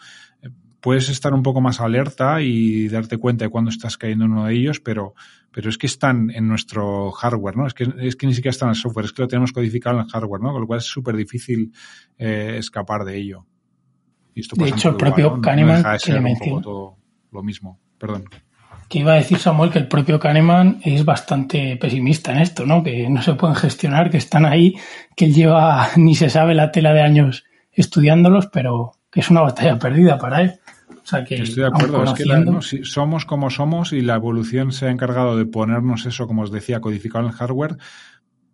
Puedes 0.81 1.09
estar 1.09 1.35
un 1.35 1.43
poco 1.43 1.61
más 1.61 1.81
alerta 1.81 2.41
y 2.41 2.89
darte 2.89 3.19
cuenta 3.19 3.45
de 3.45 3.51
cuando 3.51 3.71
estás 3.71 3.97
cayendo 3.97 4.25
en 4.25 4.33
uno 4.33 4.47
de 4.47 4.55
ellos, 4.55 4.81
pero, 4.81 5.15
pero 5.53 5.69
es 5.69 5.79
que 5.79 5.87
están 5.87 6.31
en 6.31 6.49
nuestro 6.49 7.11
hardware, 7.11 7.57
¿no? 7.57 7.67
Es 7.67 7.75
que, 7.75 7.89
es 8.01 8.17
que 8.17 8.27
ni 8.27 8.35
siquiera 8.35 8.51
están 8.51 8.69
en 8.69 8.75
el 8.75 8.77
software, 8.77 9.07
es 9.07 9.13
que 9.13 9.23
lo 9.23 9.29
tenemos 9.29 9.53
codificado 9.53 9.97
en 9.97 10.05
el 10.05 10.11
hardware, 10.11 10.41
¿no? 10.41 10.53
Con 10.53 10.61
lo 10.61 10.67
cual 10.67 10.79
es 10.79 10.87
súper 10.87 11.17
difícil 11.17 11.73
eh, 12.17 12.57
escapar 12.59 13.05
de 13.05 13.17
ello. 13.17 13.47
Y 14.35 14.41
esto 14.41 14.57
de 14.57 14.69
hecho, 14.69 14.91
el 14.91 14.97
propio 14.97 15.27
igual, 15.27 15.37
¿no? 15.41 15.43
Kahneman 15.43 15.83
no 15.83 15.99
que 15.99 16.13
le 16.13 16.21
menciona. 16.21 16.63
Todo 16.63 16.97
lo 17.33 17.43
mismo, 17.43 17.81
perdón. 17.99 18.25
Que 18.89 19.01
iba 19.01 19.13
a 19.13 19.17
decir 19.17 19.39
Samuel 19.39 19.71
que 19.71 19.81
el 19.81 19.89
propio 19.89 20.19
Kahneman 20.19 20.81
es 20.83 21.05
bastante 21.05 21.77
pesimista 21.77 22.33
en 22.33 22.39
esto, 22.39 22.65
¿no? 22.65 22.83
Que 22.83 23.11
no 23.11 23.21
se 23.21 23.35
pueden 23.35 23.57
gestionar, 23.57 24.11
que 24.11 24.17
están 24.17 24.47
ahí, 24.47 24.77
que 25.17 25.27
él 25.27 25.35
lleva 25.35 25.89
ni 25.97 26.15
se 26.15 26.31
sabe 26.31 26.55
la 26.55 26.71
tela 26.71 26.93
de 26.93 27.03
años 27.03 27.45
estudiándolos, 27.73 28.47
pero 28.47 28.98
que 29.11 29.21
es 29.21 29.31
una 29.31 29.43
batalla 29.43 29.79
perdida 29.79 30.19
para 30.19 30.43
él. 30.43 30.61
O 30.91 31.07
sea 31.07 31.25
que, 31.25 31.37
Estoy 31.37 31.63
de 31.63 31.69
acuerdo, 31.69 32.05
es 32.05 32.13
que 32.13 32.27
la, 32.27 32.41
no, 32.41 32.61
si 32.61 32.85
somos 32.85 33.25
como 33.25 33.51
somos 33.51 33.93
y 33.93 34.03
la 34.03 34.17
evolución 34.17 34.73
se 34.73 34.87
ha 34.87 34.91
encargado 34.91 35.37
de 35.37 35.47
ponernos 35.47 36.05
eso, 36.07 36.27
como 36.27 36.43
os 36.43 36.53
decía, 36.53 36.81
codificado 36.81 37.25
en 37.25 37.31
el 37.31 37.37
hardware, 37.37 37.79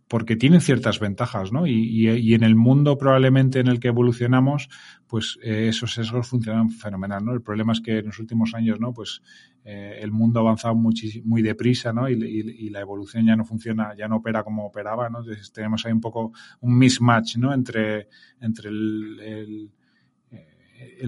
porque 0.08 0.36
tienen 0.36 0.60
ciertas 0.60 1.00
ventajas, 1.00 1.50
¿no? 1.50 1.66
Y, 1.66 2.34
en 2.34 2.44
el 2.44 2.54
mundo 2.54 2.98
probablemente 2.98 3.58
en 3.58 3.68
el 3.68 3.80
que 3.80 3.88
evolucionamos, 3.88 4.68
pues 5.08 5.38
eh, 5.42 5.66
esos 5.68 5.94
sesgos 5.94 6.28
funcionan 6.28 6.70
fenomenal, 6.70 7.24
¿no? 7.24 7.32
El 7.32 7.42
problema 7.42 7.72
es 7.72 7.80
que 7.80 7.98
en 7.98 8.06
los 8.06 8.18
últimos 8.18 8.54
años, 8.54 8.78
¿no? 8.78 8.92
Pues 8.92 9.22
eh, 9.64 9.98
el 10.00 10.12
mundo 10.12 10.38
ha 10.38 10.42
avanzado 10.42 10.74
muy, 10.74 11.42
deprisa, 11.42 11.92
¿no? 11.92 12.08
Y, 12.08 12.70
la 12.70 12.80
evolución 12.80 13.26
ya 13.26 13.34
no 13.34 13.44
funciona, 13.44 13.94
ya 13.96 14.06
no 14.06 14.16
opera 14.16 14.44
como 14.44 14.66
operaba, 14.66 15.08
¿no? 15.08 15.20
Entonces 15.20 15.52
tenemos 15.52 15.84
ahí 15.86 15.92
un 15.92 16.00
poco 16.00 16.32
un 16.60 16.78
mismatch, 16.78 17.36
¿no? 17.38 17.52
Entre, 17.52 18.08
entre 18.40 18.68
el, 18.68 19.20
el, 19.20 19.70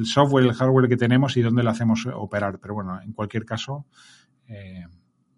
software 0.05 0.45
y 0.45 0.49
el 0.49 0.55
hardware 0.55 0.89
que 0.89 0.97
tenemos 0.97 1.37
y 1.37 1.43
dónde 1.43 1.63
lo 1.63 1.71
hacemos 1.71 2.07
operar. 2.07 2.59
Pero 2.61 2.75
bueno, 2.75 3.01
en 3.03 3.13
cualquier 3.13 3.45
caso, 3.45 3.87
eh, 4.49 4.85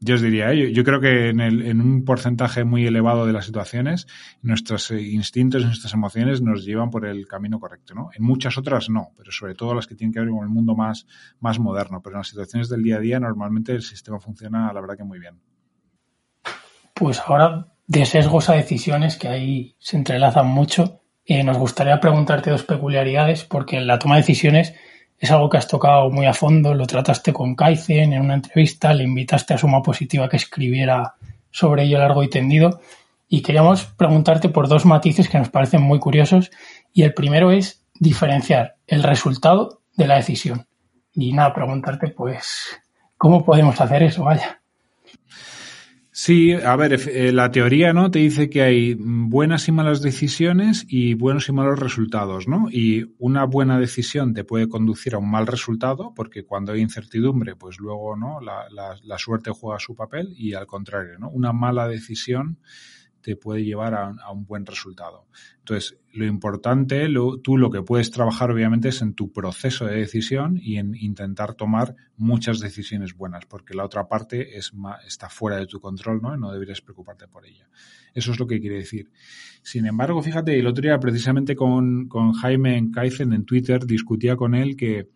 yo 0.01 0.15
os 0.15 0.23
diría, 0.23 0.53
¿eh? 0.53 0.73
yo, 0.73 0.85
creo 0.85 1.01
que 1.01 1.31
en, 1.31 1.41
el, 1.41 1.67
en, 1.67 1.81
un 1.81 2.05
porcentaje 2.05 2.63
muy 2.63 2.87
elevado 2.87 3.27
de 3.27 3.33
las 3.33 3.47
situaciones, 3.47 4.07
nuestros 4.43 4.91
eh, 4.93 5.03
instintos 5.03 5.65
nuestras 5.65 5.93
emociones 5.93 6.41
nos 6.41 6.65
llevan 6.65 6.91
por 6.91 7.05
el 7.05 7.27
camino 7.27 7.59
correcto, 7.59 7.95
¿no? 7.95 8.11
En 8.15 8.23
muchas 8.23 8.57
otras 8.59 8.91
no, 8.91 9.09
pero 9.17 9.33
sobre 9.33 9.55
todo 9.55 9.75
las 9.75 9.89
que 9.89 9.97
tienen 9.97 10.13
que 10.13 10.21
ver 10.21 10.29
con 10.29 10.43
el 10.43 10.49
mundo 10.51 10.77
más, 10.77 11.07
más 11.41 11.59
moderno. 11.59 12.01
Pero 12.01 12.15
en 12.15 12.19
las 12.19 12.29
situaciones 12.29 12.69
del 12.69 12.83
día 12.83 12.97
a 12.97 13.01
día, 13.01 13.19
normalmente 13.19 13.73
el 13.73 13.83
sistema 13.83 14.21
funciona, 14.21 14.73
la 14.73 14.81
verdad 14.81 14.97
que 14.97 15.05
muy 15.05 15.19
bien. 15.19 15.41
Pues 16.95 17.21
ahora, 17.27 17.73
de 17.87 18.07
sesgos 18.07 18.49
a 18.51 18.55
decisiones, 18.55 19.17
que 19.17 19.29
ahí 19.29 19.77
se 19.81 19.97
entrelazan 19.97 20.47
mucho, 20.47 21.03
eh, 21.29 21.45
nos 21.45 21.59
gustaría 21.59 22.01
preguntarte 22.01 22.51
dos 22.51 22.63
peculiaridades, 22.63 23.45
porque 23.45 23.83
la 23.83 23.99
toma 23.99 24.15
de 24.15 24.23
decisiones 24.23 24.75
es 25.19 25.31
algo 25.31 25.51
que 25.51 25.59
has 25.59 25.69
tocado 25.69 26.09
muy 26.11 26.25
a 26.25 26.33
fondo, 26.33 26.73
lo 26.73 26.87
trataste 26.87 27.35
con 27.35 27.55
Kaizen 27.55 28.15
en 28.15 28.23
una 28.23 28.35
entrevista, 28.35 28.95
le 28.95 29.05
invitaste 29.05 29.53
a 29.53 29.59
Suma 29.59 29.83
Positiva 29.83 30.31
que 30.31 30.39
escribiera 30.39 31.17
sobre 31.51 31.83
ello 31.83 31.99
largo 31.99 32.23
y 32.23 32.31
tendido 32.31 32.81
y 33.29 33.43
queríamos 33.43 33.85
preguntarte 33.85 34.49
por 34.49 34.69
dos 34.69 34.87
matices 34.87 35.29
que 35.29 35.39
nos 35.39 35.51
parecen 35.51 35.83
muy 35.83 35.99
curiosos 35.99 36.51
y 36.95 37.03
el 37.03 37.13
primero 37.13 37.51
es 37.51 37.85
diferenciar 38.01 38.77
el 38.87 39.03
resultado 39.03 39.83
de 39.99 40.07
la 40.07 40.17
decisión. 40.17 40.67
Y 41.13 41.35
nada, 41.35 41.53
preguntarte 41.53 42.09
pues 42.09 42.81
cómo 43.19 43.45
podemos 43.45 43.79
hacer 43.83 44.03
eso, 44.03 44.25
vaya. 44.25 44.63
Sí, 46.21 46.53
a 46.53 46.75
ver, 46.75 46.95
eh, 46.95 47.31
la 47.31 47.53
teoría, 47.53 47.93
¿no? 47.93 48.11
Te 48.11 48.19
dice 48.19 48.51
que 48.51 48.63
hay 48.63 48.97
buenas 48.99 49.69
y 49.69 49.73
malas 49.73 50.03
decisiones 50.03 50.85
y 50.89 51.15
buenos 51.15 51.49
y 51.49 51.53
malos 51.53 51.79
resultados, 51.79 52.49
¿no? 52.49 52.67
Y 52.73 53.15
una 53.19 53.45
buena 53.45 53.79
decisión 53.79 54.35
te 54.35 54.43
puede 54.43 54.69
conducir 54.69 55.15
a 55.15 55.19
un 55.19 55.31
mal 55.31 55.47
resultado, 55.47 56.13
porque 56.17 56.43
cuando 56.43 56.73
hay 56.73 56.81
incertidumbre, 56.81 57.55
pues 57.55 57.79
luego, 57.79 58.17
¿no? 58.17 58.41
La, 58.41 58.65
la 59.01 59.19
suerte 59.19 59.53
juega 59.53 59.79
su 59.79 59.95
papel 59.95 60.35
y 60.37 60.55
al 60.55 60.67
contrario, 60.67 61.21
¿no? 61.21 61.31
Una 61.31 61.53
mala 61.53 61.87
decisión 61.87 62.59
te 63.29 63.37
puede 63.37 63.63
llevar 63.63 63.93
a, 63.93 64.33
un 64.33 64.47
buen 64.47 64.65
resultado. 64.65 65.27
Entonces, 65.59 65.99
lo 66.15 66.25
importante, 66.25 67.07
tú 67.43 67.59
lo 67.59 67.71
que 67.71 67.83
puedes 67.83 68.11
trabajar 68.11 68.51
obviamente 68.51 68.89
es 68.89 69.03
en 69.03 69.13
tu 69.13 69.35
proceso 69.35 69.85
de 69.85 69.97
decisión 69.97 70.59
y 70.59 70.79
en 70.79 70.95
intentar 70.95 71.53
tomar 71.53 71.95
muchas 72.17 72.59
decisiones 72.59 73.15
buenas, 73.15 73.45
porque 73.45 73.75
la 73.75 73.85
otra 73.85 74.09
parte 74.09 74.57
es 74.57 74.73
está 75.07 75.29
fuera 75.29 75.59
de 75.59 75.67
tu 75.67 75.79
control, 75.79 76.23
¿no? 76.23 76.39
No 76.39 76.51
deberías 76.51 76.81
preocuparte 76.81 77.29
por 77.29 77.45
ella. 77.45 77.69
Eso 78.15 78.33
es 78.33 78.39
lo 78.39 78.47
que 78.47 78.61
quiere 78.61 78.77
decir. 78.77 79.11
Sin 79.61 79.85
embargo, 79.85 80.23
fíjate, 80.23 80.59
el 80.59 80.67
otro 80.67 80.81
día 80.81 80.99
precisamente 80.99 81.55
con, 81.55 82.09
con 82.09 82.33
Jaime 82.33 82.91
Kaizen 82.91 83.35
en 83.35 83.45
Twitter 83.45 83.85
discutía 83.85 84.37
con 84.37 84.55
él 84.55 84.75
que 84.75 85.11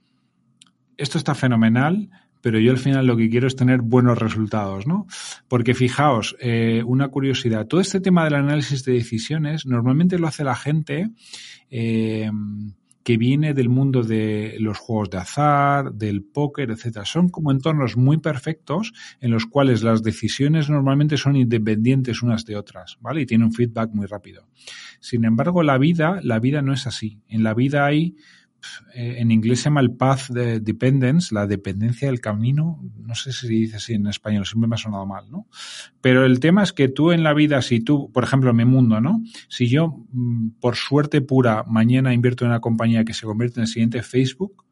esto 0.98 1.16
está 1.16 1.34
fenomenal, 1.34 2.10
pero 2.43 2.59
yo 2.59 2.72
al 2.72 2.78
final 2.78 3.07
lo 3.07 3.16
que 3.16 3.30
quiero 3.30 3.47
es 3.47 3.57
tener 3.57 3.80
buenos 3.80 4.18
resultados, 4.18 4.86
¿no? 4.86 5.07
Porque 5.49 5.72
fijaos, 5.72 6.36
eh, 6.40 6.82
una 6.84 7.09
curiosidad, 7.09 7.66
todo 7.66 7.80
este 7.80 8.01
tema 8.01 8.24
del 8.24 8.34
análisis 8.34 8.84
de 8.84 8.93
decisiones 8.93 9.64
normalmente 9.64 10.18
lo 10.18 10.26
hace 10.26 10.45
la 10.45 10.57
gente 10.57 11.11
eh, 11.70 12.30
que 13.03 13.16
viene 13.16 13.55
del 13.55 13.68
mundo 13.68 14.03
de 14.03 14.57
los 14.61 14.78
juegos 14.78 15.11
de 15.11 15.18
azar, 15.18 15.93
del 15.93 16.22
póker, 16.22 16.70
etcétera. 16.70 17.05
Son 17.05 17.28
como 17.28 17.51
entornos 17.51 17.97
muy 17.97 18.18
perfectos 18.18 18.93
en 19.20 19.30
los 19.30 19.47
cuales 19.47 19.82
las 19.82 20.03
decisiones 20.03 20.70
normalmente 20.70 21.16
son 21.16 21.36
independientes 21.36 22.22
unas 22.22 22.45
de 22.45 22.57
otras, 22.57 22.99
¿vale? 23.01 23.22
Y 23.22 23.26
tienen 23.26 23.47
un 23.47 23.53
feedback 23.53 23.90
muy 23.93 24.07
rápido. 24.07 24.47
Sin 25.01 25.24
embargo, 25.24 25.62
la 25.62 25.78
vida, 25.78 26.20
la 26.22 26.38
vida 26.38 26.62
no 26.62 26.72
es 26.72 26.86
así. 26.86 27.20
En 27.28 27.43
la 27.43 27.55
vida 27.55 27.86
hay 27.86 28.14
eh, 28.94 29.16
en 29.18 29.30
inglés 29.30 29.60
se 29.60 29.64
llama 29.64 29.80
el 29.80 29.92
path 29.92 30.28
de 30.28 30.60
dependence, 30.60 31.34
la 31.34 31.46
dependencia 31.46 32.08
del 32.08 32.20
camino. 32.20 32.82
No 32.98 33.14
sé 33.14 33.32
si 33.32 33.46
se 33.46 33.52
dice 33.52 33.76
así 33.76 33.94
en 33.94 34.06
español, 34.06 34.46
siempre 34.46 34.68
me 34.68 34.74
ha 34.74 34.78
sonado 34.78 35.06
mal, 35.06 35.30
¿no? 35.30 35.46
Pero 36.00 36.24
el 36.24 36.40
tema 36.40 36.62
es 36.62 36.72
que 36.72 36.88
tú 36.88 37.12
en 37.12 37.22
la 37.22 37.34
vida, 37.34 37.62
si 37.62 37.80
tú, 37.80 38.10
por 38.12 38.24
ejemplo, 38.24 38.50
en 38.50 38.56
mi 38.56 38.64
mundo, 38.64 39.00
¿no? 39.00 39.22
Si 39.48 39.68
yo, 39.68 40.04
mm, 40.12 40.60
por 40.60 40.76
suerte 40.76 41.20
pura, 41.20 41.64
mañana 41.66 42.14
invierto 42.14 42.44
en 42.44 42.50
una 42.50 42.60
compañía 42.60 43.04
que 43.04 43.14
se 43.14 43.26
convierte 43.26 43.60
en 43.60 43.62
el 43.62 43.68
siguiente 43.68 44.02
Facebook. 44.02 44.64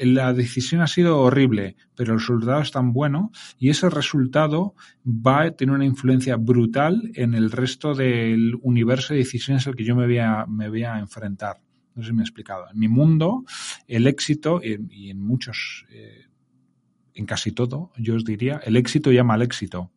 La 0.00 0.32
decisión 0.32 0.80
ha 0.80 0.88
sido 0.88 1.20
horrible, 1.20 1.76
pero 1.94 2.12
el 2.12 2.18
resultado 2.18 2.60
es 2.60 2.72
tan 2.72 2.92
bueno 2.92 3.30
y 3.58 3.70
ese 3.70 3.88
resultado 3.88 4.74
va 5.06 5.42
a 5.42 5.50
tener 5.52 5.74
una 5.74 5.84
influencia 5.84 6.36
brutal 6.36 7.12
en 7.14 7.34
el 7.34 7.50
resto 7.52 7.94
del 7.94 8.58
universo 8.62 9.14
de 9.14 9.20
decisiones 9.20 9.66
al 9.66 9.76
que 9.76 9.84
yo 9.84 9.94
me 9.94 10.06
voy 10.06 10.18
a, 10.18 10.44
me 10.46 10.68
voy 10.68 10.82
a 10.82 10.98
enfrentar. 10.98 11.58
No 11.98 12.04
sé 12.04 12.10
si 12.10 12.14
me 12.14 12.22
he 12.22 12.24
explicado. 12.24 12.66
En 12.72 12.78
mi 12.78 12.86
mundo, 12.86 13.44
el 13.88 14.06
éxito, 14.06 14.60
y, 14.62 15.10
en 15.10 15.20
muchos, 15.20 15.84
eh, 15.90 16.26
en 17.12 17.26
casi 17.26 17.50
todo, 17.50 17.90
yo 17.98 18.14
os 18.14 18.24
diría, 18.24 18.60
el 18.64 18.76
éxito 18.76 19.10
llama 19.10 19.34
al 19.34 19.42
éxito. 19.42 19.90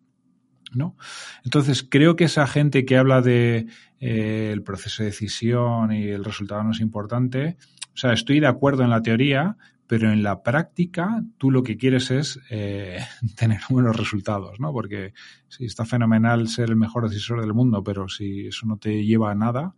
¿No? 0.74 0.96
Entonces, 1.44 1.86
creo 1.88 2.16
que 2.16 2.24
esa 2.24 2.48
gente 2.48 2.86
que 2.86 2.98
habla 2.98 3.22
de 3.22 3.68
eh, 4.00 4.50
el 4.52 4.64
proceso 4.64 5.04
de 5.04 5.10
decisión 5.10 5.92
y 5.92 6.08
el 6.08 6.24
resultado 6.24 6.64
no 6.64 6.72
es 6.72 6.80
importante, 6.80 7.58
o 7.94 7.98
sea, 7.98 8.14
estoy 8.14 8.40
de 8.40 8.48
acuerdo 8.48 8.84
en 8.84 8.90
la 8.90 9.02
teoría, 9.02 9.58
pero 9.92 10.10
en 10.10 10.24
la 10.24 10.42
práctica 10.42 11.22
tú 11.38 11.52
lo 11.52 11.64
que 11.64 11.76
quieres 11.76 12.12
es 12.12 12.40
eh, 12.50 13.00
tener 13.36 13.60
buenos 13.70 13.94
resultados, 13.94 14.58
¿no? 14.58 14.72
Porque 14.72 15.14
sí, 15.50 15.66
está 15.66 15.84
fenomenal 15.84 16.48
ser 16.48 16.70
el 16.70 16.78
mejor 16.78 17.10
decisor 17.10 17.42
del 17.42 17.54
mundo, 17.54 17.84
pero 17.84 18.08
si 18.08 18.48
eso 18.48 18.66
no 18.66 18.78
te 18.78 19.04
lleva 19.04 19.32
a 19.32 19.36
nada, 19.36 19.76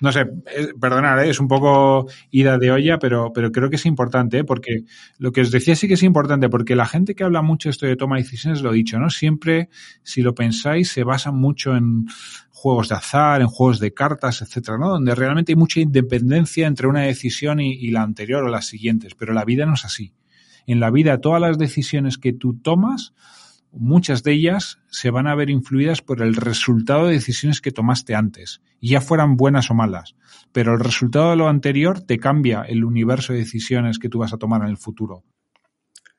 no 0.00 0.12
sé, 0.12 0.20
eh, 0.20 0.68
perdonad, 0.80 1.22
¿eh? 1.22 1.28
es 1.28 1.40
un 1.40 1.48
poco 1.48 2.06
ida 2.30 2.56
de 2.56 2.70
olla, 2.70 2.98
pero, 2.98 3.34
pero 3.34 3.52
creo 3.52 3.68
que 3.68 3.76
es 3.76 3.84
importante, 3.84 4.38
¿eh? 4.38 4.44
porque 4.44 4.84
lo 5.18 5.30
que 5.30 5.42
os 5.42 5.50
decía 5.50 5.76
sí 5.76 5.88
que 5.88 5.94
es 5.94 6.02
importante, 6.04 6.48
porque 6.48 6.74
la 6.74 6.86
gente 6.86 7.14
que 7.14 7.24
habla 7.24 7.42
mucho 7.42 7.68
esto 7.68 7.84
de 7.84 7.96
toma 7.96 8.16
de 8.16 8.22
decisiones, 8.22 8.62
lo 8.62 8.72
he 8.72 8.76
dicho, 8.76 8.98
¿no? 8.98 9.10
Siempre, 9.10 9.68
si 10.02 10.22
lo 10.22 10.34
pensáis, 10.34 10.90
se 10.90 11.04
basa 11.04 11.32
mucho 11.32 11.76
en 11.76 12.06
juegos 12.60 12.90
de 12.90 12.94
azar, 12.94 13.40
en 13.40 13.46
juegos 13.46 13.80
de 13.80 13.94
cartas, 13.94 14.42
etcétera, 14.42 14.76
¿no? 14.76 14.90
Donde 14.90 15.14
realmente 15.14 15.52
hay 15.52 15.56
mucha 15.56 15.80
independencia 15.80 16.66
entre 16.66 16.88
una 16.88 17.00
decisión 17.00 17.58
y, 17.58 17.90
la 17.90 18.02
anterior 18.02 18.44
o 18.44 18.48
las 18.48 18.66
siguientes, 18.66 19.14
pero 19.14 19.32
la 19.32 19.46
vida 19.46 19.64
no 19.64 19.72
es 19.72 19.86
así. 19.86 20.12
En 20.66 20.78
la 20.78 20.90
vida 20.90 21.22
todas 21.22 21.40
las 21.40 21.56
decisiones 21.56 22.18
que 22.18 22.34
tú 22.34 22.58
tomas, 22.60 23.14
muchas 23.72 24.22
de 24.24 24.32
ellas 24.32 24.78
se 24.90 25.08
van 25.08 25.26
a 25.26 25.34
ver 25.34 25.48
influidas 25.48 26.02
por 26.02 26.20
el 26.20 26.36
resultado 26.36 27.06
de 27.06 27.14
decisiones 27.14 27.62
que 27.62 27.72
tomaste 27.72 28.14
antes, 28.14 28.60
ya 28.82 29.00
fueran 29.00 29.38
buenas 29.38 29.70
o 29.70 29.74
malas. 29.74 30.14
Pero 30.52 30.74
el 30.74 30.80
resultado 30.80 31.30
de 31.30 31.36
lo 31.36 31.48
anterior 31.48 32.02
te 32.02 32.18
cambia 32.18 32.60
el 32.60 32.84
universo 32.84 33.32
de 33.32 33.38
decisiones 33.38 33.98
que 33.98 34.10
tú 34.10 34.18
vas 34.18 34.34
a 34.34 34.38
tomar 34.38 34.60
en 34.62 34.68
el 34.68 34.76
futuro. 34.76 35.24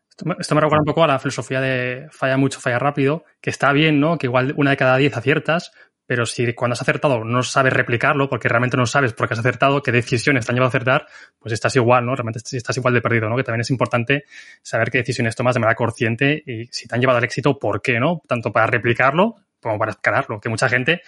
Esto 0.10 0.26
me, 0.26 0.36
esto 0.39 0.56
me 0.56 0.62
recuerda 0.62 0.82
un 0.82 0.86
poco 0.86 1.04
a 1.04 1.08
la 1.08 1.20
filosofía 1.20 1.62
de 1.62 2.08
falla 2.10 2.38
mucho, 2.38 2.60
falla 2.60 2.80
rápido, 2.80 3.26
que 3.42 3.52
está 3.52 3.72
bien, 3.74 4.00
¿no? 4.00 4.18
Que 4.18 4.26
igual 4.26 4.56
una 4.58 4.72
de 4.72 4.78
cada 4.78 4.98
diez 4.98 5.16
aciertas, 5.16 5.72
pero 6.12 6.26
si 6.26 6.53
cuando 6.53 6.74
has 6.74 6.82
acertado 6.82 7.24
no 7.24 7.41
sabes 7.41 7.72
replicarlo, 7.72 8.28
porque 8.28 8.49
realmente 8.49 8.76
no 8.76 8.86
sabes 8.86 9.14
por 9.14 9.30
qué 9.30 9.34
has 9.34 9.39
acertado, 9.39 9.82
qué 9.82 9.93
decisiones 9.93 10.45
te 10.45 10.51
han 10.51 10.55
llevado 10.57 10.68
a 10.68 10.72
acertar, 10.76 11.05
pues 11.39 11.53
estás 11.53 11.74
igual, 11.78 12.05
¿no? 12.05 12.14
Realmente 12.14 12.41
estás 12.51 12.76
igual 12.76 12.95
de 12.95 13.01
perdido, 13.01 13.30
¿no? 13.30 13.38
Que 13.38 13.45
también 13.45 13.62
es 13.62 13.70
importante 13.70 14.26
saber 14.62 14.91
qué 14.91 14.97
decisiones 14.97 15.38
tomas 15.38 15.53
de 15.53 15.62
manera 15.62 15.76
consciente 15.76 16.43
y 16.45 16.66
si 16.66 16.86
te 16.86 16.95
han 16.95 16.99
llevado 16.99 17.20
al 17.20 17.24
éxito, 17.24 17.57
por 17.57 17.82
qué, 17.82 17.97
¿no? 17.97 18.22
Tanto 18.28 18.51
para 18.51 18.68
replicarlo 18.68 19.38
como 19.62 19.80
para 19.80 19.91
escalarlo. 19.91 20.41
Que 20.41 20.49
mucha 20.49 20.68
gente 20.68 21.01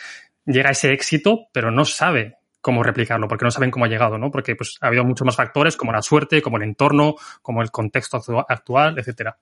llega 0.46 0.70
a 0.70 0.72
ese 0.72 0.94
éxito, 0.94 1.50
pero 1.52 1.70
no 1.70 1.84
sabe 1.84 2.38
cómo 2.64 2.82
replicarlo, 2.82 3.28
porque 3.28 3.44
no 3.44 3.52
saben 3.52 3.70
cómo 3.70 3.84
ha 3.84 3.90
llegado, 3.90 4.18
¿no? 4.18 4.32
Porque 4.32 4.56
pues, 4.56 4.78
ha 4.80 4.88
habido 4.88 5.04
muchos 5.04 5.26
más 5.26 5.36
factores, 5.36 5.76
como 5.76 5.92
la 5.92 6.02
suerte, 6.02 6.42
como 6.42 6.56
el 6.56 6.64
entorno, 6.64 7.16
como 7.42 7.62
el 7.62 7.70
contexto 7.72 8.22
actual, 8.48 8.98
etcétera. 8.98 9.38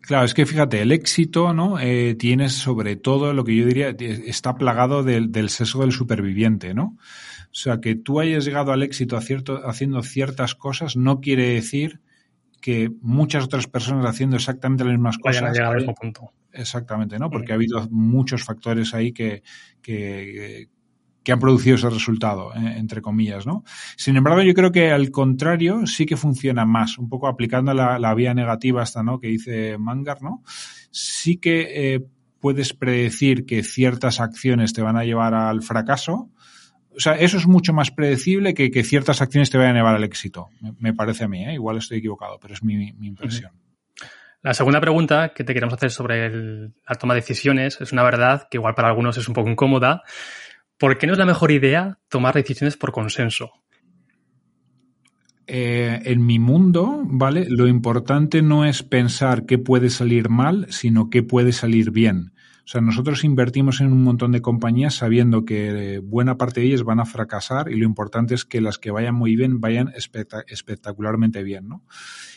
Claro, 0.00 0.24
es 0.24 0.34
que 0.34 0.44
fíjate, 0.44 0.82
el 0.82 0.90
éxito, 0.90 1.54
¿no? 1.54 1.78
Eh, 1.78 2.16
tiene 2.18 2.48
sobre 2.48 2.96
todo 2.96 3.32
lo 3.32 3.44
que 3.44 3.54
yo 3.54 3.66
diría, 3.66 3.90
está 4.00 4.56
plagado 4.56 5.04
del, 5.04 5.30
del 5.30 5.48
sesgo 5.48 5.82
del 5.82 5.92
superviviente, 5.92 6.74
¿no? 6.74 6.96
O 7.44 7.54
sea, 7.58 7.80
que 7.80 7.94
tú 7.94 8.18
hayas 8.18 8.44
llegado 8.44 8.72
al 8.72 8.82
éxito 8.82 9.16
haciendo 9.16 10.02
ciertas 10.02 10.56
cosas 10.56 10.96
no 10.96 11.20
quiere 11.20 11.50
decir 11.50 12.00
que 12.60 12.90
muchas 13.00 13.44
otras 13.44 13.68
personas 13.68 14.06
haciendo 14.06 14.34
exactamente 14.34 14.82
las 14.82 14.94
mismas 14.94 15.18
cosas. 15.18 15.40
Vayan 15.40 15.50
a 15.50 15.52
llegar 15.52 15.70
al 15.70 15.76
mismo 15.76 15.94
punto. 15.94 16.32
Exactamente, 16.52 17.18
¿no? 17.18 17.30
Porque 17.30 17.52
ha 17.52 17.54
habido 17.54 17.86
muchos 17.90 18.42
factores 18.42 18.92
ahí 18.92 19.12
que, 19.12 19.42
que, 19.80 20.68
que 21.26 21.32
han 21.32 21.40
producido 21.40 21.74
ese 21.74 21.90
resultado, 21.90 22.54
eh, 22.54 22.74
entre 22.76 23.02
comillas, 23.02 23.48
¿no? 23.48 23.64
Sin 23.96 24.16
embargo, 24.16 24.42
yo 24.42 24.54
creo 24.54 24.70
que 24.70 24.92
al 24.92 25.10
contrario 25.10 25.84
sí 25.84 26.06
que 26.06 26.16
funciona 26.16 26.64
más, 26.64 26.98
un 26.98 27.08
poco 27.08 27.26
aplicando 27.26 27.74
la, 27.74 28.14
vía 28.14 28.32
negativa 28.32 28.84
esta, 28.84 29.02
¿no? 29.02 29.18
Que 29.18 29.26
dice 29.26 29.76
Mangar, 29.76 30.22
¿no? 30.22 30.44
Sí 30.92 31.38
que 31.38 31.94
eh, 31.94 32.06
puedes 32.38 32.74
predecir 32.74 33.44
que 33.44 33.64
ciertas 33.64 34.20
acciones 34.20 34.72
te 34.72 34.82
van 34.82 34.96
a 34.96 35.02
llevar 35.02 35.34
al 35.34 35.62
fracaso. 35.62 36.30
O 36.96 37.00
sea, 37.00 37.14
eso 37.14 37.38
es 37.38 37.48
mucho 37.48 37.72
más 37.72 37.90
predecible 37.90 38.54
que 38.54 38.70
que 38.70 38.84
ciertas 38.84 39.20
acciones 39.20 39.50
te 39.50 39.58
vayan 39.58 39.74
a 39.74 39.80
llevar 39.80 39.96
al 39.96 40.04
éxito. 40.04 40.50
Me, 40.78 40.94
parece 40.94 41.24
a 41.24 41.28
mí, 41.28 41.44
¿eh? 41.44 41.54
igual 41.54 41.78
estoy 41.78 41.98
equivocado, 41.98 42.38
pero 42.40 42.54
es 42.54 42.62
mi, 42.62 42.94
impresión. 43.00 43.50
La 44.42 44.54
segunda 44.54 44.80
pregunta 44.80 45.32
que 45.34 45.42
te 45.42 45.54
queremos 45.54 45.74
hacer 45.74 45.90
sobre 45.90 46.30
la 46.30 46.94
toma 47.00 47.14
de 47.14 47.20
decisiones 47.20 47.80
es 47.80 47.90
una 47.90 48.04
verdad 48.04 48.46
que 48.48 48.58
igual 48.58 48.76
para 48.76 48.86
algunos 48.86 49.18
es 49.18 49.26
un 49.26 49.34
poco 49.34 49.50
incómoda. 49.50 50.04
¿Por 50.78 50.98
qué 50.98 51.06
no 51.06 51.14
es 51.14 51.18
la 51.18 51.26
mejor 51.26 51.52
idea 51.52 51.98
tomar 52.08 52.34
decisiones 52.34 52.76
por 52.76 52.92
consenso? 52.92 53.50
Eh, 55.46 56.00
en 56.04 56.26
mi 56.26 56.38
mundo, 56.38 57.02
¿vale? 57.04 57.46
Lo 57.48 57.68
importante 57.68 58.42
no 58.42 58.64
es 58.64 58.82
pensar 58.82 59.46
qué 59.46 59.58
puede 59.58 59.90
salir 59.90 60.28
mal, 60.28 60.66
sino 60.70 61.08
qué 61.08 61.22
puede 61.22 61.52
salir 61.52 61.92
bien. 61.92 62.32
O 62.66 62.68
sea, 62.68 62.80
nosotros 62.80 63.22
invertimos 63.22 63.80
en 63.80 63.92
un 63.92 64.02
montón 64.02 64.32
de 64.32 64.42
compañías 64.42 64.94
sabiendo 64.94 65.44
que 65.44 66.00
buena 66.02 66.36
parte 66.36 66.60
de 66.60 66.66
ellas 66.66 66.82
van 66.82 66.98
a 66.98 67.04
fracasar 67.04 67.70
y 67.70 67.76
lo 67.76 67.84
importante 67.84 68.34
es 68.34 68.44
que 68.44 68.60
las 68.60 68.78
que 68.78 68.90
vayan 68.90 69.14
muy 69.14 69.36
bien 69.36 69.60
vayan 69.60 69.92
espectacularmente 69.94 71.44
bien, 71.44 71.68
¿no? 71.68 71.84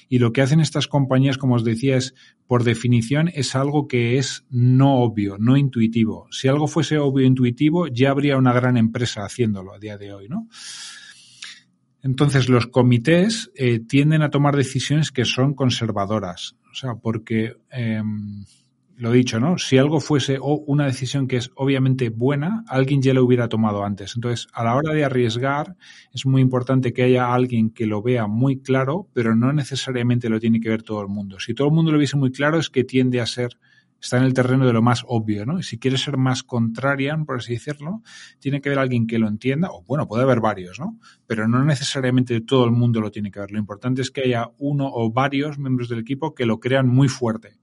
Y 0.09 0.17
lo 0.17 0.33
que 0.33 0.41
hacen 0.41 0.59
estas 0.59 0.87
compañías, 0.87 1.37
como 1.37 1.53
os 1.53 1.63
decía, 1.63 1.95
es, 1.95 2.15
por 2.47 2.63
definición, 2.63 3.29
es 3.31 3.55
algo 3.55 3.87
que 3.87 4.17
es 4.17 4.43
no 4.49 4.95
obvio, 4.95 5.37
no 5.37 5.55
intuitivo. 5.55 6.27
Si 6.31 6.47
algo 6.47 6.67
fuese 6.67 6.97
obvio 6.97 7.23
e 7.23 7.27
intuitivo, 7.27 7.87
ya 7.87 8.09
habría 8.09 8.35
una 8.37 8.51
gran 8.51 8.75
empresa 8.75 9.23
haciéndolo 9.23 9.71
a 9.71 9.79
día 9.79 9.99
de 9.99 10.11
hoy, 10.11 10.27
¿no? 10.27 10.49
Entonces, 12.01 12.49
los 12.49 12.67
comités 12.67 13.51
eh, 13.55 13.79
tienden 13.79 14.23
a 14.23 14.31
tomar 14.31 14.55
decisiones 14.55 15.11
que 15.11 15.25
son 15.25 15.53
conservadoras. 15.53 16.55
O 16.71 16.75
sea, 16.75 16.95
porque, 16.95 17.57
eh, 17.71 18.01
lo 18.99 19.11
dicho, 19.11 19.39
¿no? 19.39 19.57
Si 19.57 19.77
algo 19.77 20.01
fuese 20.01 20.39
una 20.41 20.85
decisión 20.85 21.29
que 21.29 21.37
es 21.37 21.51
obviamente 21.55 22.09
buena, 22.09 22.65
alguien 22.67 23.01
ya 23.01 23.13
lo 23.13 23.23
hubiera 23.23 23.47
tomado 23.47 23.85
antes. 23.85 24.13
Entonces, 24.15 24.47
a 24.51 24.65
la 24.65 24.75
hora 24.75 24.93
de 24.93 25.05
arriesgar, 25.05 25.77
es 26.13 26.25
muy 26.25 26.41
importante 26.41 26.91
que 26.91 27.03
haya 27.03 27.33
alguien 27.33 27.69
que 27.69 27.85
lo 27.85 28.01
vea 28.01 28.27
muy 28.27 28.59
claro, 28.59 29.07
pero 29.13 29.37
no 29.37 29.53
necesariamente 29.53 30.27
lo 30.27 30.41
tiene 30.41 30.59
que 30.59 30.67
ver 30.67 30.83
todo 30.83 31.01
el 31.01 31.07
mundo. 31.07 31.39
Si 31.39 31.53
todo 31.53 31.69
el 31.69 31.73
mundo 31.73 31.93
lo 31.93 31.97
viese 31.97 32.17
muy 32.17 32.33
claro, 32.33 32.59
es 32.59 32.69
que 32.69 32.83
tiende 32.83 33.21
a 33.21 33.25
ser 33.25 33.57
está 34.01 34.17
en 34.17 34.23
el 34.23 34.33
terreno 34.33 34.65
de 34.65 34.73
lo 34.73 34.81
más 34.81 35.03
obvio, 35.07 35.45
¿no? 35.45 35.59
Y 35.59 35.63
si 35.63 35.77
quiere 35.77 35.97
ser 35.97 36.17
más 36.17 36.43
contrarian, 36.43 37.25
por 37.25 37.37
así 37.37 37.53
decirlo, 37.53 38.01
tiene 38.39 38.61
que 38.61 38.69
haber 38.69 38.79
alguien 38.79 39.07
que 39.07 39.19
lo 39.19 39.27
entienda, 39.27 39.69
o 39.71 39.83
bueno, 39.83 40.07
puede 40.07 40.23
haber 40.23 40.39
varios, 40.39 40.79
¿no? 40.79 40.99
Pero 41.27 41.47
no 41.47 41.63
necesariamente 41.63 42.39
todo 42.41 42.65
el 42.65 42.71
mundo 42.71 43.01
lo 43.01 43.11
tiene 43.11 43.31
que 43.31 43.39
ver. 43.39 43.51
Lo 43.51 43.59
importante 43.59 44.01
es 44.01 44.11
que 44.11 44.21
haya 44.21 44.51
uno 44.57 44.89
o 44.91 45.11
varios 45.11 45.57
miembros 45.57 45.89
del 45.89 45.99
equipo 45.99 46.33
que 46.33 46.45
lo 46.45 46.59
crean 46.59 46.87
muy 46.87 47.07
fuerte. 47.07 47.59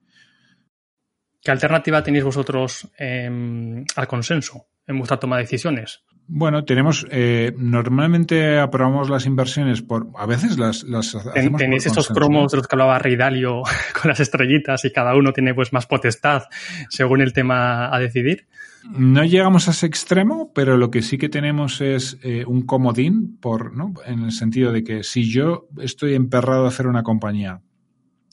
¿Qué 1.43 1.51
alternativa 1.51 2.03
tenéis 2.03 2.25
vosotros 2.25 2.89
em, 2.99 3.85
al 3.95 4.07
consenso 4.07 4.67
en 4.87 4.99
vuestra 4.99 5.19
toma 5.19 5.37
de 5.37 5.43
decisiones? 5.43 6.03
Bueno, 6.29 6.65
tenemos, 6.65 7.07
eh, 7.11 7.53
normalmente 7.57 8.59
aprobamos 8.59 9.09
las 9.09 9.27
inversiones 9.27 9.81
por, 9.81 10.09
a 10.17 10.27
veces 10.27 10.59
las, 10.59 10.83
las 10.83 11.15
hacemos 11.15 11.61
Tenéis 11.61 11.87
estos 11.87 12.09
cromos 12.09 12.51
de 12.51 12.59
los 12.59 12.67
que 12.67 12.75
hablaba 12.75 12.99
Rey 12.99 13.15
Dalio 13.15 13.63
con 14.01 14.09
las 14.09 14.19
estrellitas 14.19 14.85
y 14.85 14.93
cada 14.93 15.15
uno 15.15 15.33
tiene 15.33 15.55
pues 15.55 15.73
más 15.73 15.87
potestad 15.87 16.43
según 16.89 17.21
el 17.21 17.33
tema 17.33 17.95
a 17.95 17.99
decidir. 18.01 18.49
No 18.91 19.25
llegamos 19.25 19.69
a 19.69 19.71
ese 19.71 19.87
extremo, 19.87 20.53
pero 20.53 20.77
lo 20.77 20.91
que 20.91 21.03
sí 21.03 21.17
que 21.17 21.29
tenemos 21.29 21.81
es 21.81 22.19
eh, 22.23 22.45
un 22.47 22.63
comodín 22.63 23.37
por, 23.41 23.77
¿no? 23.77 23.95
En 24.05 24.25
el 24.25 24.33
sentido 24.33 24.73
de 24.73 24.85
que 24.85 25.03
si 25.03 25.31
yo 25.31 25.69
estoy 25.79 26.15
emperrado 26.15 26.65
a 26.65 26.69
hacer 26.69 26.87
una 26.87 27.03
compañía, 27.03 27.63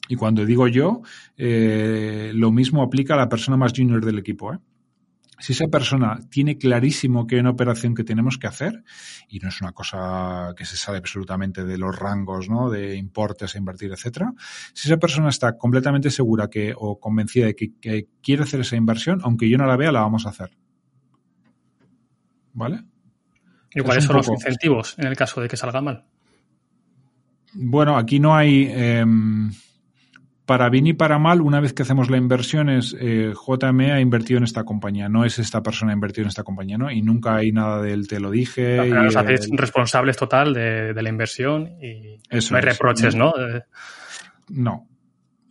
y 0.07 0.15
cuando 0.15 0.45
digo 0.45 0.67
yo, 0.67 1.01
eh, 1.37 2.31
lo 2.33 2.51
mismo 2.51 2.83
aplica 2.83 3.13
a 3.13 3.17
la 3.17 3.29
persona 3.29 3.57
más 3.57 3.73
junior 3.75 4.03
del 4.03 4.19
equipo, 4.19 4.53
¿eh? 4.53 4.59
Si 5.39 5.51
esa 5.51 5.67
persona 5.67 6.19
tiene 6.29 6.57
clarísimo 6.57 7.27
que 7.27 7.35
hay 7.35 7.41
una 7.41 7.49
operación 7.49 7.95
que 7.95 8.05
tenemos 8.05 8.37
que 8.37 8.47
hacer, 8.47 8.83
y 9.27 9.39
no 9.39 9.49
es 9.49 9.59
una 9.61 9.73
cosa 9.73 10.53
que 10.55 10.63
se 10.63 10.77
sabe 10.77 10.99
absolutamente 10.99 11.65
de 11.65 11.77
los 11.77 11.93
rangos, 11.97 12.49
¿no? 12.49 12.69
De 12.69 12.95
importes 12.95 13.53
a 13.53 13.57
invertir, 13.57 13.91
etcétera, 13.91 14.31
si 14.73 14.87
esa 14.87 14.97
persona 14.97 15.27
está 15.27 15.57
completamente 15.57 16.11
segura 16.11 16.49
que, 16.49 16.73
o 16.77 16.97
convencida 16.97 17.47
de 17.47 17.55
que, 17.55 18.07
quiere 18.21 18.43
hacer 18.43 18.61
esa 18.61 18.77
inversión, 18.77 19.19
aunque 19.23 19.49
yo 19.49 19.57
no 19.57 19.65
la 19.65 19.75
vea, 19.75 19.91
la 19.91 19.99
vamos 19.99 20.25
a 20.25 20.29
hacer. 20.29 20.51
¿Vale? 22.53 22.83
¿Y 23.75 23.81
cuáles 23.81 24.05
son 24.05 24.15
los 24.15 24.29
incentivos 24.29 24.95
en 24.97 25.07
el 25.07 25.17
caso 25.17 25.41
de 25.41 25.49
que 25.49 25.57
salga 25.57 25.81
mal? 25.81 26.05
Bueno, 27.53 27.97
aquí 27.97 28.19
no 28.19 28.33
hay. 28.33 28.69
Em, 28.71 29.51
para 30.45 30.69
bien 30.69 30.87
y 30.87 30.93
para 30.93 31.19
mal, 31.19 31.41
una 31.41 31.59
vez 31.59 31.73
que 31.73 31.83
hacemos 31.83 32.09
la 32.09 32.17
inversión, 32.17 32.69
es 32.69 32.95
eh, 32.99 33.33
JME 33.33 33.91
ha 33.91 34.01
invertido 34.01 34.39
en 34.39 34.43
esta 34.43 34.63
compañía, 34.63 35.07
no 35.07 35.23
es 35.23 35.39
esta 35.39 35.63
persona 35.63 35.91
ha 35.91 35.95
invertido 35.95 36.23
en 36.23 36.29
esta 36.29 36.43
compañía, 36.43 36.77
¿no? 36.77 36.91
Y 36.91 37.01
nunca 37.01 37.35
hay 37.35 37.51
nada 37.51 37.81
del 37.81 38.07
te 38.07 38.19
lo 38.19 38.29
dije. 38.29 38.77
No, 38.77 39.05
y 39.05 39.15
hacéis 39.15 39.49
responsables 39.51 40.17
total 40.17 40.53
de, 40.53 40.93
la 40.93 41.09
inversión 41.09 41.77
y 41.81 42.19
no 42.51 42.57
hay 42.57 42.61
reproches, 42.61 43.15
¿no? 43.15 43.33
No, 44.49 44.87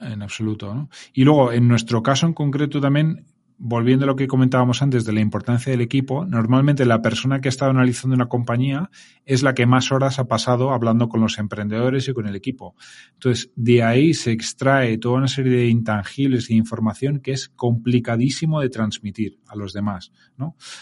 en 0.00 0.22
absoluto. 0.22 0.74
¿no? 0.74 0.90
Y 1.12 1.24
luego, 1.24 1.52
en 1.52 1.68
nuestro 1.68 2.02
caso 2.02 2.26
en 2.26 2.34
concreto 2.34 2.80
también, 2.80 3.26
volviendo 3.58 4.04
a 4.04 4.06
lo 4.06 4.16
que 4.16 4.26
comentábamos 4.26 4.82
antes 4.82 5.04
de 5.04 5.12
la 5.12 5.20
importancia 5.20 5.70
del 5.70 5.80
equipo, 5.80 6.24
normalmente 6.24 6.84
la 6.84 7.02
persona 7.02 7.40
que 7.40 7.48
ha 7.48 7.50
estado 7.50 7.70
analizando 7.70 8.14
una 8.14 8.28
compañía 8.28 8.90
es 9.24 9.42
la 9.42 9.54
que 9.54 9.66
más 9.66 9.92
horas 9.92 10.18
ha 10.18 10.26
pasado 10.26 10.72
hablando 10.72 11.08
con 11.08 11.20
los 11.20 11.38
emprendedores 11.38 12.08
y 12.08 12.12
con 12.12 12.26
el 12.26 12.36
equipo. 12.36 12.74
Entonces, 13.14 13.50
de 13.56 13.82
ahí 13.82 14.14
se 14.14 14.32
extrae 14.32 14.98
toda 14.98 15.18
una 15.18 15.28
serie 15.28 15.52
de 15.52 15.68
intangibles 15.68 16.50
e 16.50 16.54
información 16.54 17.20
que 17.20 17.32
es 17.32 17.48
complicadísimo 17.48 18.60
de 18.60 18.68
transmitir 18.68 19.38
a 19.46 19.56
los 19.56 19.72
demás. 19.72 20.12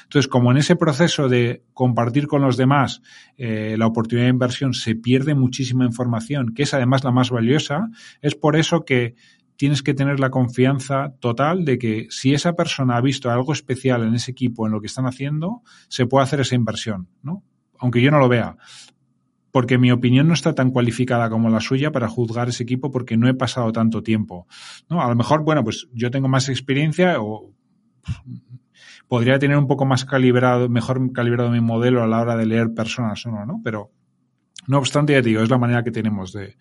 Entonces, 0.05 0.29
como 0.29 0.51
en 0.51 0.59
ese 0.59 0.77
proceso 0.77 1.29
de 1.29 1.65
compartir 1.75 2.27
con 2.27 2.43
los 2.43 2.57
demás 2.57 3.03
eh, 3.37 3.77
la 3.79 3.87
oportunidad 3.87 4.27
de 4.27 4.31
inversión 4.31 4.75
se 4.75 4.95
pierde 4.95 5.35
muchísima 5.35 5.85
información, 5.85 6.55
que 6.55 6.63
es 6.63 6.75
además 6.75 7.05
la 7.05 7.11
más 7.11 7.31
valiosa, 7.31 7.89
es 8.23 8.35
por 8.35 8.57
eso 8.57 8.85
que 8.85 9.15
tienes 9.61 9.83
que 9.83 9.93
tener 9.93 10.21
la 10.21 10.31
confianza 10.31 11.13
total 11.21 11.67
de 11.67 11.79
que 11.79 12.07
si 12.09 12.33
esa 12.33 12.55
persona 12.55 12.97
ha 12.97 13.03
visto 13.03 13.31
algo 13.31 13.53
especial 13.53 14.03
en 14.05 14.15
ese 14.15 14.31
equipo, 14.31 14.65
en 14.65 14.73
lo 14.73 14.81
que 14.81 14.87
están 14.87 15.05
haciendo, 15.05 15.61
se 15.89 16.07
puede 16.07 16.23
hacer 16.23 16.41
esa 16.41 16.55
inversión, 16.55 17.11
¿no? 17.23 17.45
Aunque 17.79 18.01
yo 18.01 18.11
no 18.11 18.19
lo 18.19 18.31
vea. 18.31 18.57
Porque 19.53 19.77
mi 19.77 19.93
opinión 19.93 20.29
no 20.29 20.33
está 20.33 20.55
tan 20.55 20.71
cualificada 20.71 21.29
como 21.29 21.51
la 21.51 21.61
suya 21.61 21.93
para 21.93 22.09
juzgar 22.09 22.49
ese 22.49 22.63
equipo 22.63 22.91
porque 22.91 23.19
no 23.19 23.29
he 23.29 23.35
pasado 23.35 23.71
tanto 23.71 24.03
tiempo. 24.03 24.47
¿no? 24.89 25.03
A 25.03 25.09
lo 25.11 25.15
mejor, 25.15 25.45
bueno, 25.45 25.63
pues 25.63 25.89
yo 25.93 26.11
tengo 26.11 26.27
más 26.29 26.49
experiencia 26.49 27.21
o 27.21 27.53
podría 29.09 29.39
tener 29.39 29.59
un 29.59 29.67
poco 29.67 29.85
más 29.85 30.07
calibrado, 30.07 30.71
mejor 30.71 31.13
calibrado 31.13 31.51
mi 31.51 31.61
modelo 31.61 32.03
a 32.03 32.07
la 32.07 32.23
hora 32.23 32.35
de 32.35 32.47
leer 32.47 32.73
personas 32.73 33.27
o 33.27 33.31
no, 33.31 33.45
¿no? 33.45 33.61
Pero 33.63 33.93
no 34.69 34.79
obstante, 34.79 35.13
ya 35.13 35.21
te 35.21 35.29
digo, 35.29 35.43
es 35.43 35.51
la 35.51 35.59
manera 35.59 35.85
que 35.85 35.91
tenemos 35.91 36.33
de, 36.33 36.57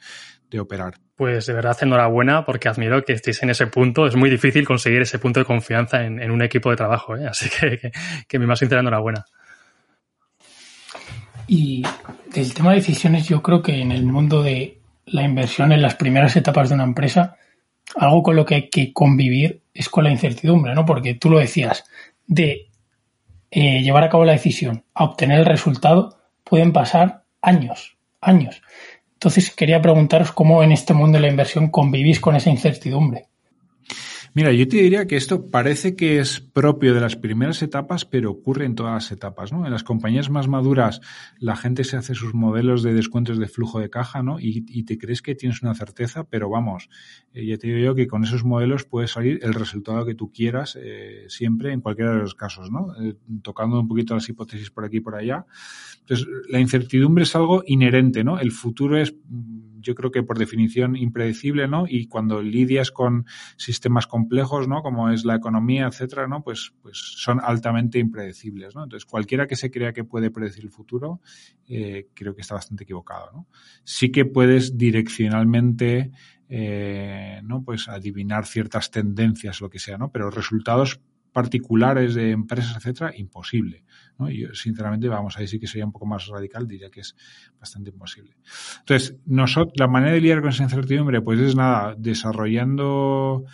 de 0.49 0.59
operar. 0.59 0.95
Pues 1.15 1.45
de 1.45 1.53
verdad, 1.53 1.77
enhorabuena, 1.81 2.45
porque 2.45 2.69
admiro 2.69 3.03
que 3.03 3.13
estéis 3.13 3.43
en 3.43 3.49
ese 3.49 3.67
punto. 3.67 4.07
Es 4.07 4.15
muy 4.15 4.29
difícil 4.29 4.65
conseguir 4.65 5.01
ese 5.01 5.19
punto 5.19 5.39
de 5.39 5.45
confianza 5.45 6.03
en, 6.03 6.31
un 6.31 6.41
equipo 6.41 6.69
de 6.69 6.77
trabajo, 6.77 7.15
¿eh? 7.15 7.27
así 7.27 7.49
que, 7.49 7.91
que, 8.27 8.39
mi 8.39 8.45
más 8.45 8.59
sincera 8.59 8.81
enhorabuena. 8.81 9.25
Y 11.47 11.83
del 12.33 12.53
tema 12.53 12.71
de 12.71 12.77
decisiones, 12.77 13.27
yo 13.27 13.41
creo 13.41 13.61
que 13.61 13.81
en 13.81 13.91
el 13.91 14.03
mundo 14.03 14.43
de 14.43 14.79
la 15.05 15.23
inversión 15.23 15.71
en 15.71 15.81
las 15.81 15.95
primeras 15.95 16.35
etapas 16.35 16.69
de 16.69 16.75
una 16.75 16.83
empresa, 16.83 17.35
algo 17.95 18.21
con 18.23 18.35
lo 18.35 18.45
que 18.45 18.55
hay 18.55 18.69
que 18.69 18.93
convivir 18.93 19.63
es 19.73 19.89
con 19.89 20.03
la 20.03 20.11
incertidumbre, 20.11 20.75
¿no? 20.75 20.85
Porque 20.85 21.15
tú 21.15 21.29
lo 21.29 21.39
decías, 21.39 21.85
de 22.27 22.69
eh, 23.51 23.81
llevar 23.81 24.03
a 24.03 24.09
cabo 24.09 24.25
la 24.25 24.33
decisión 24.33 24.83
a 24.93 25.05
obtener 25.05 25.39
el 25.39 25.45
resultado, 25.45 26.19
pueden 26.43 26.71
pasar 26.71 27.23
años, 27.41 27.97
años. 28.21 28.61
Entonces 29.19 29.53
quería 29.53 29.81
preguntaros 29.81 30.31
cómo 30.31 30.63
en 30.63 30.71
este 30.71 30.93
mundo 30.93 31.17
de 31.17 31.23
la 31.23 31.27
inversión 31.27 31.67
convivís 31.67 32.21
con 32.21 32.37
esa 32.37 32.51
incertidumbre. 32.51 33.27
Mira, 34.33 34.53
yo 34.53 34.67
te 34.67 34.77
diría 34.77 35.07
que 35.07 35.17
esto 35.17 35.49
parece 35.49 35.95
que 35.97 36.19
es 36.19 36.39
propio 36.39 36.93
de 36.93 37.01
las 37.01 37.15
primeras 37.15 37.61
etapas, 37.61 38.05
pero 38.05 38.31
ocurre 38.31 38.65
en 38.65 38.75
todas 38.75 38.93
las 38.93 39.11
etapas, 39.11 39.51
¿no? 39.51 39.65
En 39.65 39.71
las 39.71 39.83
compañías 39.83 40.29
más 40.29 40.47
maduras, 40.47 41.01
la 41.39 41.55
gente 41.55 41.83
se 41.83 41.97
hace 41.97 42.13
sus 42.13 42.33
modelos 42.33 42.83
de 42.83 42.93
descuentos 42.93 43.39
de 43.39 43.47
flujo 43.47 43.79
de 43.79 43.89
caja, 43.89 44.21
¿no? 44.21 44.39
Y, 44.39 44.83
te 44.83 44.97
crees 44.97 45.21
que 45.21 45.35
tienes 45.35 45.61
una 45.61 45.75
certeza, 45.75 46.23
pero 46.23 46.49
vamos, 46.49 46.89
eh, 47.33 47.45
ya 47.45 47.57
te 47.57 47.67
digo 47.67 47.79
yo 47.79 47.95
que 47.95 48.07
con 48.07 48.23
esos 48.23 48.45
modelos 48.45 48.85
puede 48.85 49.07
salir 49.07 49.39
el 49.41 49.53
resultado 49.53 50.05
que 50.05 50.15
tú 50.15 50.31
quieras 50.31 50.77
eh, 50.79 51.25
siempre 51.27 51.73
en 51.73 51.81
cualquiera 51.81 52.11
de 52.11 52.19
los 52.19 52.35
casos, 52.35 52.71
¿no? 52.71 52.93
Eh, 53.01 53.15
tocando 53.41 53.79
un 53.79 53.87
poquito 53.87 54.13
las 54.13 54.29
hipótesis 54.29 54.69
por 54.69 54.85
aquí 54.85 54.97
y 54.97 55.01
por 55.01 55.15
allá. 55.15 55.45
Entonces, 56.09 56.27
la 56.49 56.59
incertidumbre 56.59 57.23
es 57.23 57.35
algo 57.35 57.61
inherente, 57.67 58.23
¿no? 58.23 58.39
El 58.39 58.51
futuro 58.51 58.97
es 58.97 59.13
yo 59.81 59.95
creo 59.95 60.11
que 60.11 60.23
por 60.23 60.37
definición 60.37 60.95
impredecible, 60.95 61.67
¿no? 61.67 61.85
Y 61.87 62.07
cuando 62.07 62.41
lidias 62.41 62.91
con 62.91 63.25
sistemas 63.57 64.07
complejos, 64.07 64.67
¿no? 64.67 64.81
Como 64.81 65.09
es 65.09 65.23
la 65.23 65.35
economía, 65.35 65.87
etcétera, 65.87 66.27
¿no? 66.27 66.43
Pues, 66.43 66.73
pues 66.81 66.97
son 66.97 67.39
altamente 67.41 67.99
impredecibles, 67.99 68.75
¿no? 68.75 68.83
Entonces, 68.83 69.05
cualquiera 69.05 69.47
que 69.47 69.55
se 69.55 69.71
crea 69.71 69.93
que 69.93 70.03
puede 70.03 70.31
predecir 70.31 70.65
el 70.65 70.71
futuro, 70.71 71.21
eh, 71.67 72.07
creo 72.13 72.35
que 72.35 72.41
está 72.41 72.55
bastante 72.55 72.83
equivocado, 72.83 73.31
¿no? 73.31 73.47
Sí 73.83 74.11
que 74.11 74.25
puedes 74.25 74.77
direccionalmente 74.77 76.11
eh, 76.51 77.41
¿no? 77.43 77.63
Pues 77.63 77.87
adivinar 77.87 78.47
ciertas 78.47 78.89
tendencias, 78.89 79.61
lo 79.61 79.69
que 79.69 79.77
sea, 79.77 79.99
¿no? 79.99 80.11
Pero 80.11 80.31
resultados 80.31 80.99
particulares 81.39 82.15
de 82.15 82.31
empresas, 82.31 82.75
etcétera, 82.75 83.13
imposible. 83.15 83.85
Yo, 84.29 84.53
sinceramente, 84.53 85.07
vamos, 85.07 85.37
ahí 85.37 85.47
sí 85.47 85.57
que 85.57 85.67
sería 85.67 85.85
un 85.85 85.93
poco 85.93 86.05
más 86.05 86.27
radical, 86.27 86.67
diría 86.67 86.89
que 86.89 86.99
es 86.99 87.15
bastante 87.57 87.91
imposible. 87.91 88.35
Entonces, 88.79 89.15
nosotros, 89.25 89.75
la 89.77 89.87
manera 89.87 90.11
de 90.11 90.19
lidiar 90.19 90.41
con 90.41 90.49
esa 90.49 90.63
incertidumbre, 90.63 91.21
pues 91.21 91.39
es 91.39 91.55
nada, 91.55 91.95
desarrollando 91.97 93.45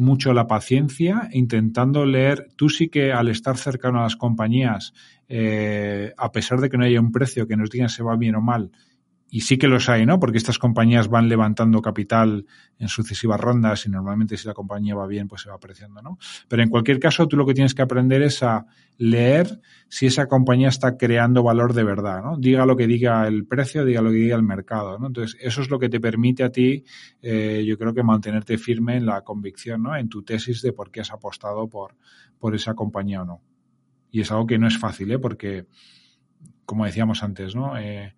mucho 0.00 0.32
la 0.32 0.48
paciencia, 0.48 1.28
intentando 1.30 2.04
leer, 2.04 2.48
tú 2.56 2.68
sí 2.68 2.88
que 2.88 3.12
al 3.12 3.28
estar 3.28 3.56
cercano 3.56 4.00
a 4.00 4.02
las 4.02 4.16
compañías, 4.16 4.92
eh, 5.28 6.12
a 6.16 6.32
pesar 6.32 6.60
de 6.60 6.68
que 6.68 6.76
no 6.76 6.84
haya 6.84 7.00
un 7.00 7.12
precio 7.12 7.46
que 7.46 7.56
nos 7.56 7.70
digan 7.70 7.88
si 7.88 8.02
va 8.02 8.16
bien 8.16 8.34
o 8.34 8.40
mal, 8.40 8.72
y 9.30 9.42
sí 9.42 9.58
que 9.58 9.68
los 9.68 9.88
hay, 9.88 10.06
¿no? 10.06 10.18
Porque 10.18 10.38
estas 10.38 10.58
compañías 10.58 11.08
van 11.08 11.28
levantando 11.28 11.82
capital 11.82 12.46
en 12.78 12.88
sucesivas 12.88 13.38
rondas 13.38 13.84
y 13.84 13.90
normalmente 13.90 14.36
si 14.36 14.46
la 14.46 14.54
compañía 14.54 14.94
va 14.94 15.06
bien, 15.06 15.28
pues 15.28 15.42
se 15.42 15.50
va 15.50 15.56
apreciando, 15.56 16.00
¿no? 16.00 16.18
Pero 16.48 16.62
en 16.62 16.70
cualquier 16.70 16.98
caso, 16.98 17.28
tú 17.28 17.36
lo 17.36 17.44
que 17.44 17.52
tienes 17.52 17.74
que 17.74 17.82
aprender 17.82 18.22
es 18.22 18.42
a 18.42 18.66
leer 18.96 19.60
si 19.88 20.06
esa 20.06 20.26
compañía 20.26 20.68
está 20.68 20.96
creando 20.96 21.42
valor 21.42 21.74
de 21.74 21.84
verdad, 21.84 22.22
¿no? 22.22 22.38
Diga 22.38 22.64
lo 22.64 22.76
que 22.76 22.86
diga 22.86 23.26
el 23.26 23.46
precio, 23.46 23.84
diga 23.84 24.00
lo 24.00 24.10
que 24.10 24.16
diga 24.16 24.36
el 24.36 24.42
mercado, 24.42 24.98
¿no? 24.98 25.08
Entonces, 25.08 25.38
eso 25.40 25.60
es 25.60 25.68
lo 25.68 25.78
que 25.78 25.90
te 25.90 26.00
permite 26.00 26.42
a 26.44 26.50
ti, 26.50 26.84
eh, 27.20 27.64
yo 27.66 27.76
creo 27.76 27.92
que 27.92 28.02
mantenerte 28.02 28.56
firme 28.56 28.96
en 28.96 29.04
la 29.04 29.22
convicción, 29.22 29.82
¿no? 29.82 29.94
En 29.94 30.08
tu 30.08 30.22
tesis 30.22 30.62
de 30.62 30.72
por 30.72 30.90
qué 30.90 31.00
has 31.00 31.12
apostado 31.12 31.68
por, 31.68 31.96
por 32.38 32.54
esa 32.54 32.74
compañía 32.74 33.22
o 33.22 33.24
no. 33.26 33.42
Y 34.10 34.22
es 34.22 34.30
algo 34.30 34.46
que 34.46 34.58
no 34.58 34.66
es 34.66 34.78
fácil, 34.78 35.10
¿eh? 35.10 35.18
Porque, 35.18 35.66
como 36.64 36.86
decíamos 36.86 37.22
antes, 37.22 37.54
¿no? 37.54 37.76
Eh, 37.76 38.14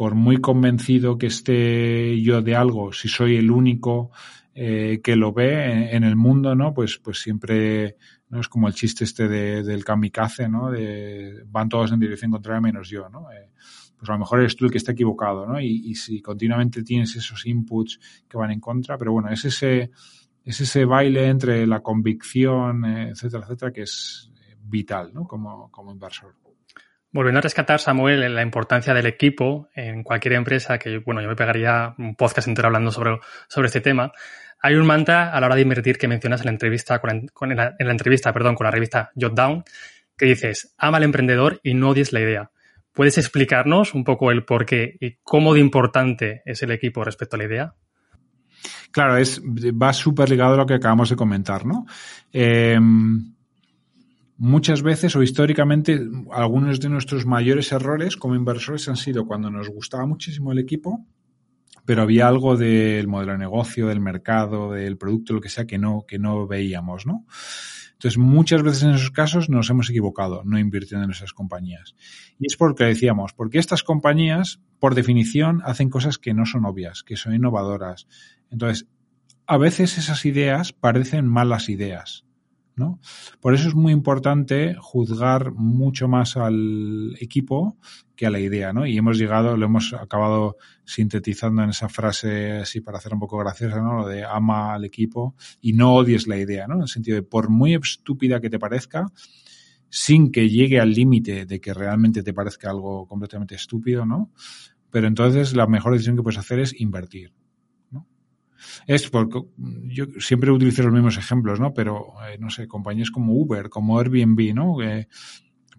por 0.00 0.14
muy 0.14 0.38
convencido 0.38 1.18
que 1.18 1.26
esté 1.26 2.18
yo 2.22 2.40
de 2.40 2.56
algo, 2.56 2.90
si 2.90 3.06
soy 3.06 3.36
el 3.36 3.50
único 3.50 4.12
eh, 4.54 5.02
que 5.04 5.14
lo 5.14 5.34
ve 5.34 5.94
en, 5.94 6.04
el 6.04 6.16
mundo, 6.16 6.54
¿no? 6.54 6.72
Pues, 6.72 6.96
pues 6.96 7.18
siempre, 7.18 7.98
¿no? 8.30 8.40
Es 8.40 8.48
como 8.48 8.66
el 8.66 8.72
chiste 8.72 9.04
este 9.04 9.28
de, 9.28 9.62
del 9.62 9.84
kamikaze, 9.84 10.48
¿no? 10.48 10.70
De, 10.70 11.44
van 11.48 11.68
todos 11.68 11.92
en 11.92 12.00
dirección 12.00 12.30
contraria 12.30 12.62
menos 12.62 12.88
yo, 12.88 13.10
¿no? 13.10 13.30
Eh, 13.30 13.50
pues 13.98 14.08
a 14.08 14.14
lo 14.14 14.20
mejor 14.20 14.40
eres 14.40 14.56
tú 14.56 14.64
el 14.64 14.70
que 14.70 14.78
está 14.78 14.92
equivocado, 14.92 15.44
¿no? 15.44 15.60
Y, 15.60 15.90
y, 15.90 15.94
si 15.94 16.22
continuamente 16.22 16.82
tienes 16.82 17.14
esos 17.16 17.44
inputs 17.44 18.00
que 18.26 18.38
van 18.38 18.52
en 18.52 18.60
contra, 18.60 18.96
pero 18.96 19.12
bueno, 19.12 19.28
es 19.28 19.44
ese, 19.44 19.90
es 20.42 20.60
ese 20.62 20.86
baile 20.86 21.28
entre 21.28 21.66
la 21.66 21.80
convicción, 21.80 22.86
eh, 22.86 23.10
etcétera, 23.10 23.44
etcétera, 23.44 23.70
que 23.70 23.82
es 23.82 24.32
vital, 24.62 25.12
¿no? 25.12 25.26
Como, 25.26 25.70
como 25.70 25.92
inversor. 25.92 26.40
Volviendo 27.12 27.38
a 27.38 27.42
rescatar, 27.42 27.80
Samuel, 27.80 28.32
la 28.32 28.42
importancia 28.42 28.94
del 28.94 29.06
equipo 29.06 29.68
en 29.74 30.04
cualquier 30.04 30.34
empresa, 30.34 30.78
que 30.78 30.98
bueno, 30.98 31.20
yo 31.20 31.28
me 31.28 31.34
pegaría 31.34 31.92
un 31.98 32.14
podcast 32.14 32.46
entero 32.46 32.68
hablando 32.68 32.92
sobre, 32.92 33.18
sobre 33.48 33.66
este 33.66 33.80
tema. 33.80 34.12
Hay 34.62 34.74
un 34.76 34.86
mantra 34.86 35.32
a 35.32 35.40
la 35.40 35.46
hora 35.46 35.56
de 35.56 35.62
invertir 35.62 35.98
que 35.98 36.06
mencionas 36.06 36.42
en 36.42 36.46
la 36.46 36.52
entrevista, 36.52 37.00
con, 37.00 37.26
con 37.32 37.50
en, 37.50 37.56
la, 37.56 37.74
en, 37.76 37.86
la, 37.86 37.92
entrevista, 37.92 38.32
perdón, 38.32 38.54
con 38.54 38.64
la 38.64 38.70
revista 38.70 39.10
Jotdown, 39.20 39.64
que 40.16 40.26
dices, 40.26 40.72
ama 40.78 40.98
al 40.98 41.02
emprendedor 41.02 41.58
y 41.64 41.74
no 41.74 41.90
odies 41.90 42.12
la 42.12 42.20
idea. 42.20 42.50
¿Puedes 42.92 43.18
explicarnos 43.18 43.92
un 43.94 44.04
poco 44.04 44.30
el 44.30 44.44
por 44.44 44.64
qué 44.64 44.96
y 45.00 45.16
cómo 45.24 45.54
de 45.54 45.60
importante 45.60 46.42
es 46.44 46.62
el 46.62 46.70
equipo 46.70 47.02
respecto 47.02 47.34
a 47.34 47.38
la 47.38 47.44
idea? 47.44 47.74
Claro, 48.92 49.16
es, 49.16 49.42
va 49.42 49.92
súper 49.92 50.30
ligado 50.30 50.54
a 50.54 50.58
lo 50.58 50.66
que 50.66 50.74
acabamos 50.74 51.10
de 51.10 51.16
comentar, 51.16 51.66
¿no? 51.66 51.86
Eh, 52.32 52.78
muchas 54.40 54.80
veces 54.82 55.14
o 55.16 55.22
históricamente 55.22 56.00
algunos 56.32 56.80
de 56.80 56.88
nuestros 56.88 57.26
mayores 57.26 57.72
errores 57.72 58.16
como 58.16 58.34
inversores 58.34 58.88
han 58.88 58.96
sido 58.96 59.26
cuando 59.26 59.50
nos 59.50 59.68
gustaba 59.68 60.06
muchísimo 60.06 60.50
el 60.50 60.58
equipo, 60.58 61.04
pero 61.84 62.02
había 62.02 62.26
algo 62.26 62.56
del 62.56 63.06
modelo 63.06 63.32
de 63.32 63.38
negocio, 63.38 63.86
del 63.86 64.00
mercado, 64.00 64.72
del 64.72 64.96
producto, 64.96 65.34
lo 65.34 65.42
que 65.42 65.50
sea, 65.50 65.66
que 65.66 65.76
no, 65.76 66.06
que 66.08 66.18
no 66.18 66.46
veíamos, 66.46 67.04
¿no? 67.04 67.26
Entonces, 67.92 68.16
muchas 68.16 68.62
veces 68.62 68.82
en 68.84 68.90
esos 68.92 69.10
casos 69.10 69.50
nos 69.50 69.68
hemos 69.68 69.90
equivocado 69.90 70.42
no 70.46 70.58
invirtiendo 70.58 71.04
en 71.04 71.10
esas 71.10 71.34
compañías. 71.34 71.94
Y 72.38 72.46
es 72.46 72.56
porque 72.56 72.84
decíamos, 72.84 73.34
porque 73.34 73.58
estas 73.58 73.82
compañías, 73.82 74.58
por 74.78 74.94
definición, 74.94 75.60
hacen 75.66 75.90
cosas 75.90 76.16
que 76.16 76.32
no 76.32 76.46
son 76.46 76.64
obvias, 76.64 77.02
que 77.02 77.16
son 77.16 77.34
innovadoras. 77.34 78.06
Entonces, 78.50 78.86
a 79.46 79.58
veces 79.58 79.98
esas 79.98 80.24
ideas 80.24 80.72
parecen 80.72 81.28
malas 81.28 81.68
ideas. 81.68 82.24
¿No? 82.80 82.98
Por 83.40 83.54
eso 83.54 83.68
es 83.68 83.76
muy 83.76 83.92
importante 83.92 84.74
juzgar 84.80 85.52
mucho 85.52 86.08
más 86.08 86.36
al 86.36 87.16
equipo 87.20 87.76
que 88.16 88.26
a 88.26 88.30
la 88.30 88.40
idea, 88.40 88.72
¿no? 88.72 88.86
Y 88.86 88.98
hemos 88.98 89.18
llegado, 89.18 89.56
lo 89.56 89.66
hemos 89.66 89.92
acabado 89.92 90.56
sintetizando 90.84 91.62
en 91.62 91.70
esa 91.70 91.88
frase 91.88 92.58
así 92.58 92.80
para 92.80 92.98
hacer 92.98 93.14
un 93.14 93.20
poco 93.20 93.38
graciosa, 93.38 93.80
¿no? 93.80 94.00
Lo 94.00 94.08
de 94.08 94.24
ama 94.24 94.74
al 94.74 94.84
equipo 94.84 95.36
y 95.60 95.74
no 95.74 95.94
odies 95.94 96.26
la 96.26 96.36
idea, 96.36 96.66
¿no? 96.66 96.74
En 96.74 96.82
el 96.82 96.88
sentido 96.88 97.14
de 97.14 97.22
por 97.22 97.48
muy 97.48 97.74
estúpida 97.74 98.40
que 98.40 98.50
te 98.50 98.58
parezca, 98.58 99.06
sin 99.88 100.32
que 100.32 100.48
llegue 100.48 100.80
al 100.80 100.92
límite 100.92 101.46
de 101.46 101.60
que 101.60 101.72
realmente 101.72 102.22
te 102.22 102.34
parezca 102.34 102.70
algo 102.70 103.06
completamente 103.06 103.54
estúpido, 103.54 104.04
¿no? 104.04 104.32
Pero 104.90 105.06
entonces 105.06 105.54
la 105.54 105.68
mejor 105.68 105.92
decisión 105.92 106.16
que 106.16 106.22
puedes 106.22 106.38
hacer 106.38 106.58
es 106.58 106.80
invertir 106.80 107.32
es 108.86 109.08
porque 109.10 109.40
yo 109.88 110.06
siempre 110.18 110.50
utilizo 110.50 110.82
los 110.82 110.92
mismos 110.92 111.16
ejemplos, 111.16 111.60
¿no? 111.60 111.72
Pero, 111.72 112.14
eh, 112.28 112.38
no 112.38 112.50
sé, 112.50 112.66
compañías 112.66 113.10
como 113.10 113.34
Uber, 113.34 113.68
como 113.68 113.98
Airbnb, 113.98 114.54
¿no? 114.54 114.82
Eh, 114.82 115.08